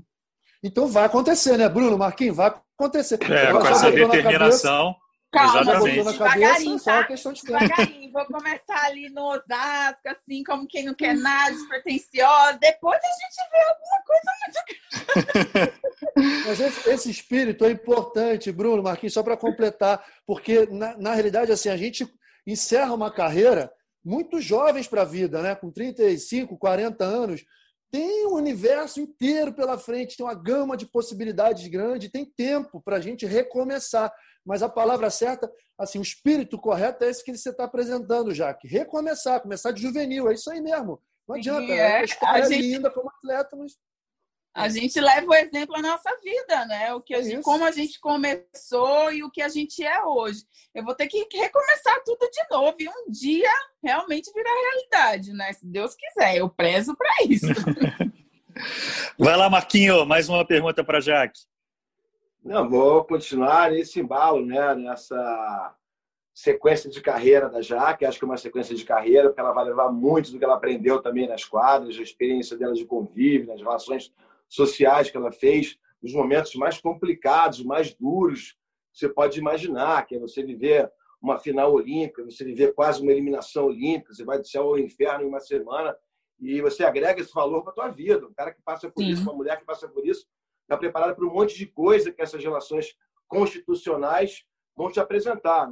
Então 0.62 0.86
vai 0.86 1.04
acontecer, 1.04 1.56
né, 1.56 1.68
Bruno? 1.68 1.98
Marquinhos, 1.98 2.36
vai 2.36 2.54
acontecer. 2.78 3.18
É, 3.24 3.52
com 3.52 3.66
essa 3.66 3.90
determinação. 3.90 4.94
Calma, 5.30 5.60
Exatamente. 5.60 6.04
devagarinho, 6.04 6.80
tá? 6.80 7.04
Questão 7.04 7.32
de 7.32 7.42
devagarinho. 7.42 8.12
Vou 8.12 8.24
começar 8.26 8.84
ali 8.86 9.10
no 9.10 9.24
Osasco, 9.26 10.08
assim, 10.08 10.42
como 10.42 10.66
quem 10.66 10.84
não 10.84 10.94
quer 10.94 11.14
nada, 11.14 11.50
despretensiosa. 11.50 12.58
Depois 12.58 12.98
a 12.98 13.08
gente 13.08 13.36
vê 13.50 13.60
alguma 13.68 14.02
coisa 14.06 14.32
muito 15.34 15.78
Mas 16.46 16.60
esse, 16.60 16.90
esse, 16.90 17.10
espírito 17.10 17.64
é 17.64 17.70
importante, 17.70 18.50
Bruno, 18.50 18.82
Marquinhos, 18.82 19.12
só 19.12 19.22
para 19.22 19.36
completar, 19.36 20.02
porque 20.26 20.66
na, 20.70 20.96
na 20.96 21.12
realidade, 21.12 21.52
assim, 21.52 21.68
a 21.68 21.76
gente 21.76 22.08
encerra 22.46 22.94
uma 22.94 23.10
carreira 23.10 23.70
muito 24.04 24.40
jovens 24.40 24.88
para 24.88 25.02
a 25.02 25.04
vida, 25.04 25.42
né? 25.42 25.54
com 25.54 25.70
35, 25.70 26.56
40 26.56 27.04
anos, 27.04 27.44
tem 27.90 28.26
um 28.26 28.34
universo 28.34 29.00
inteiro 29.00 29.52
pela 29.52 29.78
frente, 29.78 30.16
tem 30.16 30.24
uma 30.24 30.34
gama 30.34 30.76
de 30.76 30.86
possibilidades 30.86 31.66
grande, 31.68 32.10
tem 32.10 32.24
tempo 32.24 32.82
para 32.82 32.96
a 32.96 33.00
gente 33.00 33.24
recomeçar. 33.24 34.12
Mas 34.44 34.62
a 34.62 34.68
palavra 34.68 35.10
certa, 35.10 35.50
assim, 35.78 35.98
o 35.98 36.02
espírito 36.02 36.58
correto 36.58 37.04
é 37.04 37.08
esse 37.08 37.24
que 37.24 37.34
você 37.36 37.50
está 37.50 37.64
apresentando, 37.64 38.34
Jaque. 38.34 38.68
Recomeçar, 38.68 39.40
começar 39.40 39.72
de 39.72 39.82
juvenil, 39.82 40.28
é 40.30 40.34
isso 40.34 40.50
aí 40.50 40.60
mesmo. 40.60 41.00
Não 41.26 41.36
adianta, 41.36 41.66
Sim, 41.66 41.72
é, 41.72 41.90
é 41.90 41.96
uma 41.96 42.04
história 42.04 42.44
gente... 42.46 42.62
linda 42.62 42.90
como 42.90 43.10
atleta, 43.10 43.56
mas 43.56 43.76
a 44.58 44.68
gente 44.68 45.00
leva 45.00 45.24
o 45.24 45.34
exemplo 45.34 45.76
à 45.76 45.80
nossa 45.80 46.10
vida, 46.20 46.66
né? 46.66 46.92
O 46.92 47.00
que 47.00 47.14
a 47.14 47.22
gente, 47.22 47.42
como 47.42 47.64
a 47.64 47.70
gente 47.70 48.00
começou 48.00 49.12
e 49.12 49.22
o 49.22 49.30
que 49.30 49.40
a 49.40 49.48
gente 49.48 49.84
é 49.84 50.04
hoje. 50.04 50.42
Eu 50.74 50.84
vou 50.84 50.96
ter 50.96 51.06
que 51.06 51.18
recomeçar 51.32 52.02
tudo 52.04 52.28
de 52.28 52.42
novo 52.50 52.74
e 52.80 52.88
um 52.88 53.08
dia 53.08 53.52
realmente 53.80 54.32
virar 54.32 54.50
realidade, 54.50 55.32
né? 55.32 55.52
Se 55.52 55.64
Deus 55.64 55.94
quiser, 55.94 56.38
eu 56.38 56.48
prezo 56.48 56.96
para 56.96 57.08
isso. 57.28 57.46
Vai 59.16 59.36
lá, 59.36 59.48
Marquinho, 59.48 60.04
mais 60.04 60.28
uma 60.28 60.44
pergunta 60.44 60.82
para 60.82 61.00
Jaque. 61.00 61.38
Não, 62.44 62.68
vou 62.68 63.04
continuar 63.04 63.70
nesse 63.70 64.00
embalo, 64.00 64.44
né? 64.44 64.74
Nessa 64.74 65.72
sequência 66.34 66.90
de 66.90 67.00
carreira 67.00 67.48
da 67.48 67.62
Jaque. 67.62 68.04
Acho 68.04 68.18
que 68.18 68.24
é 68.24 68.28
uma 68.28 68.36
sequência 68.36 68.74
de 68.74 68.84
carreira, 68.84 69.28
porque 69.28 69.40
ela 69.40 69.52
vai 69.52 69.66
levar 69.66 69.92
muito 69.92 70.32
do 70.32 70.38
que 70.38 70.44
ela 70.44 70.56
aprendeu 70.56 71.00
também 71.00 71.28
nas 71.28 71.44
quadras, 71.44 71.96
a 71.96 72.02
experiência 72.02 72.56
dela 72.56 72.74
de 72.74 72.84
convívio, 72.84 73.46
nas 73.46 73.60
relações 73.60 74.12
sociais 74.48 75.10
que 75.10 75.16
ela 75.16 75.30
fez, 75.30 75.78
nos 76.02 76.12
momentos 76.12 76.54
mais 76.54 76.80
complicados, 76.80 77.62
mais 77.62 77.94
duros, 77.94 78.56
você 78.92 79.08
pode 79.08 79.38
imaginar, 79.38 80.06
que 80.06 80.16
é 80.16 80.18
você 80.18 80.42
viver 80.42 80.90
uma 81.20 81.38
final 81.38 81.72
olímpica, 81.72 82.24
você 82.24 82.44
viver 82.44 82.74
quase 82.74 83.02
uma 83.02 83.12
eliminação 83.12 83.66
olímpica, 83.66 84.14
você 84.14 84.24
vai 84.24 84.38
do 84.38 84.46
céu 84.46 84.62
ao 84.62 84.78
inferno 84.78 85.24
em 85.24 85.28
uma 85.28 85.40
semana 85.40 85.96
e 86.40 86.60
você 86.60 86.84
agrega 86.84 87.20
esse 87.20 87.32
valor 87.32 87.62
para 87.62 87.72
a 87.72 87.74
tua 87.74 87.88
vida. 87.88 88.26
Um 88.26 88.32
cara 88.32 88.52
que 88.52 88.62
passa 88.62 88.88
por 88.88 89.02
Sim. 89.02 89.10
isso, 89.10 89.22
uma 89.22 89.34
mulher 89.34 89.58
que 89.58 89.64
passa 89.64 89.88
por 89.88 90.06
isso, 90.06 90.26
está 90.62 90.76
preparada 90.76 91.14
para 91.14 91.26
um 91.26 91.32
monte 91.32 91.56
de 91.56 91.66
coisa 91.66 92.12
que 92.12 92.22
essas 92.22 92.42
relações 92.42 92.94
constitucionais 93.26 94.44
vão 94.76 94.90
te 94.90 95.00
apresentar. 95.00 95.68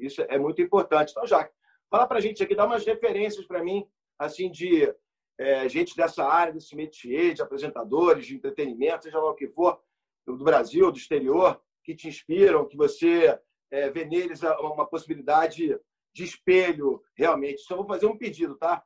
Isso 0.00 0.20
é 0.22 0.38
muito 0.38 0.60
importante. 0.60 1.10
Então, 1.10 1.26
já 1.26 1.48
fala 1.90 2.06
para 2.06 2.18
a 2.18 2.20
gente 2.20 2.42
aqui, 2.42 2.54
dá 2.54 2.66
umas 2.66 2.84
referências 2.84 3.46
para 3.46 3.64
mim, 3.64 3.86
assim, 4.18 4.50
de 4.50 4.92
é, 5.38 5.68
gente 5.68 5.96
dessa 5.96 6.24
área, 6.24 6.52
desse 6.52 6.74
métier, 6.74 7.34
de 7.34 7.42
apresentadores, 7.42 8.26
de 8.26 8.34
entretenimento, 8.34 9.04
seja 9.04 9.18
lá 9.18 9.30
o 9.30 9.34
que 9.34 9.48
for, 9.48 9.80
do 10.26 10.36
Brasil, 10.36 10.90
do 10.90 10.98
exterior, 10.98 11.60
que 11.84 11.94
te 11.94 12.08
inspiram, 12.08 12.66
que 12.66 12.76
você 12.76 13.38
é, 13.70 13.90
vê 13.90 14.04
neles 14.04 14.42
uma 14.42 14.86
possibilidade 14.86 15.78
de 16.12 16.24
espelho, 16.24 17.02
realmente. 17.14 17.60
Só 17.62 17.76
vou 17.76 17.86
fazer 17.86 18.06
um 18.06 18.16
pedido, 18.16 18.56
tá? 18.56 18.82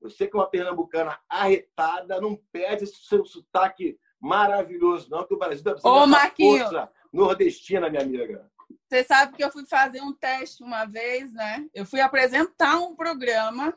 Você 0.00 0.26
que 0.26 0.34
é 0.34 0.40
uma 0.40 0.48
pernambucana 0.48 1.18
arretada, 1.28 2.20
não 2.20 2.36
perde 2.50 2.84
esse 2.84 2.96
seu 3.04 3.24
sotaque 3.26 3.98
maravilhoso, 4.18 5.10
não, 5.10 5.26
que 5.26 5.34
o 5.34 5.38
Brasil 5.38 5.58
está 5.58 5.72
precisando 5.72 6.02
Ô, 6.02 6.58
força 6.58 6.88
nordestina, 7.12 7.90
minha 7.90 8.02
amiga. 8.02 8.50
Você 8.88 9.04
sabe 9.04 9.36
que 9.36 9.44
eu 9.44 9.50
fui 9.50 9.66
fazer 9.66 10.00
um 10.00 10.12
teste 10.12 10.62
uma 10.62 10.84
vez, 10.84 11.32
né? 11.34 11.68
Eu 11.74 11.84
fui 11.84 12.00
apresentar 12.00 12.78
um 12.78 12.94
programa 12.94 13.74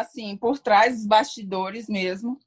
assim, 0.00 0.36
por 0.36 0.58
trás 0.58 0.96
dos 0.96 1.06
bastidores 1.06 1.88
mesmo. 1.88 2.38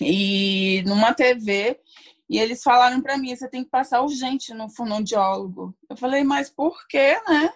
E 0.00 0.82
numa 0.86 1.14
TV, 1.14 1.80
e 2.28 2.38
eles 2.38 2.62
falaram 2.62 3.00
para 3.00 3.16
mim, 3.16 3.34
você 3.34 3.48
tem 3.48 3.62
que 3.62 3.70
passar 3.70 4.02
urgente 4.02 4.52
no 4.52 4.68
fonoaudiólogo. 4.68 5.74
Eu 5.88 5.96
falei, 5.96 6.24
mas 6.24 6.50
por 6.50 6.86
quê, 6.88 7.20
né? 7.28 7.52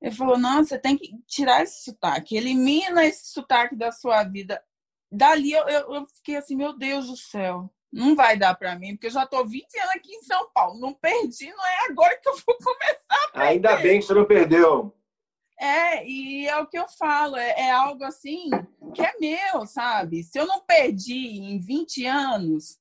Ele 0.00 0.14
falou, 0.14 0.38
não, 0.38 0.64
você 0.64 0.78
tem 0.78 0.96
que 0.96 1.12
tirar 1.26 1.62
esse 1.62 1.84
sotaque, 1.84 2.36
elimina 2.36 3.04
esse 3.04 3.26
sotaque 3.26 3.76
da 3.76 3.92
sua 3.92 4.24
vida. 4.24 4.62
Dali 5.10 5.52
eu, 5.52 5.68
eu, 5.68 5.94
eu 5.94 6.06
fiquei 6.16 6.36
assim, 6.36 6.56
meu 6.56 6.76
Deus 6.76 7.06
do 7.06 7.16
céu, 7.16 7.70
não 7.92 8.16
vai 8.16 8.36
dar 8.36 8.54
para 8.54 8.76
mim, 8.76 8.94
porque 8.94 9.08
eu 9.08 9.12
já 9.12 9.24
estou 9.24 9.46
20 9.46 9.78
anos 9.78 9.90
aqui 9.94 10.12
em 10.12 10.22
São 10.22 10.50
Paulo, 10.52 10.80
não 10.80 10.94
perdi, 10.94 11.50
não 11.50 11.66
é 11.66 11.86
agora 11.90 12.18
que 12.18 12.28
eu 12.28 12.34
vou 12.34 12.56
começar 12.64 13.02
a 13.10 13.30
perder. 13.32 13.48
Ainda 13.48 13.76
bem 13.76 14.00
que 14.00 14.06
você 14.06 14.14
não 14.14 14.24
perdeu. 14.24 14.96
É, 15.62 16.04
e 16.04 16.44
é 16.48 16.56
o 16.58 16.66
que 16.66 16.76
eu 16.76 16.88
falo, 16.88 17.36
é, 17.36 17.50
é, 17.56 17.70
algo 17.70 18.02
assim 18.02 18.50
que 18.92 19.00
é 19.00 19.12
meu, 19.20 19.64
sabe? 19.64 20.24
Se 20.24 20.36
eu 20.36 20.44
não 20.44 20.60
perdi 20.60 21.38
em 21.38 21.60
20 21.60 22.04
anos, 22.04 22.80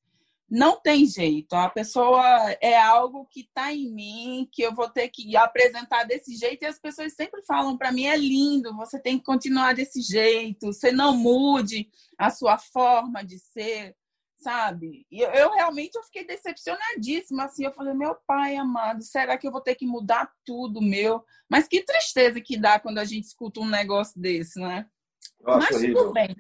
não 0.50 0.82
tem 0.82 1.06
jeito. 1.06 1.54
A 1.54 1.70
pessoa 1.70 2.26
é 2.60 2.76
algo 2.76 3.28
que 3.30 3.42
está 3.42 3.72
em 3.72 3.94
mim, 3.94 4.50
que 4.52 4.64
eu 4.64 4.74
vou 4.74 4.90
ter 4.90 5.10
que 5.10 5.38
apresentar 5.38 6.06
desse 6.06 6.36
jeito, 6.36 6.64
e 6.64 6.66
as 6.66 6.80
pessoas 6.80 7.14
sempre 7.14 7.44
falam 7.46 7.78
para 7.78 7.92
mim: 7.92 8.06
é 8.06 8.18
lindo, 8.18 8.76
você 8.76 9.00
tem 9.00 9.20
que 9.20 9.26
continuar 9.26 9.76
desse 9.76 10.02
jeito, 10.02 10.74
você 10.74 10.92
não 10.92 11.16
mude 11.16 11.88
a 12.18 12.32
sua 12.32 12.58
forma 12.58 13.24
de 13.24 13.38
ser 13.38 13.96
sabe? 14.42 15.06
E 15.12 15.22
eu, 15.22 15.30
eu, 15.30 15.52
realmente 15.52 15.96
eu 15.96 16.04
fiquei 16.04 16.26
decepcionadíssima, 16.26 17.46
assim, 17.46 17.66
eu 17.66 17.72
falei, 17.72 17.94
meu 17.94 18.16
pai 18.28 18.56
amado, 18.56 19.04
será 19.04 19.38
que 19.38 19.48
eu 19.48 19.52
vou 19.52 19.62
ter 19.62 19.76
que 19.76 19.86
mudar 19.86 20.32
tudo 20.46 20.82
meu? 20.82 21.24
Mas 21.50 21.68
que 21.68 21.84
tristeza 21.84 22.42
que 22.42 22.58
dá 22.58 22.80
quando 22.80 22.98
a 22.98 23.06
gente 23.06 23.26
escuta 23.26 23.60
um 23.60 23.70
negócio 23.70 24.20
desse, 24.20 24.60
né? 24.60 24.86
Mas 25.44 25.70
tudo 25.70 26.12
bem. 26.12 26.36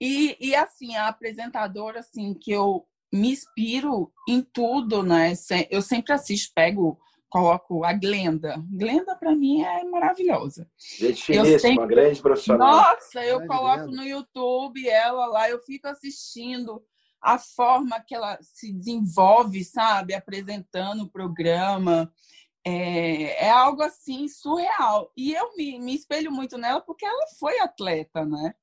E, 0.00 0.36
e 0.40 0.54
assim, 0.54 0.96
a 0.96 1.08
apresentadora 1.08 2.00
assim 2.00 2.34
que 2.34 2.50
eu 2.50 2.86
me 3.12 3.32
inspiro 3.32 4.12
em 4.28 4.42
tudo, 4.42 5.02
né? 5.02 5.32
Eu 5.70 5.82
sempre 5.82 6.12
assisto, 6.12 6.52
pego, 6.54 6.98
coloco 7.28 7.84
a 7.84 7.92
Glenda. 7.92 8.62
Glenda 8.70 9.16
para 9.16 9.34
mim 9.34 9.62
é 9.62 9.84
maravilhosa. 9.84 10.68
Gente 10.98 11.22
finíssima, 11.22 11.58
sempre... 11.58 11.78
uma 11.78 11.86
grande 11.86 12.20
profissional. 12.20 12.76
Nossa, 12.76 13.24
eu 13.24 13.46
coloco 13.46 13.86
no 13.86 14.04
YouTube 14.04 14.88
ela 14.88 15.26
lá, 15.26 15.48
eu 15.48 15.60
fico 15.60 15.88
assistindo 15.88 16.82
a 17.20 17.38
forma 17.38 18.00
que 18.00 18.14
ela 18.14 18.38
se 18.42 18.72
desenvolve, 18.72 19.64
sabe, 19.64 20.14
apresentando 20.14 21.04
o 21.04 21.10
programa. 21.10 22.12
É, 22.64 23.46
é 23.46 23.50
algo 23.50 23.82
assim 23.82 24.28
surreal. 24.28 25.12
E 25.16 25.32
eu 25.32 25.56
me, 25.56 25.78
me 25.78 25.94
espelho 25.94 26.30
muito 26.30 26.58
nela 26.58 26.80
porque 26.80 27.06
ela 27.06 27.26
foi 27.38 27.58
atleta, 27.60 28.24
né? 28.24 28.54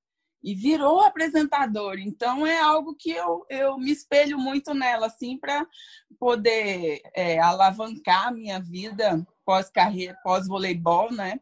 e 0.43 0.53
virou 0.53 1.01
apresentador. 1.01 1.99
Então 1.99 2.45
é 2.45 2.60
algo 2.60 2.95
que 2.95 3.12
eu, 3.12 3.45
eu 3.49 3.78
me 3.78 3.91
espelho 3.91 4.38
muito 4.38 4.74
nela, 4.74 5.08
assim, 5.08 5.38
para 5.38 5.68
poder 6.20 7.01
é, 7.14 7.39
alavancar 7.39 8.28
a 8.28 8.32
minha 8.32 8.60
vida 8.60 9.26
pós-carreira, 9.45 10.18
pós-voleibol, 10.24 11.12
né? 11.12 11.39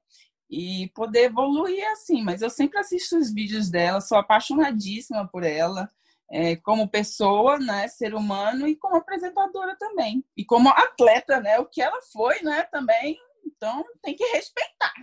E 0.49 0.91
poder 0.95 1.25
evoluir 1.25 1.85
assim. 1.91 2.23
Mas 2.23 2.41
eu 2.41 2.49
sempre 2.49 2.79
assisto 2.79 3.17
os 3.17 3.31
vídeos 3.31 3.69
dela, 3.69 4.01
sou 4.01 4.17
apaixonadíssima 4.17 5.27
por 5.27 5.43
ela. 5.43 5.89
É, 6.31 6.55
como 6.55 6.89
pessoa, 6.89 7.59
né, 7.59 7.87
ser 7.87 8.15
humano 8.15 8.67
e 8.67 8.75
como 8.75 8.95
apresentadora 8.95 9.75
também 9.77 10.25
e 10.35 10.43
como 10.43 10.69
atleta, 10.69 11.39
né, 11.39 11.59
o 11.59 11.65
que 11.65 11.81
ela 11.81 12.01
foi, 12.11 12.41
né, 12.41 12.63
também. 12.63 13.17
Então 13.45 13.85
tem 14.01 14.15
que 14.15 14.25
respeitar. 14.25 14.93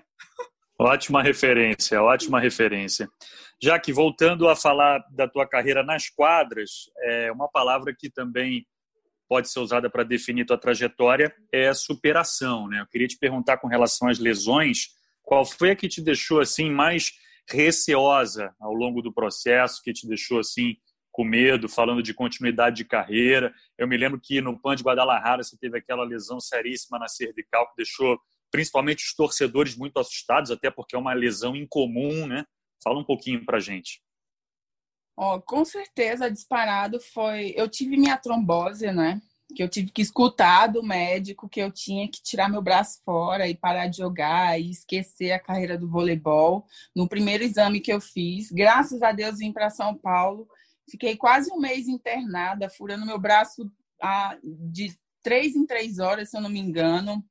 Ótima 0.79 1.23
referência, 1.23 2.03
ótima 2.03 2.41
referência. 2.41 3.09
Já 3.63 3.79
que 3.79 3.93
voltando 3.93 4.49
a 4.49 4.57
falar 4.57 4.99
da 5.13 5.29
tua 5.29 5.47
carreira 5.47 5.85
nas 5.85 6.09
quadras, 6.09 6.91
é 7.03 7.31
uma 7.31 7.49
palavra 7.49 7.95
que 7.97 8.11
também 8.11 8.67
pode 9.29 9.49
ser 9.49 9.61
usada 9.61 9.89
para 9.89 10.03
definir 10.03 10.45
tua 10.45 10.59
trajetória 10.59 11.35
é 11.51 11.73
superação, 11.73 12.69
né? 12.69 12.81
Eu 12.81 12.87
queria 12.87 13.07
te 13.07 13.17
perguntar 13.17 13.59
com 13.59 13.69
relação 13.69 14.09
às 14.09 14.19
lesões, 14.19 14.89
qual 15.23 15.45
foi 15.47 15.71
a 15.71 15.77
que 15.77 15.89
te 15.89 16.03
deixou 16.03 16.41
assim 16.41 16.71
mais 16.71 17.13
receosa 17.49 18.55
ao 18.61 18.75
longo 18.75 19.01
do 19.01 19.13
processo, 19.13 19.81
que 19.83 19.93
te 19.93 20.07
deixou 20.07 20.41
assim 20.41 20.77
com 21.13 21.25
medo, 21.25 21.69
falando 21.69 22.03
de 22.03 22.15
continuidade 22.15 22.77
de 22.77 22.85
carreira. 22.85 23.55
Eu 23.79 23.87
me 23.87 23.97
lembro 23.97 24.19
que 24.19 24.41
no 24.41 24.59
PAN 24.59 24.75
de 24.75 24.83
Guadalajara 24.83 25.45
você 25.45 25.57
teve 25.57 25.79
aquela 25.79 26.03
lesão 26.03 26.41
seríssima 26.41 26.99
na 26.99 27.07
cervical 27.07 27.69
que 27.69 27.77
deixou 27.77 28.19
principalmente 28.51 29.05
os 29.05 29.15
torcedores 29.15 29.77
muito 29.77 29.99
assustados, 29.99 30.51
até 30.51 30.71
porque 30.71 30.97
é 30.97 30.99
uma 30.99 31.15
lesão 31.15 31.55
incomum, 31.55 32.27
né? 32.27 32.45
Fala 32.83 32.99
um 32.99 33.05
pouquinho 33.05 33.45
para 33.45 33.61
gente. 33.61 34.03
Oh, 35.17 35.41
com 35.41 35.65
certeza, 35.65 36.31
disparado 36.31 36.99
foi. 37.01 37.53
Eu 37.57 37.69
tive 37.69 37.97
minha 37.97 38.17
trombose, 38.17 38.91
né? 38.91 39.21
Que 39.55 39.63
eu 39.63 39.69
tive 39.69 39.91
que 39.91 40.01
escutar 40.01 40.67
do 40.67 40.83
médico 40.83 41.49
que 41.49 41.61
eu 41.61 41.71
tinha 41.71 42.09
que 42.09 42.23
tirar 42.23 42.49
meu 42.49 42.63
braço 42.63 43.03
fora 43.05 43.47
e 43.47 43.55
parar 43.55 43.87
de 43.87 43.99
jogar 43.99 44.59
e 44.59 44.71
esquecer 44.71 45.33
a 45.33 45.39
carreira 45.39 45.77
do 45.77 45.89
voleibol. 45.89 46.67
No 46.97 47.09
primeiro 47.09 47.45
exame 47.45 47.81
que 47.81 47.93
eu 47.93 48.01
fiz, 48.01 48.51
graças 48.51 49.03
a 49.03 49.13
Deus 49.13 49.39
vim 49.39 49.53
para 49.53 49.69
São 49.69 49.95
Paulo. 49.95 50.49
Fiquei 50.91 51.17
quase 51.17 51.53
um 51.53 51.59
mês 51.59 51.89
internada, 51.89 52.69
furando 52.69 53.07
meu 53.07 53.19
braço 53.19 53.71
de 54.43 54.97
três 55.23 55.55
em 55.55 55.65
três 55.65 55.99
horas, 55.99 56.31
se 56.31 56.37
eu 56.37 56.41
não 56.41 56.51
me 56.51 56.59
engano 56.59 57.25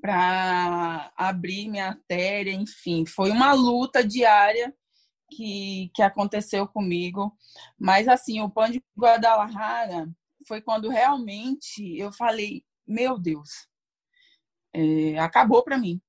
para 0.00 1.12
abrir 1.14 1.68
minha 1.68 1.88
artéria, 1.88 2.52
enfim, 2.52 3.04
foi 3.04 3.30
uma 3.30 3.52
luta 3.52 4.02
diária 4.02 4.74
que, 5.30 5.90
que 5.94 6.02
aconteceu 6.02 6.66
comigo. 6.66 7.36
Mas 7.78 8.08
assim, 8.08 8.40
o 8.40 8.50
pão 8.50 8.68
de 8.70 8.82
Guadalajara 8.98 10.08
foi 10.46 10.60
quando 10.60 10.88
realmente 10.88 11.96
eu 11.98 12.10
falei, 12.12 12.64
meu 12.86 13.18
Deus, 13.18 13.68
é, 14.72 15.18
acabou 15.18 15.62
para 15.62 15.78
mim. 15.78 16.00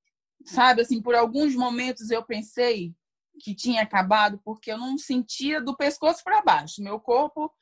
Sabe, 0.44 0.82
assim, 0.82 1.00
por 1.00 1.14
alguns 1.14 1.54
momentos 1.54 2.10
eu 2.10 2.24
pensei 2.24 2.92
que 3.40 3.54
tinha 3.54 3.82
acabado 3.82 4.40
porque 4.44 4.70
eu 4.70 4.78
não 4.78 4.96
sentia 4.98 5.60
do 5.60 5.76
pescoço 5.76 6.22
para 6.22 6.42
baixo. 6.42 6.82
Meu 6.82 7.00
corpo 7.00 7.52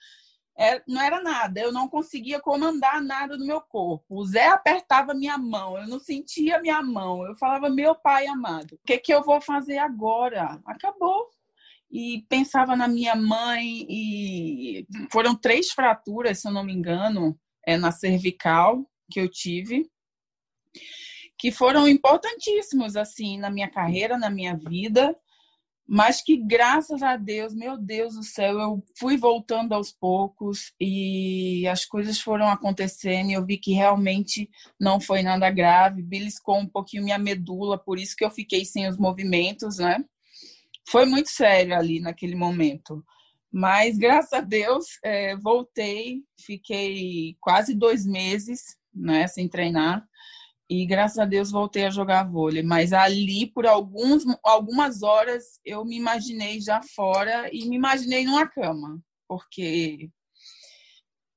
é, 0.58 0.82
não 0.86 1.00
era 1.00 1.22
nada, 1.22 1.60
eu 1.60 1.72
não 1.72 1.88
conseguia 1.88 2.40
comandar 2.40 3.02
nada 3.02 3.38
do 3.38 3.46
meu 3.46 3.60
corpo. 3.60 4.04
O 4.20 4.24
Zé 4.26 4.48
apertava 4.48 5.14
minha 5.14 5.38
mão, 5.38 5.78
eu 5.78 5.88
não 5.88 5.98
sentia 5.98 6.60
minha 6.60 6.82
mão. 6.82 7.24
Eu 7.24 7.34
falava, 7.36 7.70
meu 7.70 7.94
pai 7.94 8.26
amado, 8.26 8.74
o 8.74 8.80
que, 8.86 8.98
que 8.98 9.12
eu 9.12 9.22
vou 9.22 9.40
fazer 9.40 9.78
agora? 9.78 10.60
Acabou. 10.66 11.30
E 11.90 12.24
pensava 12.28 12.76
na 12.76 12.86
minha 12.86 13.16
mãe, 13.16 13.86
e 13.88 14.86
foram 15.10 15.34
três 15.34 15.72
fraturas, 15.72 16.38
se 16.38 16.46
eu 16.46 16.52
não 16.52 16.62
me 16.62 16.72
engano, 16.72 17.36
é, 17.66 17.76
na 17.76 17.90
cervical 17.90 18.88
que 19.10 19.18
eu 19.18 19.28
tive, 19.28 19.90
que 21.36 21.50
foram 21.50 21.88
importantíssimos, 21.88 22.96
assim, 22.96 23.38
na 23.38 23.50
minha 23.50 23.68
carreira, 23.68 24.16
na 24.16 24.30
minha 24.30 24.56
vida 24.56 25.16
mas 25.92 26.22
que 26.22 26.36
graças 26.36 27.02
a 27.02 27.16
Deus, 27.16 27.52
meu 27.52 27.76
Deus 27.76 28.14
do 28.14 28.22
céu, 28.22 28.60
eu 28.60 28.84
fui 28.96 29.16
voltando 29.16 29.72
aos 29.72 29.90
poucos 29.90 30.72
e 30.80 31.66
as 31.66 31.84
coisas 31.84 32.20
foram 32.20 32.46
acontecendo 32.46 33.30
e 33.30 33.32
eu 33.32 33.44
vi 33.44 33.58
que 33.58 33.72
realmente 33.72 34.48
não 34.78 35.00
foi 35.00 35.20
nada 35.20 35.50
grave, 35.50 36.00
beliscou 36.00 36.58
um 36.58 36.66
pouquinho 36.68 37.02
minha 37.02 37.18
medula, 37.18 37.76
por 37.76 37.98
isso 37.98 38.14
que 38.14 38.24
eu 38.24 38.30
fiquei 38.30 38.64
sem 38.64 38.88
os 38.88 38.96
movimentos, 38.96 39.78
né? 39.78 40.04
Foi 40.88 41.04
muito 41.06 41.28
sério 41.28 41.74
ali 41.74 41.98
naquele 41.98 42.36
momento. 42.36 43.04
Mas 43.52 43.98
graças 43.98 44.32
a 44.32 44.40
Deus, 44.40 44.86
é, 45.02 45.34
voltei, 45.38 46.22
fiquei 46.38 47.36
quase 47.40 47.74
dois 47.74 48.06
meses 48.06 48.76
né, 48.94 49.26
sem 49.26 49.48
treinar 49.48 50.06
e 50.70 50.86
graças 50.86 51.18
a 51.18 51.24
Deus 51.24 51.50
voltei 51.50 51.84
a 51.84 51.90
jogar 51.90 52.22
vôlei. 52.22 52.62
Mas 52.62 52.92
ali, 52.92 53.44
por 53.44 53.66
alguns, 53.66 54.22
algumas 54.40 55.02
horas, 55.02 55.58
eu 55.64 55.84
me 55.84 55.96
imaginei 55.96 56.60
já 56.60 56.80
fora 56.80 57.50
e 57.52 57.68
me 57.68 57.74
imaginei 57.74 58.24
numa 58.24 58.46
cama, 58.46 59.02
porque 59.26 60.08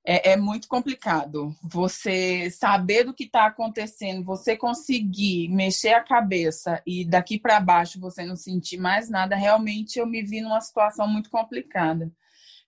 é, 0.06 0.34
é 0.34 0.38
muito 0.38 0.68
complicado. 0.68 1.52
Você 1.64 2.52
saber 2.52 3.06
do 3.06 3.14
que 3.14 3.24
está 3.24 3.48
acontecendo, 3.48 4.24
você 4.24 4.56
conseguir 4.56 5.50
mexer 5.50 5.96
a 5.96 6.04
cabeça 6.04 6.80
e 6.86 7.04
daqui 7.04 7.40
para 7.40 7.60
baixo 7.60 8.00
você 8.00 8.24
não 8.24 8.36
sentir 8.36 8.78
mais 8.78 9.10
nada, 9.10 9.36
realmente 9.36 9.98
eu 9.98 10.06
me 10.06 10.22
vi 10.22 10.42
numa 10.42 10.62
situação 10.62 11.08
muito 11.08 11.32
complicada. 11.32 12.12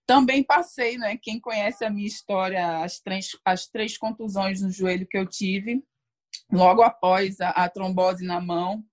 Também 0.07 0.43
passei, 0.43 0.97
né? 0.97 1.15
Quem 1.15 1.39
conhece 1.39 1.85
a 1.85 1.91
minha 1.91 2.07
história, 2.07 2.83
as 2.83 2.99
três, 2.99 3.37
as 3.45 3.67
três 3.67 3.99
contusões 3.99 4.63
no 4.63 4.71
joelho 4.71 5.07
que 5.07 5.17
eu 5.17 5.27
tive, 5.27 5.83
Logo 6.51 6.81
após 6.81 7.39
a, 7.39 7.49
a 7.49 7.69
trombose 7.69 8.25
na 8.25 8.39
mão, 8.39 8.83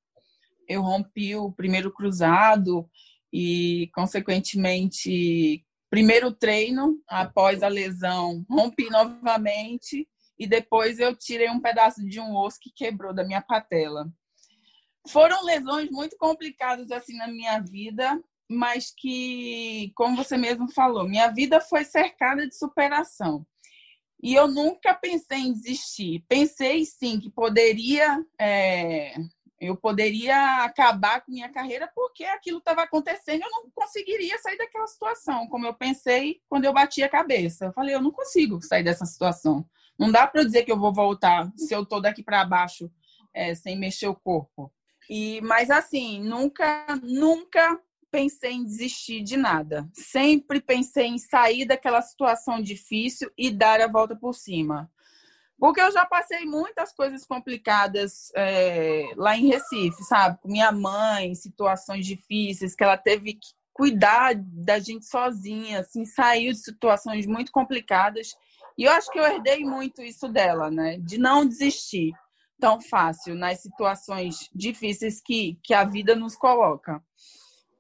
eu 0.69 0.83
rompi 0.83 1.35
o 1.37 1.53
primeiro 1.53 1.93
cruzado 1.93 2.89
e, 3.33 3.91
consequentemente, 3.95 5.65
primeiro 5.91 6.33
treino, 6.33 6.99
após 7.09 7.63
a 7.63 7.69
lesão, 7.69 8.45
rompi 8.49 8.89
novamente 8.91 10.09
e 10.39 10.47
depois 10.47 10.99
eu 10.99 11.15
tirei 11.15 11.51
um 11.51 11.61
pedaço 11.61 12.05
de 12.05 12.19
um 12.19 12.37
osso 12.37 12.59
que 12.61 12.73
quebrou 12.75 13.15
da 13.15 13.25
minha 13.25 13.41
patela. 13.41 14.11
Foram 15.09 15.45
lesões 15.45 15.91
muito 15.91 16.17
complicadas 16.17 16.91
assim 16.91 17.17
na 17.17 17.27
minha 17.29 17.61
vida, 17.61 18.23
mas 18.49 18.93
que, 18.97 19.93
como 19.95 20.17
você 20.17 20.37
mesmo 20.37 20.73
falou, 20.73 21.09
minha 21.09 21.29
vida 21.29 21.61
foi 21.61 21.85
cercada 21.85 22.47
de 22.47 22.57
superação. 22.57 23.47
E 24.23 24.35
eu 24.35 24.47
nunca 24.47 24.95
pensei 24.95 25.39
em 25.39 25.53
desistir. 25.53 26.25
Pensei 26.29 26.85
sim 26.85 27.19
que 27.19 27.29
poderia, 27.29 28.25
é, 28.41 29.15
eu 29.61 29.77
poderia 29.77 30.63
acabar 30.65 31.23
com 31.23 31.33
minha 31.33 31.49
carreira 31.49 31.91
porque 31.93 32.25
aquilo 32.25 32.59
estava 32.59 32.83
acontecendo. 32.83 33.43
Eu 33.43 33.51
não 33.51 33.71
conseguiria 33.75 34.39
sair 34.39 34.57
daquela 34.57 34.87
situação, 34.87 35.49
como 35.49 35.67
eu 35.67 35.75
pensei 35.75 36.41
quando 36.49 36.65
eu 36.65 36.73
bati 36.73 37.03
a 37.03 37.09
cabeça. 37.09 37.67
Eu 37.67 37.73
falei, 37.73 37.95
eu 37.95 38.01
não 38.01 38.13
consigo 38.13 38.63
sair 38.63 38.85
dessa 38.85 39.05
situação. 39.05 39.67
Não 39.99 40.11
dá 40.11 40.27
para 40.27 40.45
dizer 40.45 40.63
que 40.63 40.71
eu 40.71 40.79
vou 40.79 40.93
voltar 40.93 41.51
se 41.57 41.75
eu 41.75 41.83
estou 41.83 42.01
daqui 42.01 42.23
para 42.23 42.45
baixo 42.45 42.91
é, 43.35 43.55
sem 43.55 43.77
mexer 43.77 44.07
o 44.07 44.15
corpo. 44.15 44.73
E, 45.11 45.41
mas 45.41 45.69
assim, 45.69 46.21
nunca, 46.21 46.87
nunca 47.03 47.79
pensei 48.13 48.53
em 48.53 48.65
desistir 48.65 49.23
de 49.23 49.39
nada. 49.39 49.89
Sempre 49.95 50.61
pensei 50.61 51.07
em 51.07 51.19
sair 51.19 51.65
daquela 51.65 52.03
situação 52.03 52.61
difícil 52.61 53.33
e 53.37 53.51
dar 53.51 53.81
a 53.81 53.89
volta 53.89 54.15
por 54.15 54.35
cima. 54.35 54.91
Porque 55.59 55.81
eu 55.81 55.91
já 55.91 56.05
passei 56.05 56.45
muitas 56.45 56.93
coisas 56.93 57.25
complicadas 57.25 58.31
é, 58.37 59.13
lá 59.17 59.37
em 59.37 59.47
Recife, 59.47 60.03
sabe? 60.05 60.39
Com 60.43 60.49
minha 60.49 60.71
mãe, 60.71 61.35
situações 61.35 62.05
difíceis, 62.05 62.75
que 62.75 62.85
ela 62.85 62.99
teve 62.99 63.35
que 63.35 63.49
cuidar 63.73 64.35
da 64.37 64.79
gente 64.79 65.07
sozinha, 65.07 65.81
assim, 65.81 66.05
saiu 66.05 66.53
de 66.53 66.59
situações 66.59 67.27
muito 67.27 67.51
complicadas. 67.51 68.35
E 68.77 68.85
eu 68.85 68.93
acho 68.93 69.11
que 69.11 69.19
eu 69.19 69.25
herdei 69.25 69.65
muito 69.65 70.03
isso 70.03 70.29
dela, 70.29 70.71
né? 70.71 70.99
De 70.99 71.17
não 71.17 71.47
desistir 71.47 72.13
tão 72.61 72.81
fácil 72.81 73.35
nas 73.35 73.61
situações 73.61 74.51
difíceis 74.55 75.21
que, 75.21 75.59
que 75.63 75.73
a 75.73 75.85
vida 75.85 76.15
nos 76.15 76.37
coloca. 76.37 77.03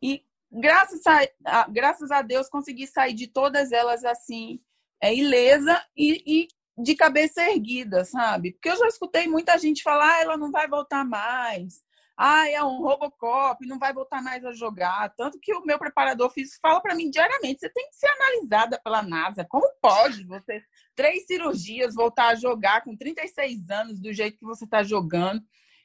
E 0.03 0.25
graças 0.51 1.01
a, 1.45 1.69
graças 1.69 2.11
a 2.11 2.21
Deus 2.21 2.49
consegui 2.49 2.87
sair 2.87 3.15
de 3.15 3.27
todas 3.27 3.73
elas 3.73 4.05
assim, 4.05 4.61
é, 5.01 5.15
ilesa 5.15 5.83
e, 5.97 6.23
e 6.27 6.49
de 6.83 6.95
cabeça 6.95 7.43
erguida, 7.43 8.05
sabe? 8.05 8.53
Porque 8.53 8.69
eu 8.69 8.77
já 8.77 8.89
escutei 8.89 9.29
muita 9.29 9.57
gente 9.59 9.83
falar, 9.83 10.19
ah, 10.19 10.23
ela 10.23 10.37
não 10.37 10.51
vai 10.51 10.69
voltar 10.69 11.05
mais. 11.05 11.83
Ah, 12.17 12.49
é 12.49 12.63
um 12.63 12.79
Robocop, 12.83 13.67
não 13.67 13.79
vai 13.79 13.93
voltar 13.93 14.23
mais 14.23 14.45
a 14.45 14.53
jogar. 14.53 15.13
Tanto 15.17 15.39
que 15.41 15.55
o 15.55 15.65
meu 15.65 15.79
preparador 15.79 16.31
físico 16.31 16.59
fala 16.61 16.81
para 16.81 16.95
mim 16.95 17.11
diariamente: 17.11 17.61
você 17.61 17.71
tem 17.71 17.89
que 17.89 17.97
ser 17.97 18.07
analisada 18.09 18.81
pela 18.85 19.03
NASA. 19.03 19.45
Como 19.49 19.67
pode 19.81 20.25
você, 20.25 20.63
três 20.95 21.27
cirurgias, 21.27 21.95
voltar 21.95 22.29
a 22.29 22.35
jogar 22.35 22.85
com 22.85 22.97
36 22.97 23.71
anos 23.71 24.01
do 24.01 24.13
jeito 24.13 24.39
que 24.39 24.45
você 24.45 24.65
está 24.65 24.83
jogando? 24.83 25.43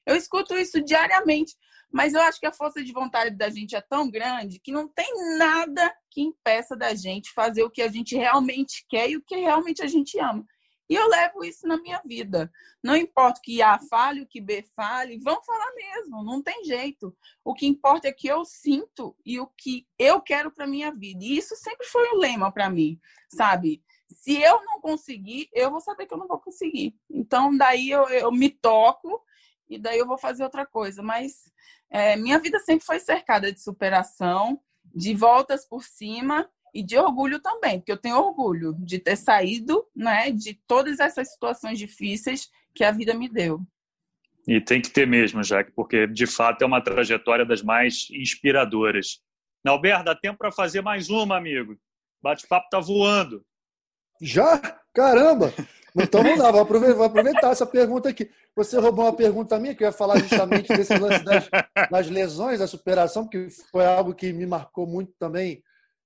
Eu 0.07 0.15
escuto 0.15 0.57
isso 0.57 0.81
diariamente. 0.81 1.53
Mas 1.91 2.13
eu 2.13 2.21
acho 2.21 2.39
que 2.39 2.45
a 2.45 2.51
força 2.51 2.83
de 2.83 2.91
vontade 2.91 3.35
da 3.35 3.49
gente 3.49 3.75
é 3.75 3.81
tão 3.81 4.09
grande 4.09 4.59
que 4.59 4.71
não 4.71 4.87
tem 4.87 5.37
nada 5.37 5.93
que 6.09 6.21
impeça 6.21 6.75
da 6.75 6.93
gente 6.93 7.31
fazer 7.33 7.63
o 7.63 7.69
que 7.69 7.81
a 7.81 7.87
gente 7.87 8.15
realmente 8.15 8.85
quer 8.89 9.09
e 9.09 9.17
o 9.17 9.21
que 9.21 9.35
realmente 9.35 9.81
a 9.81 9.87
gente 9.87 10.19
ama. 10.19 10.45
E 10.89 10.95
eu 10.95 11.07
levo 11.07 11.43
isso 11.43 11.67
na 11.67 11.77
minha 11.77 12.01
vida. 12.05 12.49
Não 12.81 12.95
importa 12.95 13.41
que 13.43 13.61
A 13.61 13.77
fale, 13.77 14.21
o 14.21 14.27
que 14.27 14.39
B 14.39 14.65
fale, 14.75 15.19
vão 15.19 15.43
falar 15.43 15.73
mesmo, 15.75 16.23
não 16.23 16.41
tem 16.41 16.63
jeito. 16.63 17.15
O 17.43 17.53
que 17.53 17.67
importa 17.67 18.07
é 18.07 18.13
que 18.13 18.27
eu 18.27 18.45
sinto 18.45 19.15
e 19.25 19.39
o 19.39 19.47
que 19.47 19.85
eu 19.99 20.21
quero 20.21 20.49
para 20.49 20.67
minha 20.67 20.93
vida. 20.93 21.23
E 21.23 21.37
isso 21.37 21.55
sempre 21.55 21.85
foi 21.87 22.09
um 22.13 22.17
lema 22.17 22.51
para 22.51 22.69
mim, 22.69 22.99
sabe? 23.29 23.83
Se 24.09 24.41
eu 24.41 24.63
não 24.63 24.79
conseguir, 24.79 25.49
eu 25.51 25.69
vou 25.69 25.81
saber 25.81 26.05
que 26.05 26.13
eu 26.13 26.17
não 26.17 26.27
vou 26.27 26.39
conseguir. 26.39 26.95
Então, 27.09 27.55
daí 27.55 27.89
eu, 27.89 28.07
eu 28.07 28.31
me 28.31 28.49
toco 28.49 29.21
e 29.69 29.77
daí 29.77 29.97
eu 29.97 30.07
vou 30.07 30.17
fazer 30.17 30.43
outra 30.43 30.65
coisa. 30.65 31.01
Mas 31.01 31.51
é, 31.89 32.15
minha 32.15 32.39
vida 32.39 32.59
sempre 32.59 32.85
foi 32.85 32.99
cercada 32.99 33.51
de 33.51 33.61
superação, 33.61 34.59
de 34.85 35.13
voltas 35.13 35.65
por 35.67 35.83
cima 35.83 36.49
e 36.73 36.83
de 36.83 36.97
orgulho 36.97 37.39
também, 37.39 37.79
porque 37.79 37.91
eu 37.91 37.97
tenho 37.97 38.17
orgulho 38.17 38.75
de 38.79 38.99
ter 38.99 39.15
saído 39.15 39.85
né, 39.95 40.31
de 40.31 40.53
todas 40.67 40.99
essas 40.99 41.31
situações 41.31 41.79
difíceis 41.79 42.49
que 42.75 42.83
a 42.83 42.91
vida 42.91 43.13
me 43.13 43.27
deu. 43.27 43.61
E 44.47 44.61
tem 44.61 44.81
que 44.81 44.89
ter 44.89 45.05
mesmo, 45.05 45.43
Jaque, 45.43 45.71
porque 45.71 46.07
de 46.07 46.25
fato 46.25 46.61
é 46.61 46.65
uma 46.65 46.81
trajetória 46.81 47.45
das 47.45 47.61
mais 47.61 48.07
inspiradoras. 48.11 49.19
Nalber, 49.63 50.03
dá 50.03 50.15
tempo 50.15 50.37
para 50.37 50.51
fazer 50.51 50.81
mais 50.81 51.09
uma, 51.09 51.35
amigo. 51.35 51.75
Bate-papo 52.21 52.69
tá 52.69 52.79
voando. 52.79 53.43
Já? 54.21 54.57
Caramba! 54.93 55.53
Então 55.99 56.21
vamos 56.21 56.39
lá, 56.39 56.51
vou 56.51 56.61
aproveitar, 56.61 56.95
vou 56.95 57.05
aproveitar, 57.05 57.51
essa 57.51 57.65
pergunta 57.65 58.09
aqui. 58.09 58.29
Você 58.55 58.77
roubou 58.79 59.05
uma 59.05 59.15
pergunta 59.15 59.59
minha, 59.59 59.73
que 59.73 59.83
eu 59.83 59.87
ia 59.87 59.91
falar 59.91 60.19
justamente 60.19 60.67
desse 60.67 60.95
lance 60.97 61.23
das, 61.23 61.49
das 61.89 62.09
lesões, 62.09 62.59
da 62.59 62.67
superação, 62.67 63.23
porque 63.23 63.47
foi 63.71 63.85
algo 63.85 64.13
que 64.13 64.31
me 64.31 64.45
marcou 64.45 64.85
muito 64.85 65.11
também 65.17 65.63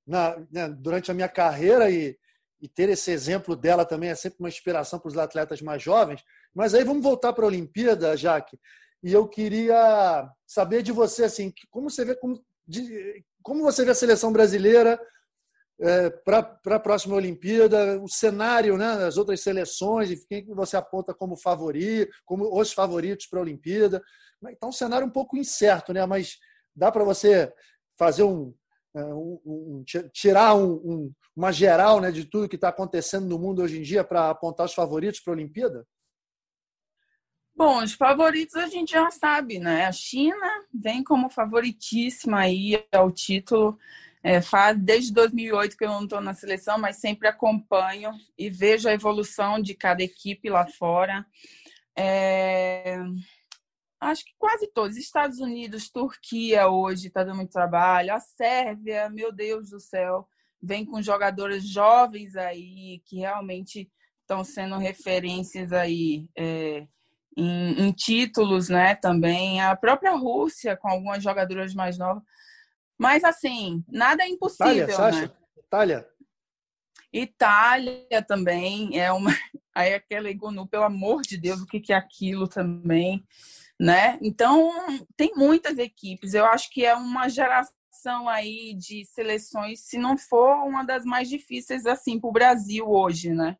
na, 0.07 0.37
né, 0.51 0.69
durante 0.69 1.11
a 1.11 1.13
minha 1.13 1.27
carreira 1.27 1.89
e, 1.89 2.17
e 2.61 2.67
ter 2.67 2.89
esse 2.89 3.11
exemplo 3.11 3.55
dela 3.55 3.83
também 3.83 4.09
é 4.09 4.15
sempre 4.15 4.39
uma 4.39 4.49
inspiração 4.49 4.99
para 4.99 5.09
os 5.09 5.17
atletas 5.17 5.61
mais 5.61 5.81
jovens. 5.83 6.23
Mas 6.53 6.73
aí 6.73 6.83
vamos 6.83 7.03
voltar 7.03 7.33
para 7.33 7.43
a 7.43 7.47
Olimpíada, 7.47 8.15
Jaque. 8.15 8.59
E 9.03 9.11
eu 9.11 9.27
queria 9.27 10.29
saber 10.45 10.83
de 10.83 10.91
você 10.91 11.25
assim, 11.25 11.53
como 11.69 11.89
você 11.89 12.05
vê 12.05 12.15
como, 12.15 12.41
de, 12.67 13.23
como 13.41 13.63
você 13.63 13.83
vê 13.83 13.91
a 13.91 13.95
seleção 13.95 14.31
brasileira 14.31 14.99
é, 15.81 16.09
para 16.09 16.59
a 16.65 16.79
próxima 16.79 17.15
Olimpíada, 17.15 17.99
o 17.99 18.07
cenário, 18.07 18.77
né, 18.77 19.05
as 19.05 19.17
outras 19.17 19.41
seleções, 19.41 20.25
quem 20.25 20.45
você 20.53 20.77
aponta 20.77 21.13
como 21.13 21.35
favorito, 21.35 22.11
como 22.23 22.59
os 22.59 22.71
favoritos 22.71 23.25
para 23.25 23.39
a 23.39 23.41
Olimpíada. 23.41 24.01
Então, 24.49 24.69
um 24.69 24.73
cenário 24.73 25.07
um 25.07 25.11
pouco 25.11 25.35
incerto, 25.35 25.91
né? 25.91 26.05
Mas 26.05 26.37
dá 26.75 26.91
para 26.91 27.03
você 27.03 27.51
fazer 27.97 28.23
um, 28.23 28.53
é, 28.95 29.03
um, 29.05 29.41
um, 29.45 29.83
tirar 30.13 30.55
um, 30.55 31.11
uma 31.35 31.51
geral 31.51 31.99
né, 31.99 32.11
de 32.11 32.25
tudo 32.25 32.49
que 32.49 32.55
está 32.55 32.69
acontecendo 32.69 33.27
no 33.27 33.39
mundo 33.39 33.61
hoje 33.61 33.79
em 33.79 33.81
dia 33.81 34.03
para 34.03 34.29
apontar 34.29 34.65
os 34.65 34.73
favoritos 34.73 35.19
para 35.19 35.33
a 35.33 35.35
Olimpíada? 35.35 35.85
Bom, 37.55 37.83
os 37.83 37.93
favoritos 37.93 38.55
a 38.55 38.67
gente 38.67 38.91
já 38.91 39.09
sabe, 39.11 39.59
né? 39.59 39.85
A 39.85 39.91
China 39.91 40.47
vem 40.73 41.03
como 41.03 41.29
favoritíssima 41.29 42.41
aí 42.41 42.83
ao 42.91 43.11
título. 43.11 43.77
É, 44.23 44.39
faz 44.39 44.77
desde 44.77 45.11
2008 45.13 45.75
que 45.75 45.83
eu 45.83 45.89
não 45.89 46.03
estou 46.03 46.21
na 46.21 46.33
seleção, 46.33 46.77
mas 46.77 46.97
sempre 46.97 47.27
acompanho 47.27 48.11
e 48.37 48.49
vejo 48.49 48.87
a 48.87 48.93
evolução 48.93 49.59
de 49.59 49.73
cada 49.73 50.03
equipe 50.03 50.49
lá 50.49 50.67
fora. 50.67 51.25
É, 51.97 52.97
acho 53.99 54.23
que 54.23 54.33
quase 54.37 54.67
todos. 54.67 54.95
Estados 54.95 55.39
Unidos, 55.39 55.89
Turquia 55.89 56.67
hoje 56.67 57.07
está 57.07 57.23
dando 57.23 57.37
muito 57.37 57.51
trabalho. 57.51 58.13
A 58.13 58.19
Sérvia, 58.19 59.09
meu 59.09 59.31
Deus 59.31 59.71
do 59.71 59.79
céu, 59.79 60.27
vem 60.61 60.85
com 60.85 61.01
jogadoras 61.01 61.67
jovens 61.67 62.35
aí 62.35 63.01
que 63.05 63.17
realmente 63.17 63.89
estão 64.21 64.43
sendo 64.43 64.77
referências 64.77 65.73
aí 65.73 66.29
é, 66.37 66.87
em, 67.35 67.87
em, 67.87 67.91
títulos, 67.91 68.69
né? 68.69 68.95
Também 68.95 69.61
a 69.61 69.75
própria 69.75 70.15
Rússia 70.15 70.77
com 70.77 70.87
algumas 70.87 71.23
jogadoras 71.23 71.73
mais 71.73 71.97
novas. 71.97 72.23
Mas 73.01 73.23
assim, 73.23 73.83
nada 73.87 74.23
é 74.23 74.29
impossível, 74.29 74.87
Itália, 74.87 75.21
né? 75.21 75.31
Itália. 75.57 76.07
Itália 77.11 78.21
também 78.27 78.99
é 78.99 79.11
uma. 79.11 79.31
Aí 79.73 79.93
aquela 79.93 80.29
Igonu, 80.29 80.67
pelo 80.67 80.83
amor 80.83 81.21
de 81.21 81.37
Deus, 81.37 81.61
o 81.61 81.65
que 81.65 81.91
é 81.91 81.95
aquilo 81.95 82.47
também? 82.47 83.25
né? 83.81 84.19
Então, 84.21 84.71
tem 85.17 85.33
muitas 85.35 85.79
equipes. 85.79 86.35
Eu 86.35 86.45
acho 86.45 86.69
que 86.69 86.85
é 86.85 86.93
uma 86.93 87.27
geração 87.27 88.29
aí 88.29 88.75
de 88.75 89.03
seleções, 89.05 89.79
se 89.79 89.97
não 89.97 90.15
for 90.15 90.53
uma 90.67 90.83
das 90.83 91.03
mais 91.03 91.27
difíceis 91.27 91.87
assim 91.87 92.19
para 92.19 92.29
o 92.29 92.31
Brasil 92.31 92.87
hoje, 92.87 93.33
né? 93.33 93.57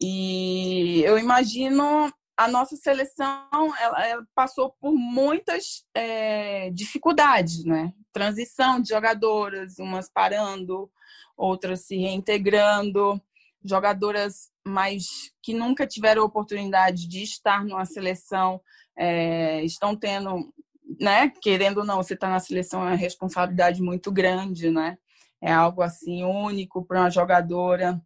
E 0.00 1.02
eu 1.04 1.18
imagino 1.18 2.10
a 2.36 2.48
nossa 2.48 2.76
seleção, 2.76 3.48
ela, 3.80 4.06
ela 4.06 4.26
passou 4.34 4.70
por 4.80 4.92
muitas 4.92 5.84
é, 5.94 6.70
dificuldades, 6.70 7.64
né? 7.64 7.92
Transição 8.12 8.80
de 8.80 8.90
jogadoras, 8.90 9.78
umas 9.78 10.10
parando, 10.10 10.90
outras 11.36 11.86
se 11.86 11.96
reintegrando, 11.96 13.20
jogadoras 13.64 14.50
mais 14.66 15.32
que 15.42 15.54
nunca 15.54 15.86
tiveram 15.86 16.24
oportunidade 16.24 17.08
de 17.08 17.22
estar 17.22 17.64
numa 17.64 17.84
seleção 17.84 18.60
é, 18.96 19.62
estão 19.64 19.94
tendo, 19.94 20.52
né? 21.00 21.30
Querendo 21.42 21.78
ou 21.78 21.84
não, 21.84 21.96
você 21.96 22.14
está 22.14 22.28
na 22.28 22.40
seleção 22.40 22.82
é 22.82 22.90
uma 22.90 22.96
responsabilidade 22.96 23.82
muito 23.82 24.10
grande, 24.10 24.70
né? 24.70 24.98
É 25.40 25.52
algo 25.52 25.82
assim 25.82 26.24
único 26.24 26.84
para 26.84 27.00
uma 27.00 27.10
jogadora. 27.10 28.00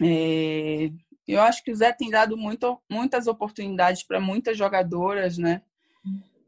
É, 0.00 0.90
eu 1.26 1.40
acho 1.40 1.62
que 1.62 1.70
o 1.70 1.74
Zé 1.74 1.92
tem 1.92 2.10
dado 2.10 2.36
muito, 2.36 2.80
muitas 2.90 3.26
oportunidades 3.26 4.02
para 4.02 4.20
muitas 4.20 4.56
jogadoras, 4.56 5.38
né? 5.38 5.62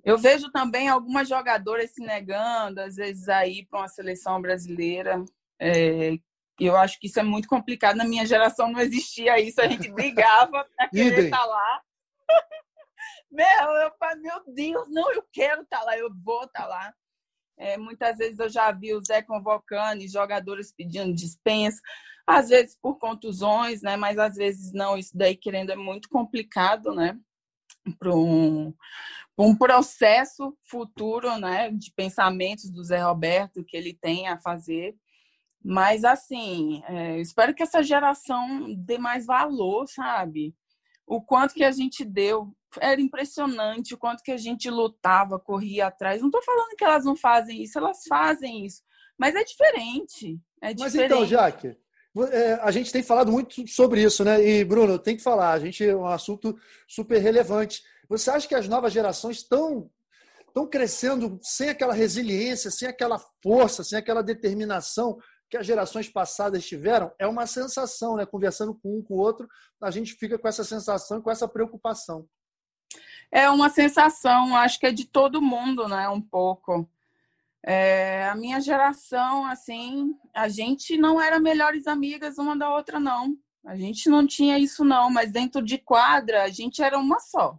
Eu 0.04 0.18
vejo 0.18 0.50
também 0.50 0.88
algumas 0.88 1.28
jogadoras 1.28 1.92
se 1.92 2.02
negando, 2.02 2.80
às 2.80 2.96
vezes, 2.96 3.28
aí 3.28 3.64
para 3.66 3.80
uma 3.80 3.88
seleção 3.88 4.40
brasileira. 4.40 5.24
É, 5.58 6.18
eu 6.60 6.76
acho 6.76 7.00
que 7.00 7.06
isso 7.06 7.18
é 7.18 7.22
muito 7.22 7.48
complicado. 7.48 7.96
Na 7.96 8.04
minha 8.04 8.26
geração 8.26 8.70
não 8.70 8.80
existia 8.80 9.40
isso, 9.40 9.60
a 9.60 9.68
gente 9.68 9.90
brigava 9.90 10.68
para 10.76 10.88
querer 10.88 11.24
estar 11.24 11.38
tá 11.38 11.46
lá. 11.46 11.82
Meu, 13.30 13.46
eu 13.46 13.90
falo, 13.98 14.20
meu 14.20 14.54
Deus, 14.54 14.88
não, 14.88 15.12
eu 15.12 15.24
quero 15.32 15.62
estar 15.62 15.80
tá 15.80 15.84
lá, 15.84 15.98
eu 15.98 16.08
vou 16.22 16.44
estar 16.44 16.62
tá 16.62 16.66
lá. 16.68 16.94
É, 17.56 17.76
muitas 17.76 18.16
vezes 18.16 18.38
eu 18.38 18.48
já 18.48 18.70
vi 18.70 18.94
o 18.94 19.04
Zé 19.04 19.22
convocando 19.22 20.02
e 20.02 20.08
jogadores 20.08 20.72
pedindo 20.72 21.12
dispensa, 21.12 21.80
às 22.26 22.48
vezes 22.48 22.76
por 22.80 22.98
contusões, 22.98 23.82
né? 23.82 23.96
Mas 23.96 24.18
às 24.18 24.36
vezes 24.36 24.72
não. 24.72 24.96
Isso 24.96 25.16
daí, 25.16 25.36
querendo, 25.36 25.70
é 25.70 25.76
muito 25.76 26.08
complicado, 26.08 26.94
né? 26.94 27.18
Para 27.98 28.14
um, 28.14 28.74
um 29.38 29.54
processo 29.56 30.56
futuro, 30.64 31.36
né? 31.38 31.70
De 31.70 31.92
pensamentos 31.92 32.70
do 32.70 32.82
Zé 32.82 33.02
Roberto 33.02 33.64
que 33.64 33.76
ele 33.76 33.94
tem 33.94 34.28
a 34.28 34.38
fazer. 34.38 34.94
Mas, 35.62 36.04
assim, 36.04 36.82
é, 36.86 37.18
espero 37.20 37.54
que 37.54 37.62
essa 37.62 37.82
geração 37.82 38.74
dê 38.76 38.98
mais 38.98 39.24
valor, 39.24 39.86
sabe? 39.88 40.54
O 41.06 41.22
quanto 41.22 41.54
que 41.54 41.64
a 41.64 41.72
gente 41.72 42.04
deu 42.04 42.54
era 42.80 43.00
impressionante 43.00 43.94
o 43.94 43.98
quanto 43.98 44.22
que 44.22 44.32
a 44.32 44.36
gente 44.36 44.68
lutava, 44.70 45.38
corria 45.38 45.86
atrás. 45.86 46.20
Não 46.20 46.28
estou 46.28 46.42
falando 46.42 46.76
que 46.76 46.84
elas 46.84 47.04
não 47.04 47.16
fazem 47.16 47.62
isso, 47.62 47.78
elas 47.78 48.02
fazem 48.08 48.64
isso, 48.64 48.82
mas 49.18 49.34
é 49.34 49.44
diferente. 49.44 50.40
É 50.60 50.72
diferente. 50.72 50.80
Mas 50.80 50.94
então, 50.94 51.26
Jaque, 51.26 51.76
a 52.62 52.70
gente 52.70 52.92
tem 52.92 53.02
falado 53.02 53.32
muito 53.32 53.66
sobre 53.66 54.02
isso, 54.02 54.24
né? 54.24 54.42
E, 54.44 54.64
Bruno, 54.64 54.98
tem 54.98 55.16
que 55.16 55.22
falar, 55.22 55.52
a 55.52 55.58
gente 55.58 55.84
é 55.84 55.96
um 55.96 56.06
assunto 56.06 56.56
super 56.86 57.18
relevante. 57.18 57.82
Você 58.08 58.30
acha 58.30 58.46
que 58.46 58.54
as 58.54 58.68
novas 58.68 58.92
gerações 58.92 59.38
estão 59.38 59.90
estão 60.46 60.68
crescendo 60.68 61.36
sem 61.42 61.68
aquela 61.68 61.92
resiliência, 61.92 62.70
sem 62.70 62.86
aquela 62.86 63.18
força, 63.42 63.82
sem 63.82 63.98
aquela 63.98 64.22
determinação 64.22 65.18
que 65.50 65.56
as 65.56 65.66
gerações 65.66 66.08
passadas 66.08 66.64
tiveram? 66.64 67.12
É 67.18 67.26
uma 67.26 67.44
sensação, 67.44 68.14
né? 68.14 68.24
Conversando 68.24 68.72
com 68.72 68.98
um 68.98 69.02
com 69.02 69.14
o 69.14 69.18
outro, 69.18 69.48
a 69.80 69.90
gente 69.90 70.14
fica 70.14 70.38
com 70.38 70.46
essa 70.46 70.62
sensação, 70.62 71.20
com 71.20 71.30
essa 71.30 71.48
preocupação. 71.48 72.24
É 73.32 73.50
uma 73.50 73.68
sensação, 73.68 74.54
acho 74.56 74.78
que 74.78 74.86
é 74.86 74.92
de 74.92 75.04
todo 75.04 75.42
mundo, 75.42 75.88
né? 75.88 76.08
Um 76.08 76.20
pouco. 76.20 76.88
É, 77.66 78.28
a 78.28 78.34
minha 78.34 78.60
geração, 78.60 79.46
assim, 79.46 80.14
a 80.34 80.48
gente 80.48 80.98
não 80.98 81.18
era 81.20 81.40
melhores 81.40 81.86
amigas 81.86 82.36
uma 82.36 82.54
da 82.56 82.70
outra, 82.70 83.00
não. 83.00 83.34
A 83.64 83.74
gente 83.74 84.10
não 84.10 84.26
tinha 84.26 84.58
isso, 84.58 84.84
não, 84.84 85.08
mas 85.10 85.32
dentro 85.32 85.62
de 85.62 85.78
quadra 85.78 86.42
a 86.42 86.48
gente 86.48 86.82
era 86.82 86.98
uma 86.98 87.18
só. 87.18 87.58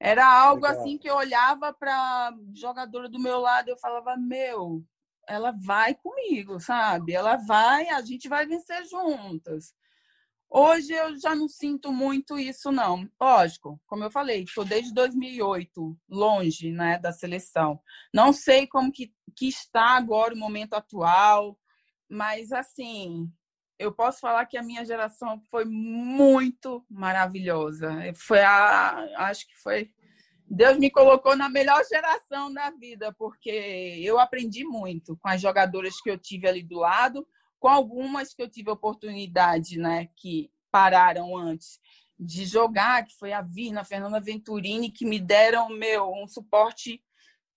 Era 0.00 0.26
algo 0.26 0.66
Legal. 0.66 0.80
assim 0.80 0.98
que 0.98 1.08
eu 1.08 1.14
olhava 1.14 1.72
para 1.72 2.34
jogadora 2.52 3.08
do 3.08 3.20
meu 3.20 3.38
lado, 3.38 3.68
eu 3.68 3.78
falava, 3.78 4.16
meu, 4.16 4.84
ela 5.28 5.52
vai 5.52 5.94
comigo, 5.94 6.58
sabe? 6.58 7.12
Ela 7.12 7.36
vai, 7.36 7.88
a 7.88 8.00
gente 8.02 8.28
vai 8.28 8.44
vencer 8.44 8.84
juntas. 8.86 9.72
Hoje 10.54 10.92
eu 10.92 11.18
já 11.18 11.34
não 11.34 11.48
sinto 11.48 11.90
muito 11.90 12.38
isso, 12.38 12.70
não. 12.70 13.08
Lógico, 13.18 13.80
como 13.86 14.04
eu 14.04 14.10
falei, 14.10 14.42
estou 14.42 14.66
desde 14.66 14.92
2008 14.92 15.98
longe 16.10 16.70
né, 16.70 16.98
da 16.98 17.10
seleção. 17.10 17.80
Não 18.12 18.34
sei 18.34 18.66
como 18.66 18.92
que, 18.92 19.10
que 19.34 19.48
está 19.48 19.96
agora 19.96 20.34
o 20.34 20.36
momento 20.36 20.74
atual, 20.74 21.58
mas 22.06 22.52
assim, 22.52 23.32
eu 23.78 23.92
posso 23.92 24.20
falar 24.20 24.44
que 24.44 24.58
a 24.58 24.62
minha 24.62 24.84
geração 24.84 25.40
foi 25.50 25.64
muito 25.64 26.84
maravilhosa. 26.90 27.90
Foi 28.14 28.42
a, 28.42 29.06
acho 29.28 29.48
que 29.48 29.56
foi 29.58 29.90
Deus 30.54 30.76
me 30.76 30.90
colocou 30.90 31.34
na 31.34 31.48
melhor 31.48 31.82
geração 31.88 32.52
da 32.52 32.70
vida, 32.70 33.10
porque 33.14 33.98
eu 34.04 34.18
aprendi 34.18 34.64
muito 34.64 35.16
com 35.16 35.28
as 35.28 35.40
jogadoras 35.40 35.98
que 35.98 36.10
eu 36.10 36.18
tive 36.18 36.46
ali 36.46 36.62
do 36.62 36.78
lado, 36.78 37.26
com 37.62 37.68
algumas 37.68 38.34
que 38.34 38.42
eu 38.42 38.50
tive 38.50 38.70
oportunidade, 38.70 39.78
né, 39.78 40.08
que 40.16 40.50
pararam 40.68 41.36
antes 41.36 41.78
de 42.18 42.44
jogar, 42.44 43.06
que 43.06 43.16
foi 43.16 43.32
a 43.32 43.40
Virna, 43.40 43.82
a 43.82 43.84
Fernanda 43.84 44.18
Venturini, 44.18 44.90
que 44.90 45.06
me 45.06 45.20
deram 45.20 45.68
meu 45.68 46.10
um 46.12 46.26
suporte 46.26 47.00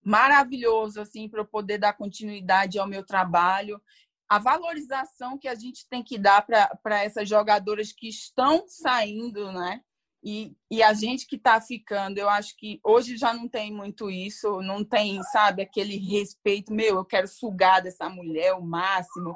maravilhoso 0.04 1.02
assim 1.02 1.28
para 1.28 1.42
eu 1.42 1.46
poder 1.46 1.80
dar 1.80 1.94
continuidade 1.94 2.78
ao 2.78 2.88
meu 2.88 3.04
trabalho. 3.04 3.82
A 4.30 4.38
valorização 4.38 5.40
que 5.40 5.48
a 5.48 5.56
gente 5.56 5.90
tem 5.90 6.04
que 6.04 6.20
dar 6.20 6.46
para 6.46 7.04
essas 7.04 7.28
jogadoras 7.28 7.92
que 7.92 8.08
estão 8.08 8.64
saindo, 8.68 9.52
né? 9.52 9.82
E, 10.24 10.56
e 10.70 10.84
a 10.84 10.94
gente 10.94 11.26
que 11.26 11.36
está 11.36 11.60
ficando, 11.60 12.20
eu 12.20 12.30
acho 12.30 12.56
que 12.58 12.80
hoje 12.84 13.18
já 13.18 13.34
não 13.34 13.48
tem 13.48 13.74
muito 13.74 14.12
isso, 14.12 14.62
não 14.62 14.84
tem, 14.84 15.22
sabe, 15.24 15.64
aquele 15.64 15.98
respeito, 15.98 16.72
meu, 16.72 16.96
eu 16.96 17.06
quero 17.06 17.28
sugar 17.28 17.82
dessa 17.82 18.08
mulher 18.08 18.54
o 18.54 18.62
máximo 18.62 19.36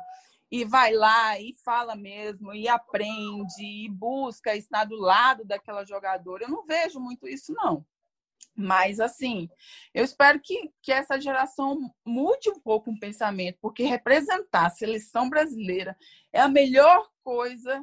e 0.52 0.66
vai 0.66 0.94
lá 0.94 1.40
e 1.40 1.54
fala 1.64 1.96
mesmo, 1.96 2.54
e 2.54 2.68
aprende, 2.68 3.64
e 3.64 3.90
busca 3.90 4.56
estar 4.56 4.86
do 4.86 4.96
lado 4.96 5.46
daquela 5.46 5.86
jogadora. 5.86 6.44
Eu 6.44 6.50
não 6.50 6.66
vejo 6.66 7.00
muito 7.00 7.28
isso, 7.28 7.54
não. 7.54 7.86
Mas, 8.56 9.00
assim, 9.00 9.50
eu 9.94 10.04
espero 10.04 10.40
que, 10.42 10.72
que 10.82 10.92
essa 10.92 11.20
geração 11.20 11.80
mude 12.06 12.50
um 12.50 12.60
pouco 12.60 12.92
o 12.92 13.00
pensamento, 13.00 13.58
porque 13.62 13.84
representar 13.84 14.66
a 14.66 14.72
seleção 14.72 15.30
brasileira 15.30 15.96
é 16.34 16.42
a 16.42 16.48
melhor 16.48 17.08
coisa 17.24 17.82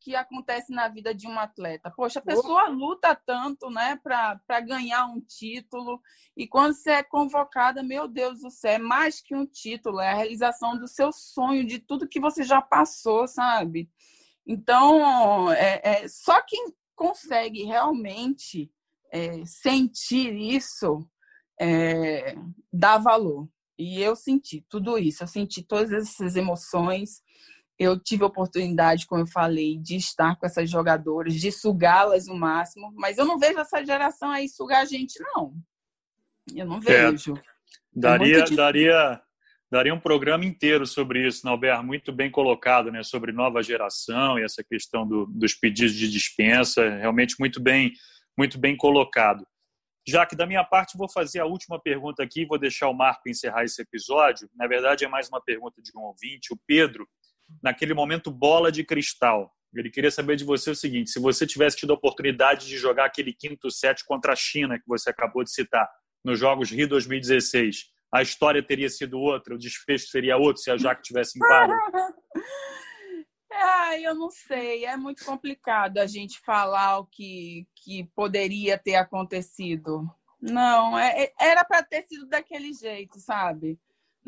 que 0.00 0.14
acontece 0.14 0.72
na 0.72 0.88
vida 0.88 1.14
de 1.14 1.26
um 1.26 1.38
atleta. 1.38 1.90
Poxa, 1.90 2.18
a 2.20 2.22
pessoa 2.22 2.68
luta 2.68 3.14
tanto, 3.14 3.70
né, 3.70 3.98
para 4.02 4.60
ganhar 4.60 5.06
um 5.06 5.20
título, 5.20 6.00
e 6.36 6.46
quando 6.46 6.74
você 6.74 6.90
é 6.90 7.02
convocada, 7.02 7.82
meu 7.82 8.06
Deus 8.06 8.40
do 8.40 8.50
céu, 8.50 8.72
é 8.72 8.78
mais 8.78 9.20
que 9.20 9.34
um 9.34 9.46
título, 9.46 10.00
é 10.00 10.10
a 10.10 10.14
realização 10.14 10.78
do 10.78 10.86
seu 10.86 11.12
sonho, 11.12 11.66
de 11.66 11.78
tudo 11.78 12.08
que 12.08 12.20
você 12.20 12.42
já 12.42 12.62
passou, 12.62 13.26
sabe? 13.26 13.90
Então, 14.46 15.52
é, 15.52 15.80
é 15.82 16.08
só 16.08 16.40
quem 16.42 16.72
consegue 16.94 17.64
realmente 17.64 18.70
é, 19.12 19.44
sentir 19.44 20.34
isso 20.34 21.08
é, 21.60 22.34
dá 22.72 22.98
valor. 22.98 23.48
E 23.78 24.00
eu 24.00 24.16
senti 24.16 24.64
tudo 24.68 24.98
isso, 24.98 25.22
eu 25.22 25.28
senti 25.28 25.62
todas 25.62 25.92
essas 25.92 26.34
emoções 26.34 27.22
eu 27.78 27.98
tive 27.98 28.24
a 28.24 28.26
oportunidade, 28.26 29.06
como 29.06 29.22
eu 29.22 29.26
falei, 29.26 29.78
de 29.78 29.96
estar 29.96 30.36
com 30.36 30.44
essas 30.44 30.68
jogadoras, 30.68 31.34
de 31.34 31.52
sugá-las 31.52 32.26
o 32.26 32.34
máximo, 32.34 32.92
mas 32.96 33.18
eu 33.18 33.24
não 33.24 33.38
vejo 33.38 33.58
essa 33.58 33.84
geração 33.84 34.30
aí 34.30 34.48
sugar 34.48 34.82
a 34.82 34.84
gente, 34.84 35.20
não. 35.20 35.54
Eu 36.54 36.66
não 36.66 36.78
é. 36.78 37.10
vejo. 37.10 37.34
É. 37.36 37.42
Daria, 37.94 38.38
é 38.38 38.50
daria, 38.50 39.22
daria 39.70 39.94
um 39.94 40.00
programa 40.00 40.44
inteiro 40.44 40.86
sobre 40.86 41.26
isso, 41.26 41.46
Nauber, 41.46 41.80
muito 41.82 42.12
bem 42.12 42.30
colocado, 42.30 42.90
né? 42.90 43.02
Sobre 43.02 43.32
nova 43.32 43.62
geração 43.62 44.38
e 44.38 44.42
essa 44.42 44.64
questão 44.64 45.06
do, 45.06 45.26
dos 45.26 45.54
pedidos 45.54 45.94
de 45.94 46.10
dispensa, 46.10 46.88
realmente 46.96 47.36
muito 47.38 47.60
bem, 47.60 47.92
muito 48.36 48.58
bem 48.58 48.76
colocado. 48.76 49.46
Já 50.06 50.24
que 50.24 50.34
da 50.34 50.46
minha 50.46 50.64
parte 50.64 50.96
vou 50.96 51.08
fazer 51.08 51.38
a 51.40 51.46
última 51.46 51.78
pergunta 51.80 52.22
aqui, 52.22 52.46
vou 52.46 52.58
deixar 52.58 52.88
o 52.88 52.94
Marco 52.94 53.28
encerrar 53.28 53.64
esse 53.64 53.82
episódio. 53.82 54.48
Na 54.54 54.66
verdade 54.66 55.04
é 55.04 55.08
mais 55.08 55.28
uma 55.28 55.40
pergunta 55.40 55.82
de 55.82 55.90
um 55.94 56.00
ouvinte, 56.00 56.52
o 56.52 56.58
Pedro 56.66 57.06
naquele 57.62 57.94
momento 57.94 58.30
bola 58.30 58.70
de 58.70 58.84
cristal. 58.84 59.52
Ele 59.74 59.90
queria 59.90 60.10
saber 60.10 60.36
de 60.36 60.44
você 60.44 60.70
o 60.70 60.74
seguinte: 60.74 61.10
se 61.10 61.20
você 61.20 61.46
tivesse 61.46 61.76
tido 61.76 61.92
a 61.92 61.96
oportunidade 61.96 62.66
de 62.66 62.78
jogar 62.78 63.06
aquele 63.06 63.32
quinto 63.32 63.70
set 63.70 64.04
contra 64.04 64.32
a 64.32 64.36
China 64.36 64.78
que 64.78 64.86
você 64.86 65.10
acabou 65.10 65.44
de 65.44 65.52
citar 65.52 65.88
nos 66.24 66.38
Jogos 66.38 66.70
Rio 66.70 66.88
2016, 66.88 67.86
a 68.12 68.22
história 68.22 68.62
teria 68.62 68.88
sido 68.88 69.18
outra, 69.18 69.54
o 69.54 69.58
desfecho 69.58 70.08
seria 70.08 70.36
outro 70.36 70.62
se 70.62 70.70
a 70.70 70.76
Jaque 70.76 71.02
tivesse 71.02 71.38
em 71.38 71.40
quadra? 71.40 71.76
Ah, 73.60 73.98
eu 73.98 74.14
não 74.14 74.30
sei, 74.30 74.84
é 74.84 74.96
muito 74.96 75.24
complicado 75.24 75.98
a 75.98 76.06
gente 76.06 76.38
falar 76.40 76.98
o 76.98 77.06
que, 77.06 77.66
que 77.74 78.04
poderia 78.14 78.78
ter 78.78 78.94
acontecido. 78.94 80.08
Não, 80.40 80.96
é, 80.96 81.24
é 81.24 81.32
era 81.40 81.64
para 81.64 81.82
ter 81.82 82.02
sido 82.02 82.28
daquele 82.28 82.72
jeito, 82.72 83.18
sabe? 83.18 83.76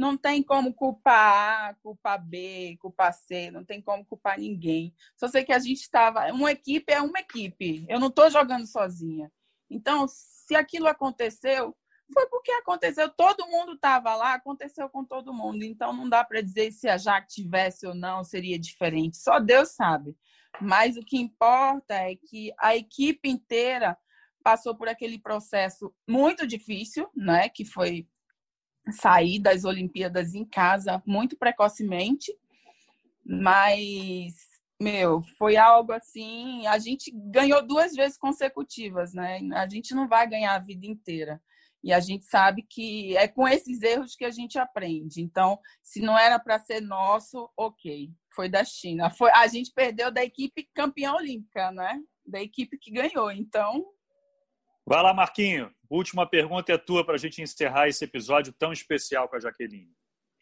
Não 0.00 0.16
tem 0.16 0.42
como 0.42 0.72
culpar 0.72 1.68
A, 1.68 1.74
culpar 1.74 2.24
B, 2.24 2.78
culpar 2.80 3.12
C, 3.12 3.50
não 3.50 3.62
tem 3.62 3.82
como 3.82 4.02
culpar 4.02 4.38
ninguém. 4.38 4.94
Só 5.14 5.28
sei 5.28 5.44
que 5.44 5.52
a 5.52 5.58
gente 5.58 5.82
estava. 5.82 6.32
Uma 6.32 6.52
equipe 6.52 6.90
é 6.90 7.02
uma 7.02 7.20
equipe. 7.20 7.84
Eu 7.86 8.00
não 8.00 8.08
estou 8.08 8.30
jogando 8.30 8.66
sozinha. 8.66 9.30
Então, 9.68 10.06
se 10.08 10.56
aquilo 10.56 10.86
aconteceu, 10.86 11.76
foi 12.14 12.26
porque 12.30 12.50
aconteceu. 12.52 13.10
Todo 13.10 13.46
mundo 13.46 13.74
estava 13.74 14.16
lá, 14.16 14.32
aconteceu 14.32 14.88
com 14.88 15.04
todo 15.04 15.34
mundo. 15.34 15.64
Então, 15.64 15.92
não 15.92 16.08
dá 16.08 16.24
para 16.24 16.40
dizer 16.40 16.72
se 16.72 16.88
a 16.88 16.96
Jaque 16.96 17.34
tivesse 17.34 17.86
ou 17.86 17.94
não, 17.94 18.24
seria 18.24 18.58
diferente. 18.58 19.18
Só 19.18 19.38
Deus 19.38 19.72
sabe. 19.72 20.16
Mas 20.62 20.96
o 20.96 21.02
que 21.02 21.18
importa 21.18 21.92
é 21.92 22.16
que 22.16 22.54
a 22.58 22.74
equipe 22.74 23.28
inteira 23.28 23.98
passou 24.42 24.74
por 24.74 24.88
aquele 24.88 25.18
processo 25.18 25.94
muito 26.08 26.46
difícil, 26.46 27.06
né? 27.14 27.50
Que 27.50 27.66
foi 27.66 28.08
saí 28.92 29.38
das 29.38 29.64
Olimpíadas 29.64 30.34
em 30.34 30.44
casa 30.44 31.02
muito 31.06 31.36
precocemente, 31.36 32.34
mas 33.24 34.34
meu, 34.80 35.20
foi 35.36 35.58
algo 35.58 35.92
assim, 35.92 36.66
a 36.66 36.78
gente 36.78 37.10
ganhou 37.10 37.60
duas 37.66 37.92
vezes 37.94 38.16
consecutivas, 38.16 39.12
né? 39.12 39.40
A 39.52 39.68
gente 39.68 39.94
não 39.94 40.08
vai 40.08 40.26
ganhar 40.26 40.54
a 40.54 40.58
vida 40.58 40.86
inteira. 40.86 41.40
E 41.82 41.92
a 41.92 42.00
gente 42.00 42.24
sabe 42.26 42.62
que 42.62 43.16
é 43.16 43.28
com 43.28 43.46
esses 43.46 43.82
erros 43.82 44.14
que 44.14 44.24
a 44.24 44.30
gente 44.30 44.58
aprende. 44.58 45.22
Então, 45.22 45.58
se 45.82 46.00
não 46.00 46.18
era 46.18 46.38
para 46.38 46.58
ser 46.58 46.80
nosso, 46.80 47.50
OK. 47.56 48.10
Foi 48.34 48.48
da 48.48 48.64
China. 48.64 49.10
Foi 49.10 49.30
a 49.32 49.46
gente 49.46 49.72
perdeu 49.72 50.10
da 50.10 50.22
equipe 50.22 50.68
campeã 50.74 51.12
olímpica, 51.14 51.70
né? 51.72 52.00
Da 52.26 52.40
equipe 52.40 52.78
que 52.78 52.90
ganhou. 52.90 53.30
Então, 53.30 53.84
Vai 54.86 55.02
lá, 55.02 55.14
Marquinho. 55.14 55.70
Última 55.90 56.24
pergunta 56.24 56.72
é 56.72 56.78
tua 56.78 57.04
para 57.04 57.16
a 57.16 57.18
gente 57.18 57.42
encerrar 57.42 57.88
esse 57.88 58.04
episódio 58.04 58.52
tão 58.52 58.72
especial 58.72 59.28
com 59.28 59.34
a 59.34 59.40
Jaqueline. 59.40 59.92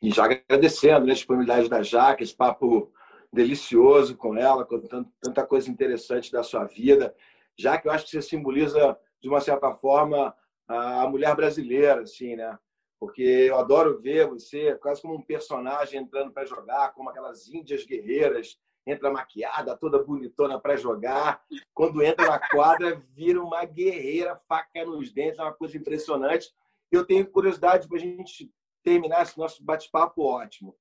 E 0.03 0.11
já 0.11 0.27
agradecendo 0.27 1.07
né, 1.07 1.13
a 1.13 1.15
disponibilidade 1.15 1.71
da 1.71 1.83
Jaque, 1.83 2.23
esse 2.23 2.37
papo 2.37 2.93
delicioso 3.33 4.15
com 4.15 4.37
ela, 4.37 4.67
contando 4.67 5.11
tanta 5.23 5.47
coisa 5.47 5.71
interessante 5.71 6.31
da 6.31 6.43
sua 6.43 6.65
vida. 6.65 7.15
Já 7.59 7.79
que 7.79 7.89
eu 7.89 7.93
acho 7.93 8.05
que 8.05 8.11
você 8.11 8.21
simboliza, 8.21 8.97
de 9.23 9.29
uma 9.29 9.41
certa 9.41 9.73
forma, 9.75 10.35
a 10.69 11.09
mulher 11.09 11.35
brasileira, 11.35 12.03
assim, 12.03 12.37
né? 12.37 12.57
Porque 13.01 13.23
eu 13.23 13.59
adoro 13.59 14.01
ver 14.01 14.29
você 14.29 14.75
quase 14.77 15.01
como 15.01 15.15
um 15.15 15.23
personagem 15.23 16.01
entrando 16.01 16.31
para 16.31 16.45
jogar, 16.45 16.93
como 16.93 17.09
aquelas 17.09 17.49
índias 17.49 17.87
guerreiras 17.87 18.59
entra 18.91 19.11
maquiada, 19.11 19.77
toda 19.77 20.03
bonitona 20.03 20.59
para 20.59 20.77
jogar. 20.77 21.43
Quando 21.75 22.03
entra 22.03 22.27
na 22.27 22.39
quadra, 22.39 23.03
vira 23.15 23.43
uma 23.43 23.65
guerreira, 23.65 24.41
faca 24.49 24.85
nos 24.85 25.13
dentes, 25.13 25.39
é 25.39 25.43
uma 25.43 25.53
coisa 25.53 25.77
impressionante. 25.77 26.51
Eu 26.91 27.05
tenho 27.05 27.31
curiosidade 27.31 27.87
para 27.87 27.99
a 27.99 28.01
gente 28.01 28.53
terminar 28.83 29.23
esse 29.23 29.37
nosso 29.37 29.63
bate-papo 29.63 30.23
ótimo. 30.23 30.75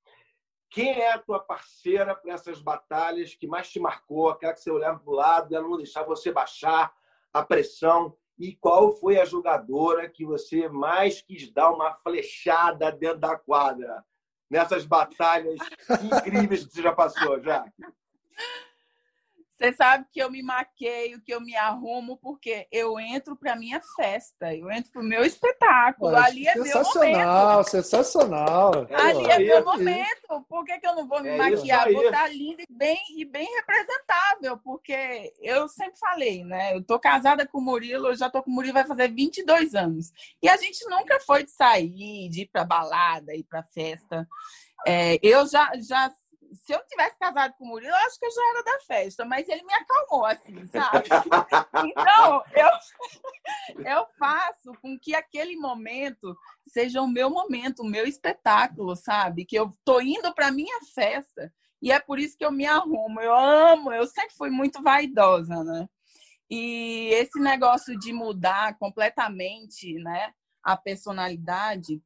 Quem 0.70 1.00
é 1.00 1.12
a 1.12 1.20
tua 1.20 1.40
parceira 1.40 2.16
para 2.16 2.34
essas 2.34 2.62
batalhas 2.62 3.34
que 3.34 3.48
mais 3.48 3.70
te 3.70 3.80
marcou, 3.80 4.30
aquela 4.30 4.54
que 4.54 4.62
você 4.62 4.72
olhava 4.72 5.00
para 5.00 5.12
o 5.12 5.16
lado 5.16 5.52
e 5.52 5.56
ela 5.56 5.68
não 5.68 5.78
deixava 5.78 6.08
você 6.08 6.32
baixar 6.32 6.94
a 7.34 7.44
pressão? 7.44 8.16
E 8.38 8.56
qual 8.56 8.92
foi 8.96 9.20
a 9.20 9.26
jogadora 9.26 10.10
que 10.10 10.26
você 10.26 10.70
mais 10.70 11.22
quis 11.22 11.52
dar 11.52 11.72
uma 11.72 11.94
flechada 11.96 12.92
dentro 12.92 13.20
da 13.20 13.36
quadra? 13.36 14.06
Nessas 14.50 14.86
batalhas 14.86 15.60
incríveis 16.04 16.66
que 16.66 16.74
você 16.74 16.82
já 16.82 16.94
passou, 16.94 17.42
Jaque? 17.42 17.72
Você 19.58 19.74
sabe 19.74 20.06
que 20.12 20.20
eu 20.20 20.30
me 20.30 20.44
maqueio, 20.44 21.20
que 21.20 21.34
eu 21.34 21.42
me 21.42 21.56
arrumo, 21.56 22.16
porque 22.18 22.68
eu 22.72 23.00
entro 23.00 23.36
para 23.36 23.56
minha 23.56 23.82
festa, 23.96 24.54
eu 24.54 24.70
entro 24.70 24.92
para 24.92 25.02
o 25.02 25.06
meu 25.06 25.26
espetáculo. 25.26 26.12
Olha, 26.12 26.26
Ali 26.26 26.48
é 26.48 26.54
meu 26.54 26.64
momento. 26.64 26.86
Sensacional, 26.86 27.64
sensacional. 27.64 28.72
Ali 28.92 29.26
é, 29.26 29.32
é 29.32 29.40
meu 29.40 29.66
momento. 29.66 30.46
Por 30.48 30.64
que, 30.64 30.78
que 30.80 30.88
eu 30.88 30.96
não 30.96 31.08
vou 31.08 31.24
me 31.24 31.30
é 31.30 31.38
maquiar? 31.38 31.92
Vou 31.92 32.04
estar 32.04 32.28
linda 32.28 32.62
e 32.62 32.68
bem, 32.72 33.00
e 33.18 33.26
bem 33.26 33.48
representável, 33.56 34.60
porque 34.64 35.34
eu 35.42 35.68
sempre 35.68 35.98
falei, 35.98 36.44
né? 36.44 36.76
Eu 36.76 36.84
tô 36.84 37.00
casada 37.00 37.48
com 37.48 37.58
o 37.58 37.62
Murilo, 37.62 38.10
eu 38.10 38.16
já 38.16 38.30
tô 38.30 38.44
com 38.44 38.52
o 38.52 38.54
Murilo, 38.54 38.76
vai 38.76 38.86
fazer 38.86 39.08
22 39.08 39.74
anos. 39.74 40.12
E 40.40 40.48
a 40.48 40.58
gente 40.58 40.88
nunca 40.88 41.20
foi 41.22 41.44
de 41.44 41.50
sair, 41.50 42.30
de 42.30 42.42
ir 42.42 42.50
para 42.54 42.64
balada, 42.64 43.34
ir 43.34 43.44
para 43.44 43.64
festa. 43.64 44.28
É, 44.86 45.18
eu 45.24 45.48
já, 45.48 45.72
já 45.80 46.12
se 46.58 46.74
eu 46.74 46.80
tivesse 46.88 47.18
casado 47.18 47.54
com 47.58 47.66
o 47.66 47.68
Murilo, 47.68 47.92
eu 47.92 48.08
acho 48.08 48.20
que 48.20 48.26
eu 48.26 48.32
já 48.32 48.42
era 48.52 48.64
da 48.64 48.80
festa, 48.82 49.26
mas 49.26 49.48
ele 49.48 49.64
me 49.64 49.74
acalmou, 49.74 50.26
assim, 50.26 50.66
sabe? 50.68 51.08
Então, 51.86 52.44
eu, 52.54 52.70
eu 53.86 54.08
faço 54.18 54.74
com 54.82 54.98
que 55.00 55.16
aquele 55.16 55.56
momento 55.56 56.36
seja 56.68 57.02
o 57.02 57.08
meu 57.08 57.30
momento, 57.30 57.82
o 57.82 57.90
meu 57.90 58.06
espetáculo, 58.06 58.96
sabe? 58.96 59.46
Que 59.46 59.58
eu 59.58 59.72
tô 59.86 60.02
indo 60.02 60.34
para 60.34 60.52
minha 60.52 60.80
festa 60.94 61.54
e 61.82 61.92
é 61.92 62.00
por 62.00 62.20
isso 62.20 62.38
que 62.38 62.46
eu 62.46 62.52
me 62.52 62.66
arrumo. 62.66 63.22
Eu 63.22 63.36
amo, 63.36 63.92
eu 63.92 64.06
sempre 64.08 64.36
fui 64.36 64.50
muito 64.50 64.82
vaidosa, 64.82 65.64
né? 65.64 65.88
E 66.50 67.10
esse 67.12 67.40
negócio 67.40 67.98
de 68.00 68.14
mudar 68.14 68.78
completamente, 68.78 69.94
né, 69.96 70.34
a 70.64 70.78
personalidade, 70.78 72.02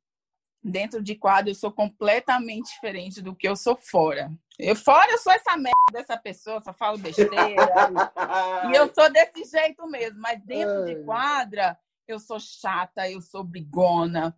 dentro 0.64 1.01
de 1.01 1.16
quadro 1.16 1.51
eu 1.51 1.55
sou 1.55 1.72
completamente 1.72 2.72
diferente 2.74 3.22
do 3.22 3.36
que 3.36 3.47
eu 3.47 3.55
sou 3.55 3.76
fora. 3.76 4.32
Eu 4.59 4.76
fora 4.76 5.12
eu 5.12 5.18
sou 5.18 5.34
essa 5.34 5.57
merda 5.57 5.72
dessa 5.91 6.18
pessoa, 6.18 6.62
só 6.64 6.74
falo 6.74 6.97
besteira. 6.97 7.32
e 8.72 8.76
eu 8.76 8.93
sou 8.93 9.12
desse 9.12 9.43
jeito 9.45 9.88
mesmo, 9.88 10.20
mas 10.20 10.41
dentro 10.43 10.86
de 10.86 11.03
quadra 11.03 11.78
eu 12.07 12.20
sou 12.20 12.39
chata, 12.39 13.09
eu 13.09 13.22
sou 13.22 13.43
brigona. 13.43 14.36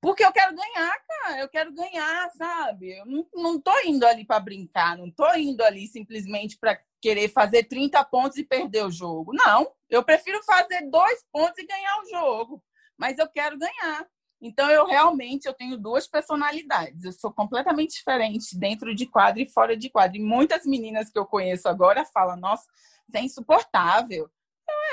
Porque 0.00 0.22
eu 0.22 0.32
quero 0.32 0.54
ganhar, 0.54 0.94
cara. 1.08 1.40
Eu 1.40 1.48
quero 1.48 1.72
ganhar, 1.72 2.30
sabe? 2.32 2.98
Eu 2.98 3.06
não, 3.06 3.26
não 3.32 3.58
tô 3.58 3.72
indo 3.86 4.06
ali 4.06 4.22
para 4.22 4.38
brincar, 4.38 4.98
não 4.98 5.10
tô 5.10 5.32
indo 5.34 5.62
ali 5.62 5.86
simplesmente 5.86 6.58
para 6.58 6.78
querer 7.00 7.30
fazer 7.30 7.64
30 7.64 8.04
pontos 8.04 8.36
e 8.36 8.44
perder 8.44 8.84
o 8.84 8.90
jogo. 8.90 9.32
Não, 9.32 9.72
eu 9.88 10.04
prefiro 10.04 10.42
fazer 10.42 10.90
dois 10.90 11.24
pontos 11.32 11.56
e 11.58 11.66
ganhar 11.66 12.02
o 12.02 12.10
jogo. 12.10 12.62
Mas 12.98 13.18
eu 13.18 13.26
quero 13.28 13.58
ganhar. 13.58 14.06
Então 14.46 14.70
eu 14.70 14.84
realmente 14.84 15.46
eu 15.46 15.54
tenho 15.54 15.78
duas 15.78 16.06
personalidades. 16.06 17.02
Eu 17.02 17.12
sou 17.12 17.32
completamente 17.32 17.94
diferente 17.94 18.58
dentro 18.58 18.94
de 18.94 19.06
quadro 19.06 19.40
e 19.40 19.48
fora 19.48 19.74
de 19.74 19.88
quadro. 19.88 20.18
E 20.18 20.22
muitas 20.22 20.66
meninas 20.66 21.08
que 21.08 21.18
eu 21.18 21.24
conheço 21.24 21.66
agora 21.66 22.04
falam: 22.04 22.36
"Nossa, 22.36 22.66
você 23.08 23.18
é 23.18 23.22
insuportável". 23.22 24.30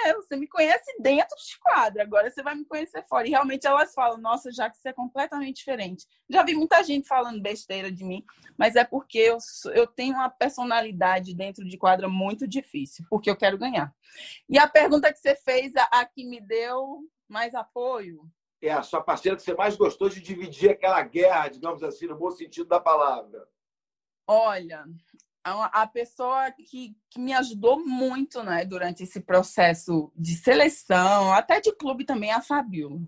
É, 0.06 0.14
você 0.14 0.38
me 0.38 0.47
conhece 0.47 0.95
dentro 0.99 1.36
de 1.38 1.60
quadro, 1.60 2.02
agora 2.02 2.32
você 2.32 2.41
vai 2.41 2.56
me 2.56 2.66
conhecer 2.66 3.06
fora. 3.08 3.28
E 3.28 3.32
realmente 3.32 3.68
elas 3.68 3.93
falam: 3.93 4.18
"Nossa, 4.18 4.54
já 4.54 4.70
que 4.70 4.78
você 4.78 4.88
é 4.89 4.93
completamente 4.93 5.58
diferente". 5.58 6.08
Já 6.30 6.43
vi 6.43 6.56
muita 6.56 6.82
gente 6.82 7.06
falando 7.06 7.41
besteira 7.41 7.91
de 7.91 8.06
mim, 8.06 8.24
mas 8.58 8.78
é 8.78 8.86
porque 8.86 9.18
eu, 9.18 9.38
eu 9.74 9.86
tenho 9.86 10.16
uma 10.16 10.30
personalidade 10.30 11.36
dentro 11.36 11.66
de 11.66 11.78
quadra 11.78 12.08
muito 12.08 12.47
difícil, 12.47 13.06
porque 13.10 13.30
eu 13.30 13.36
quero 13.36 13.58
ganhar. 13.58 13.93
E 14.49 14.58
a 14.58 14.66
pergunta 14.68 15.12
que 15.12 15.20
você 15.20 15.36
fez, 15.36 15.76
a, 15.76 15.84
a 15.91 16.06
que 16.06 16.26
me 16.26 16.39
deu 16.39 16.99
mais 17.28 17.54
apoio, 17.54 18.32
é 18.62 18.72
a 18.72 18.84
sua 18.84 19.01
parceira 19.01 19.36
que 19.36 19.43
você 19.43 19.53
mais 19.53 19.76
gostou 19.76 20.09
de 20.09 20.22
dividir 20.22 20.72
aquela 20.72 21.01
guerra, 21.03 21.47
digamos 21.47 21.84
assim, 21.84 22.07
no 22.07 22.18
bom 22.18 22.32
sentido 22.32 22.68
da 22.68 22.80
palavra? 22.80 23.47
Olha, 24.28 24.86
a 25.43 25.88
pessoa 25.88 26.51
que, 26.51 26.95
que 27.09 27.20
me 27.20 27.34
ajudou 27.34 27.84
muito 27.84 28.43
né, 28.43 28.64
durante 28.64 29.03
esse 29.03 29.20
processo 29.20 30.12
de 30.16 30.36
seleção, 30.36 31.34
até 31.34 31.59
de 31.59 31.72
clube 31.76 32.05
também, 32.05 32.32
a 32.32 32.41
Fabiola. 32.41 33.01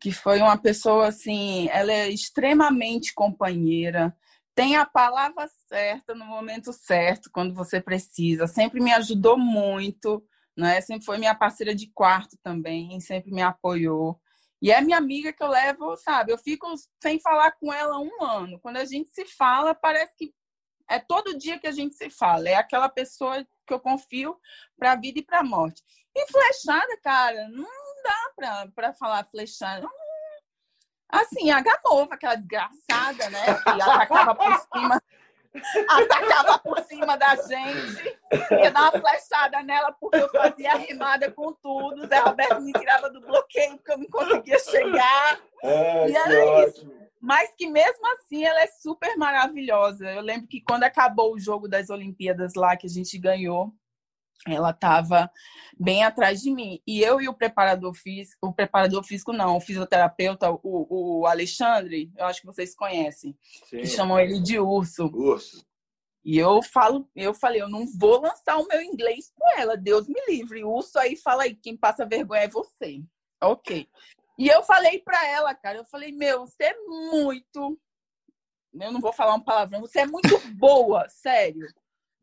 Que 0.00 0.12
foi 0.12 0.40
uma 0.40 0.56
pessoa 0.56 1.08
assim, 1.08 1.68
ela 1.70 1.92
é 1.92 2.08
extremamente 2.08 3.12
companheira, 3.12 4.16
tem 4.54 4.76
a 4.76 4.84
palavra 4.84 5.48
certa 5.68 6.14
no 6.14 6.24
momento 6.24 6.72
certo, 6.72 7.30
quando 7.32 7.54
você 7.54 7.80
precisa. 7.80 8.46
Sempre 8.46 8.80
me 8.80 8.92
ajudou 8.92 9.38
muito, 9.38 10.22
né? 10.56 10.80
Sempre 10.80 11.04
foi 11.04 11.18
minha 11.18 11.34
parceira 11.34 11.74
de 11.74 11.86
quarto 11.88 12.36
também, 12.42 13.00
sempre 13.00 13.32
me 13.32 13.42
apoiou. 13.42 14.20
E 14.60 14.72
é 14.72 14.80
minha 14.80 14.98
amiga 14.98 15.32
que 15.32 15.42
eu 15.42 15.48
levo, 15.48 15.96
sabe? 15.96 16.32
Eu 16.32 16.38
fico 16.38 16.66
sem 17.00 17.20
falar 17.20 17.52
com 17.52 17.72
ela 17.72 17.98
um 17.98 18.22
ano. 18.22 18.58
Quando 18.60 18.78
a 18.78 18.84
gente 18.84 19.10
se 19.10 19.24
fala, 19.24 19.74
parece 19.74 20.14
que 20.16 20.34
é 20.88 20.98
todo 20.98 21.38
dia 21.38 21.58
que 21.58 21.66
a 21.66 21.72
gente 21.72 21.94
se 21.94 22.10
fala. 22.10 22.48
É 22.48 22.54
aquela 22.54 22.88
pessoa 22.88 23.46
que 23.66 23.74
eu 23.74 23.78
confio 23.78 24.36
para 24.76 24.92
a 24.92 24.96
vida 24.96 25.20
e 25.20 25.24
para 25.24 25.40
a 25.40 25.44
morte. 25.44 25.82
E 26.14 26.26
flechada, 26.26 26.98
cara, 27.02 27.48
não 27.48 27.68
dá 28.02 28.68
para 28.74 28.92
falar 28.94 29.28
flechada. 29.30 29.86
Assim, 31.08 31.50
a 31.50 31.60
Gamova, 31.60 32.14
aquela 32.14 32.34
desgraçada, 32.34 33.30
né? 33.30 33.44
Que 33.62 33.82
atacava 33.82 34.34
por 34.34 34.58
cima 34.72 35.02
atacava 35.88 36.58
por 36.58 36.78
cima 36.84 37.16
da 37.16 37.34
gente, 37.36 38.18
ia 38.60 38.70
dar 38.70 38.82
uma 38.82 39.00
flechada 39.00 39.62
nela 39.62 39.92
porque 39.92 40.18
eu 40.18 40.28
fazia 40.30 40.74
rimada 40.74 41.30
com 41.30 41.52
tudo. 41.54 42.06
Zé 42.06 42.18
Roberto 42.18 42.60
me 42.60 42.72
tirava 42.72 43.10
do 43.10 43.20
bloqueio 43.20 43.76
porque 43.76 43.92
eu 43.92 43.98
não 43.98 44.06
conseguia 44.06 44.58
chegar. 44.58 45.40
É, 45.62 46.08
e 46.08 46.16
era 46.16 46.66
isso. 46.66 46.90
Mas 47.20 47.52
que 47.56 47.66
mesmo 47.66 48.06
assim 48.14 48.44
ela 48.44 48.60
é 48.60 48.66
super 48.68 49.16
maravilhosa. 49.16 50.08
Eu 50.10 50.22
lembro 50.22 50.46
que 50.46 50.60
quando 50.60 50.84
acabou 50.84 51.34
o 51.34 51.40
jogo 51.40 51.66
das 51.66 51.90
Olimpíadas 51.90 52.54
lá 52.54 52.76
que 52.76 52.86
a 52.86 52.90
gente 52.90 53.18
ganhou, 53.18 53.72
ela 54.46 54.70
estava 54.70 55.30
bem 55.78 56.04
atrás 56.04 56.40
de 56.40 56.50
mim. 56.50 56.80
E 56.86 57.00
eu 57.00 57.20
e 57.20 57.28
o 57.28 57.34
preparador 57.34 57.94
físico, 57.94 58.48
o 58.48 58.52
preparador 58.52 59.04
físico 59.04 59.32
não, 59.32 59.56
o 59.56 59.60
fisioterapeuta, 59.60 60.50
o, 60.50 60.60
o 60.62 61.26
Alexandre, 61.26 62.12
eu 62.16 62.26
acho 62.26 62.40
que 62.40 62.46
vocês 62.46 62.74
conhecem, 62.74 63.36
Sim. 63.68 63.78
que 63.78 63.86
chamam 63.86 64.18
ele 64.18 64.40
de 64.40 64.58
urso. 64.58 65.06
Urso. 65.06 65.66
E 66.24 66.36
eu 66.36 66.62
falo, 66.62 67.08
eu 67.14 67.32
falei, 67.32 67.62
eu 67.62 67.68
não 67.68 67.86
vou 67.86 68.20
lançar 68.20 68.58
o 68.58 68.66
meu 68.66 68.82
inglês 68.82 69.32
com 69.34 69.48
ela, 69.58 69.76
Deus 69.76 70.06
me 70.06 70.20
livre. 70.28 70.64
Urso 70.64 70.98
aí 70.98 71.16
fala 71.16 71.44
aí, 71.44 71.54
quem 71.54 71.76
passa 71.76 72.04
vergonha 72.04 72.42
é 72.42 72.48
você. 72.48 73.02
Ok. 73.40 73.88
E 74.38 74.46
eu 74.46 74.62
falei 74.62 75.00
para 75.00 75.26
ela, 75.26 75.54
cara, 75.54 75.78
eu 75.78 75.84
falei, 75.84 76.12
meu, 76.12 76.46
você 76.46 76.64
é 76.64 76.76
muito. 76.86 77.78
Eu 78.74 78.92
não 78.92 79.00
vou 79.00 79.12
falar 79.12 79.34
uma 79.34 79.44
palavrão, 79.44 79.80
você 79.80 80.00
é 80.00 80.06
muito 80.06 80.38
boa, 80.54 81.08
sério. 81.08 81.66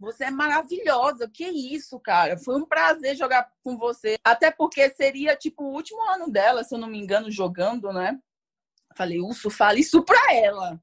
Você 0.05 0.25
é 0.25 0.31
maravilhosa. 0.31 1.27
Que 1.27 1.45
isso, 1.45 1.99
cara? 1.99 2.37
Foi 2.37 2.55
um 2.55 2.65
prazer 2.65 3.15
jogar 3.15 3.51
com 3.63 3.75
você. 3.75 4.17
Até 4.23 4.51
porque 4.51 4.87
seria 4.91 5.35
tipo 5.35 5.63
o 5.63 5.73
último 5.73 5.99
ano 6.11 6.29
dela, 6.29 6.63
se 6.63 6.75
eu 6.75 6.79
não 6.79 6.87
me 6.87 6.99
engano, 6.99 7.31
jogando, 7.31 7.91
né? 7.91 8.19
Falei, 8.95 9.19
Urso, 9.19 9.49
fala 9.49 9.79
isso 9.79 10.03
pra 10.03 10.31
ela. 10.31 10.79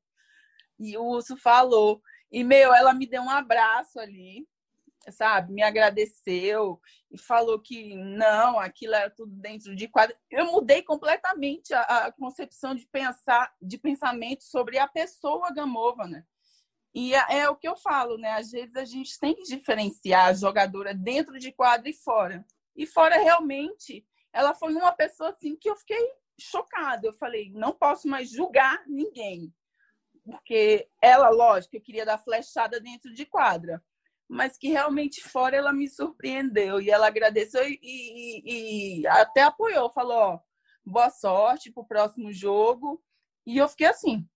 E 0.76 0.96
o 0.98 1.04
Urso 1.04 1.36
falou. 1.36 2.02
E, 2.32 2.42
meu, 2.42 2.74
ela 2.74 2.92
me 2.92 3.06
deu 3.06 3.22
um 3.22 3.30
abraço 3.30 4.00
ali, 4.00 4.44
sabe? 5.08 5.52
Me 5.52 5.62
agradeceu 5.62 6.80
e 7.08 7.16
falou 7.16 7.60
que 7.60 7.94
não, 7.94 8.58
aquilo 8.58 8.94
era 8.94 9.08
tudo 9.08 9.32
dentro 9.36 9.76
de 9.76 9.86
quadro. 9.86 10.16
Eu 10.28 10.46
mudei 10.46 10.82
completamente 10.82 11.72
a, 11.72 12.06
a 12.06 12.12
concepção 12.12 12.74
de 12.74 12.86
pensar, 12.88 13.54
de 13.62 13.78
pensamento 13.78 14.42
sobre 14.42 14.78
a 14.80 14.88
pessoa 14.88 15.52
Gamova, 15.52 16.08
né? 16.08 16.24
E 16.94 17.14
é, 17.14 17.38
é 17.38 17.48
o 17.48 17.56
que 17.56 17.66
eu 17.66 17.76
falo, 17.76 18.18
né? 18.18 18.32
Às 18.32 18.50
vezes 18.50 18.76
a 18.76 18.84
gente 18.84 19.18
tem 19.18 19.34
que 19.34 19.44
diferenciar 19.44 20.26
a 20.26 20.34
jogadora 20.34 20.94
dentro 20.94 21.38
de 21.38 21.50
quadro 21.50 21.88
e 21.88 21.94
fora. 21.94 22.44
E 22.76 22.86
fora, 22.86 23.16
realmente, 23.16 24.04
ela 24.32 24.54
foi 24.54 24.74
uma 24.74 24.92
pessoa 24.92 25.30
assim 25.30 25.56
que 25.56 25.68
eu 25.68 25.76
fiquei 25.76 25.98
chocada. 26.38 27.06
Eu 27.06 27.14
falei, 27.14 27.50
não 27.52 27.72
posso 27.72 28.08
mais 28.08 28.30
julgar 28.30 28.82
ninguém. 28.86 29.52
Porque 30.24 30.88
ela, 31.00 31.30
lógico, 31.30 31.76
eu 31.76 31.80
queria 31.80 32.04
dar 32.04 32.18
flechada 32.18 32.78
dentro 32.78 33.12
de 33.12 33.24
quadra. 33.24 33.82
Mas 34.28 34.56
que 34.56 34.68
realmente 34.68 35.22
fora 35.22 35.56
ela 35.56 35.72
me 35.72 35.88
surpreendeu. 35.88 36.80
E 36.80 36.90
ela 36.90 37.06
agradeceu 37.06 37.66
e, 37.66 37.78
e, 37.82 39.00
e 39.00 39.06
até 39.06 39.42
apoiou. 39.42 39.90
Falou, 39.90 40.16
ó, 40.16 40.40
boa 40.84 41.10
sorte 41.10 41.72
pro 41.72 41.86
próximo 41.86 42.32
jogo. 42.32 43.02
E 43.46 43.58
eu 43.58 43.68
fiquei 43.68 43.88
assim, 43.88 44.26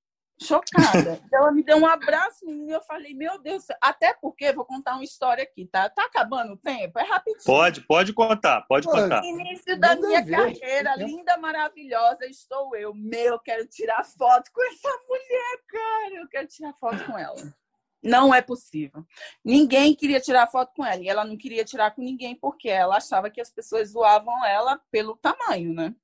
chocada. 0.40 1.20
Ela 1.32 1.50
me 1.52 1.62
deu 1.62 1.78
um 1.78 1.86
abraço 1.86 2.48
e 2.48 2.70
eu 2.70 2.80
falei, 2.82 3.14
meu 3.14 3.38
Deus, 3.40 3.64
até 3.80 4.14
porque 4.14 4.52
vou 4.52 4.64
contar 4.64 4.94
uma 4.94 5.04
história 5.04 5.44
aqui, 5.44 5.66
tá? 5.66 5.88
Tá 5.88 6.04
acabando 6.04 6.54
o 6.54 6.56
tempo? 6.56 6.98
É 6.98 7.04
rapidinho. 7.04 7.44
Pode, 7.44 7.80
pode 7.82 8.12
contar, 8.12 8.62
pode 8.62 8.86
contar. 8.86 9.24
Início 9.24 9.78
da 9.78 9.96
minha 9.96 10.22
ver. 10.22 10.36
carreira, 10.36 10.96
linda, 10.96 11.36
maravilhosa, 11.38 12.26
estou 12.26 12.74
eu. 12.76 12.94
Meu, 12.94 13.38
quero 13.38 13.66
tirar 13.66 14.04
foto 14.04 14.50
com 14.52 14.62
essa 14.66 14.90
mulher, 15.08 15.58
cara. 15.68 16.14
Eu 16.22 16.28
quero 16.28 16.46
tirar 16.46 16.72
foto 16.74 17.04
com 17.04 17.18
ela. 17.18 17.54
Não 18.02 18.32
é 18.32 18.40
possível. 18.40 19.04
Ninguém 19.44 19.94
queria 19.94 20.20
tirar 20.20 20.46
foto 20.46 20.72
com 20.76 20.84
ela. 20.84 21.02
E 21.02 21.08
ela 21.08 21.24
não 21.24 21.36
queria 21.36 21.64
tirar 21.64 21.90
com 21.90 22.02
ninguém 22.02 22.36
porque 22.36 22.68
ela 22.68 22.98
achava 22.98 23.30
que 23.30 23.40
as 23.40 23.50
pessoas 23.50 23.90
zoavam 23.90 24.44
ela 24.44 24.80
pelo 24.90 25.16
tamanho, 25.16 25.74
né? 25.74 25.94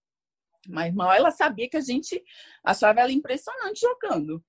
Mas 0.69 0.95
mal 0.95 1.13
ela 1.13 1.31
sabia 1.31 1.69
que 1.69 1.77
a 1.77 1.81
gente 1.81 2.23
achava 2.65 3.01
ela 3.01 3.13
impressionante 3.13 3.81
jogando, 3.81 4.43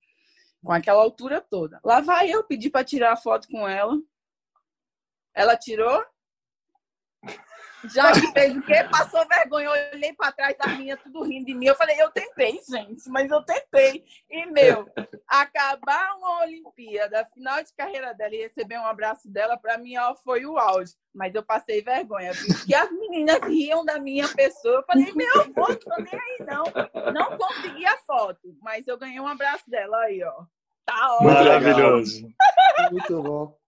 com 0.64 0.72
aquela 0.72 1.02
altura 1.02 1.42
toda. 1.42 1.80
Lá 1.84 2.02
vai 2.02 2.30
eu 2.32 2.44
pedir 2.44 2.70
para 2.70 2.86
tirar 2.86 3.14
a 3.14 3.18
foto 3.18 3.48
com 3.48 3.68
ela. 3.68 3.98
Ela 5.34 5.58
tirou? 5.58 6.04
Já 7.86 8.12
que 8.14 8.32
fez 8.32 8.56
o 8.56 8.62
quê? 8.62 8.84
Passou 8.90 9.28
vergonha. 9.28 9.66
Eu 9.66 9.94
olhei 9.94 10.14
para 10.14 10.32
trás, 10.32 10.56
a 10.60 10.68
minha 10.70 10.96
tudo 10.98 11.24
rindo 11.24 11.46
de 11.46 11.54
mim. 11.54 11.66
Eu 11.66 11.76
falei, 11.76 12.02
eu 12.02 12.10
tentei, 12.12 12.60
gente, 12.68 13.10
mas 13.10 13.30
eu 13.30 13.44
tentei. 13.44 14.04
E, 14.30 14.46
meu, 14.46 14.90
acabar 15.28 16.16
uma 16.18 16.42
Olimpíada, 16.44 17.28
final 17.34 17.62
de 17.64 17.74
carreira 17.74 18.14
dela 18.14 18.36
e 18.36 18.44
receber 18.44 18.78
um 18.78 18.86
abraço 18.86 19.30
dela, 19.30 19.58
para 19.58 19.78
mim, 19.78 19.98
ó, 19.98 20.16
foi 20.16 20.46
o 20.46 20.58
auge. 20.58 20.94
Mas 21.14 21.36
eu 21.36 21.44
passei 21.44 21.82
vergonha, 21.82 22.32
porque 22.34 22.74
as 22.74 22.92
meninas 22.92 23.40
riam 23.44 23.86
da 23.86 24.00
minha 24.00 24.28
pessoa. 24.28 24.78
Eu 24.78 24.84
falei, 24.84 25.12
meu, 25.14 25.54
vou, 25.54 25.76
tô 25.76 25.96
nem 25.98 26.14
aí, 26.14 26.46
não. 26.46 26.64
Não 27.12 27.38
consegui 27.38 27.86
a 27.86 27.98
foto, 27.98 28.56
mas 28.62 28.88
eu 28.88 28.98
ganhei 28.98 29.20
um 29.20 29.28
abraço 29.28 29.70
dela 29.70 29.98
aí, 30.04 30.24
ó. 30.24 30.46
Tá 30.86 31.16
ótimo. 31.16 31.32
Maravilhoso. 31.32 32.28
Muito 32.92 33.22
bom. 33.22 33.63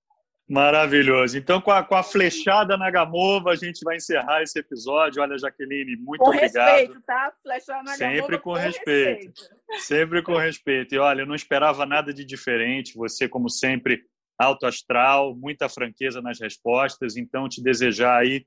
Maravilhoso. 0.47 1.37
Então, 1.37 1.59
com 1.59 1.71
a, 1.71 1.83
com 1.83 1.95
a 1.95 2.03
flechada 2.03 2.77
na 2.77 2.91
Gamova, 2.91 3.51
a 3.51 3.55
gente 3.55 3.79
vai 3.83 3.95
encerrar 3.95 4.43
esse 4.43 4.59
episódio. 4.59 5.21
Olha, 5.21 5.37
Jaqueline, 5.37 5.95
muito 5.97 6.19
com 6.19 6.29
obrigado. 6.29 6.77
respeito, 6.77 7.01
tá? 7.01 7.33
Flechada 7.41 7.83
na 7.83 7.91
Sempre 7.93 8.37
Gamova, 8.37 8.39
com, 8.39 8.53
respeito. 8.53 9.41
respeito. 9.41 9.83
Sempre 9.85 10.21
com 10.21 10.37
respeito. 10.37 10.93
E 10.93 10.99
olha, 10.99 11.21
eu 11.21 11.25
não 11.25 11.33
esperava 11.33 11.83
nada 11.85 12.13
de 12.13 12.23
diferente. 12.23 12.95
Você, 12.95 13.27
como 13.27 13.49
sempre, 13.49 14.03
alto 14.37 14.67
astral, 14.67 15.35
muita 15.35 15.67
franqueza 15.67 16.21
nas 16.21 16.39
respostas. 16.39 17.17
Então, 17.17 17.49
te 17.49 17.63
desejar 17.63 18.21
aí 18.21 18.45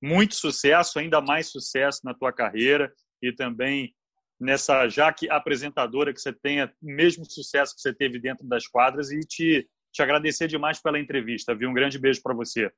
muito 0.00 0.36
sucesso, 0.36 1.00
ainda 1.00 1.20
mais 1.20 1.50
sucesso 1.50 2.00
na 2.04 2.14
tua 2.14 2.32
carreira 2.32 2.92
e 3.20 3.32
também 3.32 3.92
nessa 4.40 4.88
já 4.88 5.12
que 5.12 5.28
apresentadora 5.28 6.14
que 6.14 6.20
você 6.20 6.32
tenha 6.32 6.72
o 6.80 6.86
mesmo 6.86 7.28
sucesso 7.28 7.74
que 7.74 7.82
você 7.82 7.92
teve 7.92 8.18
dentro 8.18 8.46
das 8.46 8.66
quadras 8.66 9.10
e 9.10 9.20
te 9.20 9.68
te 9.92 10.02
agradecer 10.02 10.46
demais 10.48 10.80
pela 10.80 10.98
entrevista, 10.98 11.54
viu? 11.54 11.68
Um 11.68 11.74
grande 11.74 11.98
beijo 11.98 12.22
para 12.22 12.34
você. 12.34 12.72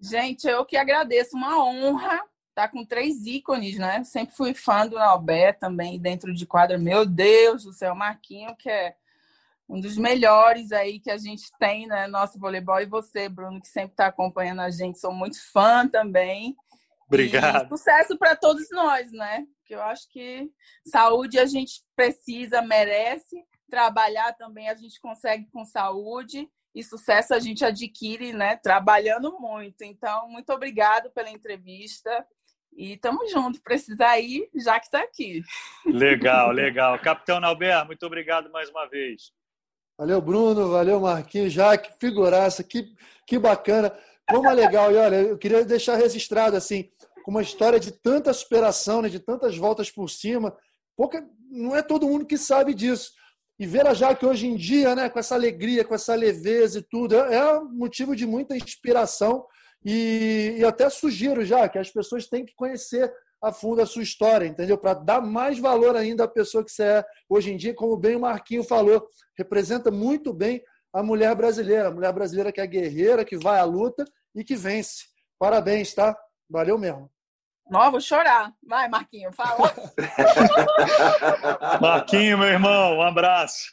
Gente, 0.00 0.46
eu 0.46 0.64
que 0.64 0.76
agradeço, 0.76 1.36
uma 1.36 1.62
honra 1.62 2.14
estar 2.50 2.66
tá 2.66 2.68
com 2.68 2.84
três 2.84 3.26
ícones, 3.26 3.78
né? 3.78 4.02
Sempre 4.04 4.34
fui 4.34 4.54
fã 4.54 4.86
do 4.86 4.98
Albert 4.98 5.58
também 5.58 5.98
dentro 5.98 6.32
de 6.34 6.46
quadra. 6.46 6.78
Meu 6.78 7.06
Deus 7.06 7.64
do 7.64 7.72
céu, 7.72 7.94
Marquinho, 7.94 8.56
que 8.56 8.68
é 8.68 8.94
um 9.68 9.80
dos 9.80 9.96
melhores 9.96 10.72
aí 10.72 10.98
que 10.98 11.10
a 11.10 11.16
gente 11.16 11.44
tem, 11.58 11.86
né? 11.86 12.06
Nosso 12.08 12.38
voleibol 12.38 12.80
e 12.80 12.86
você, 12.86 13.28
Bruno, 13.28 13.60
que 13.60 13.68
sempre 13.68 13.92
está 13.92 14.06
acompanhando 14.06 14.60
a 14.60 14.70
gente. 14.70 14.98
Sou 14.98 15.12
muito 15.12 15.40
fã 15.52 15.86
também. 15.86 16.56
Obrigado. 17.06 17.66
E 17.66 17.68
sucesso 17.68 18.18
para 18.18 18.34
todos 18.34 18.68
nós, 18.70 19.12
né? 19.12 19.46
Porque 19.58 19.74
eu 19.74 19.82
acho 19.82 20.08
que 20.10 20.50
saúde 20.84 21.38
a 21.38 21.46
gente 21.46 21.82
precisa, 21.94 22.62
merece 22.62 23.44
trabalhar 23.70 24.34
também 24.34 24.68
a 24.68 24.74
gente 24.74 25.00
consegue 25.00 25.46
com 25.50 25.64
saúde 25.64 26.46
e 26.74 26.82
sucesso 26.84 27.32
a 27.34 27.38
gente 27.38 27.64
adquire, 27.64 28.32
né, 28.32 28.56
trabalhando 28.56 29.38
muito. 29.40 29.82
Então, 29.82 30.28
muito 30.28 30.52
obrigado 30.52 31.10
pela 31.10 31.30
entrevista 31.30 32.26
e 32.76 32.96
tamo 32.96 33.28
junto. 33.28 33.62
Precisar 33.62 34.18
ir, 34.20 34.48
já 34.54 34.78
que 34.78 34.86
está 34.86 35.00
aqui. 35.00 35.42
Legal, 35.86 36.50
legal. 36.52 36.98
Capitão 36.98 37.40
Nalber, 37.40 37.84
muito 37.86 38.04
obrigado 38.04 38.50
mais 38.50 38.68
uma 38.70 38.88
vez. 38.88 39.32
Valeu, 39.98 40.20
Bruno. 40.20 40.70
Valeu, 40.70 41.00
Marquinhos. 41.00 41.52
Jaque, 41.52 41.92
figuraça. 42.00 42.64
Que, 42.64 42.94
que 43.26 43.38
bacana. 43.38 43.92
Como 44.28 44.48
é 44.48 44.54
legal. 44.54 44.90
E 44.92 44.96
olha, 44.96 45.16
eu 45.16 45.36
queria 45.36 45.64
deixar 45.64 45.96
registrado 45.96 46.56
assim, 46.56 46.90
com 47.22 47.30
uma 47.30 47.42
história 47.42 47.78
de 47.78 47.92
tanta 47.92 48.32
superação, 48.32 49.02
né, 49.02 49.08
de 49.08 49.20
tantas 49.20 49.56
voltas 49.56 49.90
por 49.90 50.08
cima. 50.08 50.56
Pouca, 50.96 51.22
não 51.50 51.76
é 51.76 51.82
todo 51.82 52.08
mundo 52.08 52.24
que 52.24 52.38
sabe 52.38 52.72
disso. 52.72 53.12
E 53.60 53.66
ver 53.66 53.86
a 53.86 53.92
Jaque 53.92 54.24
hoje 54.24 54.46
em 54.46 54.56
dia, 54.56 54.94
né, 54.94 55.10
com 55.10 55.18
essa 55.18 55.34
alegria, 55.34 55.84
com 55.84 55.94
essa 55.94 56.14
leveza 56.14 56.78
e 56.78 56.82
tudo, 56.82 57.14
é, 57.14 57.36
é 57.36 57.60
motivo 57.60 58.16
de 58.16 58.26
muita 58.26 58.56
inspiração. 58.56 59.44
E, 59.84 60.56
e 60.56 60.64
até 60.64 60.88
sugiro 60.88 61.44
já 61.44 61.68
que 61.68 61.78
as 61.78 61.90
pessoas 61.90 62.26
têm 62.26 62.42
que 62.42 62.54
conhecer 62.54 63.12
a 63.42 63.52
fundo 63.52 63.82
a 63.82 63.86
sua 63.86 64.02
história, 64.02 64.46
entendeu? 64.46 64.78
Para 64.78 64.94
dar 64.94 65.20
mais 65.20 65.58
valor 65.58 65.94
ainda 65.94 66.24
à 66.24 66.28
pessoa 66.28 66.64
que 66.64 66.72
você 66.72 66.84
é 66.84 67.04
hoje 67.28 67.52
em 67.52 67.58
dia, 67.58 67.74
como 67.74 67.98
bem 67.98 68.16
o 68.16 68.20
Marquinho 68.20 68.64
falou, 68.64 69.06
representa 69.36 69.90
muito 69.90 70.32
bem 70.32 70.62
a 70.90 71.02
mulher 71.02 71.34
brasileira, 71.34 71.88
a 71.88 71.90
mulher 71.90 72.14
brasileira 72.14 72.50
que 72.50 72.62
é 72.62 72.66
guerreira, 72.66 73.26
que 73.26 73.36
vai 73.36 73.60
à 73.60 73.64
luta 73.64 74.06
e 74.34 74.42
que 74.42 74.56
vence. 74.56 75.04
Parabéns, 75.38 75.92
tá? 75.92 76.16
Valeu 76.48 76.78
mesmo. 76.78 77.10
Não, 77.70 77.90
vou 77.90 78.00
chorar. 78.00 78.52
Vai, 78.66 78.88
Marquinho, 78.88 79.32
fala. 79.32 79.72
Marquinho, 81.80 82.36
meu 82.36 82.48
irmão, 82.48 82.96
um 82.96 83.02
abraço. 83.02 83.72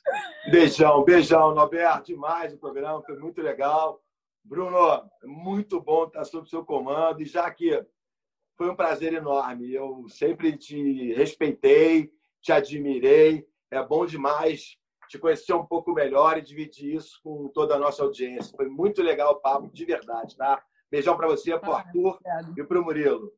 Beijão, 0.52 1.04
beijão, 1.04 1.56
Norberto. 1.56 2.06
Demais 2.06 2.54
o 2.54 2.60
programa, 2.60 3.02
foi 3.02 3.18
muito 3.18 3.42
legal. 3.42 4.00
Bruno, 4.44 5.04
muito 5.24 5.82
bom 5.82 6.06
estar 6.06 6.24
sob 6.26 6.48
seu 6.48 6.64
comando. 6.64 7.24
E 7.24 7.26
já 7.26 7.50
que 7.50 7.84
foi 8.56 8.70
um 8.70 8.76
prazer 8.76 9.14
enorme, 9.14 9.74
eu 9.74 10.06
sempre 10.10 10.56
te 10.56 11.14
respeitei, 11.14 12.12
te 12.40 12.52
admirei. 12.52 13.48
É 13.72 13.84
bom 13.84 14.06
demais 14.06 14.78
te 15.10 15.18
conhecer 15.18 15.54
um 15.54 15.66
pouco 15.66 15.92
melhor 15.92 16.38
e 16.38 16.42
dividir 16.42 16.96
isso 16.96 17.20
com 17.24 17.48
toda 17.48 17.76
a 17.76 17.80
nossa 17.80 18.04
audiência. 18.04 18.56
Foi 18.56 18.68
muito 18.68 19.02
legal 19.02 19.34
o 19.34 19.40
papo, 19.40 19.72
de 19.74 19.86
verdade, 19.86 20.38
tá? 20.38 20.62
Beijão 20.92 21.18
para 21.18 21.28
você, 21.28 21.58
para 21.58 21.70
o 21.70 21.74
Arthur 21.74 22.20
e 22.56 22.64
para 22.64 22.80
o 22.80 22.84
Murilo. 22.84 23.34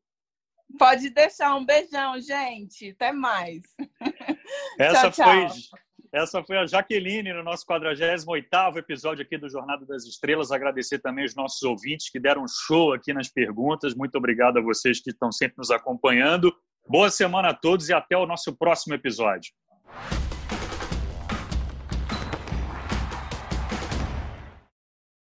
Pode 0.78 1.10
deixar 1.10 1.56
um 1.56 1.66
beijão, 1.66 2.20
gente. 2.22 2.92
Até 2.92 3.12
mais. 3.12 3.62
Essa 4.80 5.12
tchau, 5.12 5.26
foi 5.26 5.48
tchau. 5.48 5.80
essa 6.12 6.44
foi 6.44 6.58
a 6.58 6.66
Jaqueline 6.66 7.34
no 7.34 7.44
nosso 7.44 7.66
48º 7.66 8.78
episódio 8.78 9.24
aqui 9.24 9.38
do 9.38 9.50
Jornada 9.50 9.86
das 9.86 10.06
Estrelas. 10.06 10.52
Agradecer 10.52 11.00
também 11.00 11.26
os 11.26 11.36
nossos 11.36 11.62
ouvintes 11.64 12.10
que 12.10 12.20
deram 12.20 12.46
show 12.48 12.94
aqui 12.94 13.14
nas 13.14 13.30
perguntas. 13.30 13.94
Muito 13.94 14.18
obrigado 14.18 14.58
a 14.58 14.62
vocês 14.62 15.02
que 15.02 15.12
estão 15.12 15.32
sempre 15.32 15.58
nos 15.58 15.70
acompanhando. 15.70 16.52
Boa 16.88 17.12
semana 17.12 17.50
a 17.50 17.54
todos 17.54 17.90
e 17.90 17.94
até 17.94 18.18
o 18.18 18.26
nosso 18.26 18.56
próximo 18.58 18.96
episódio. 18.96 19.52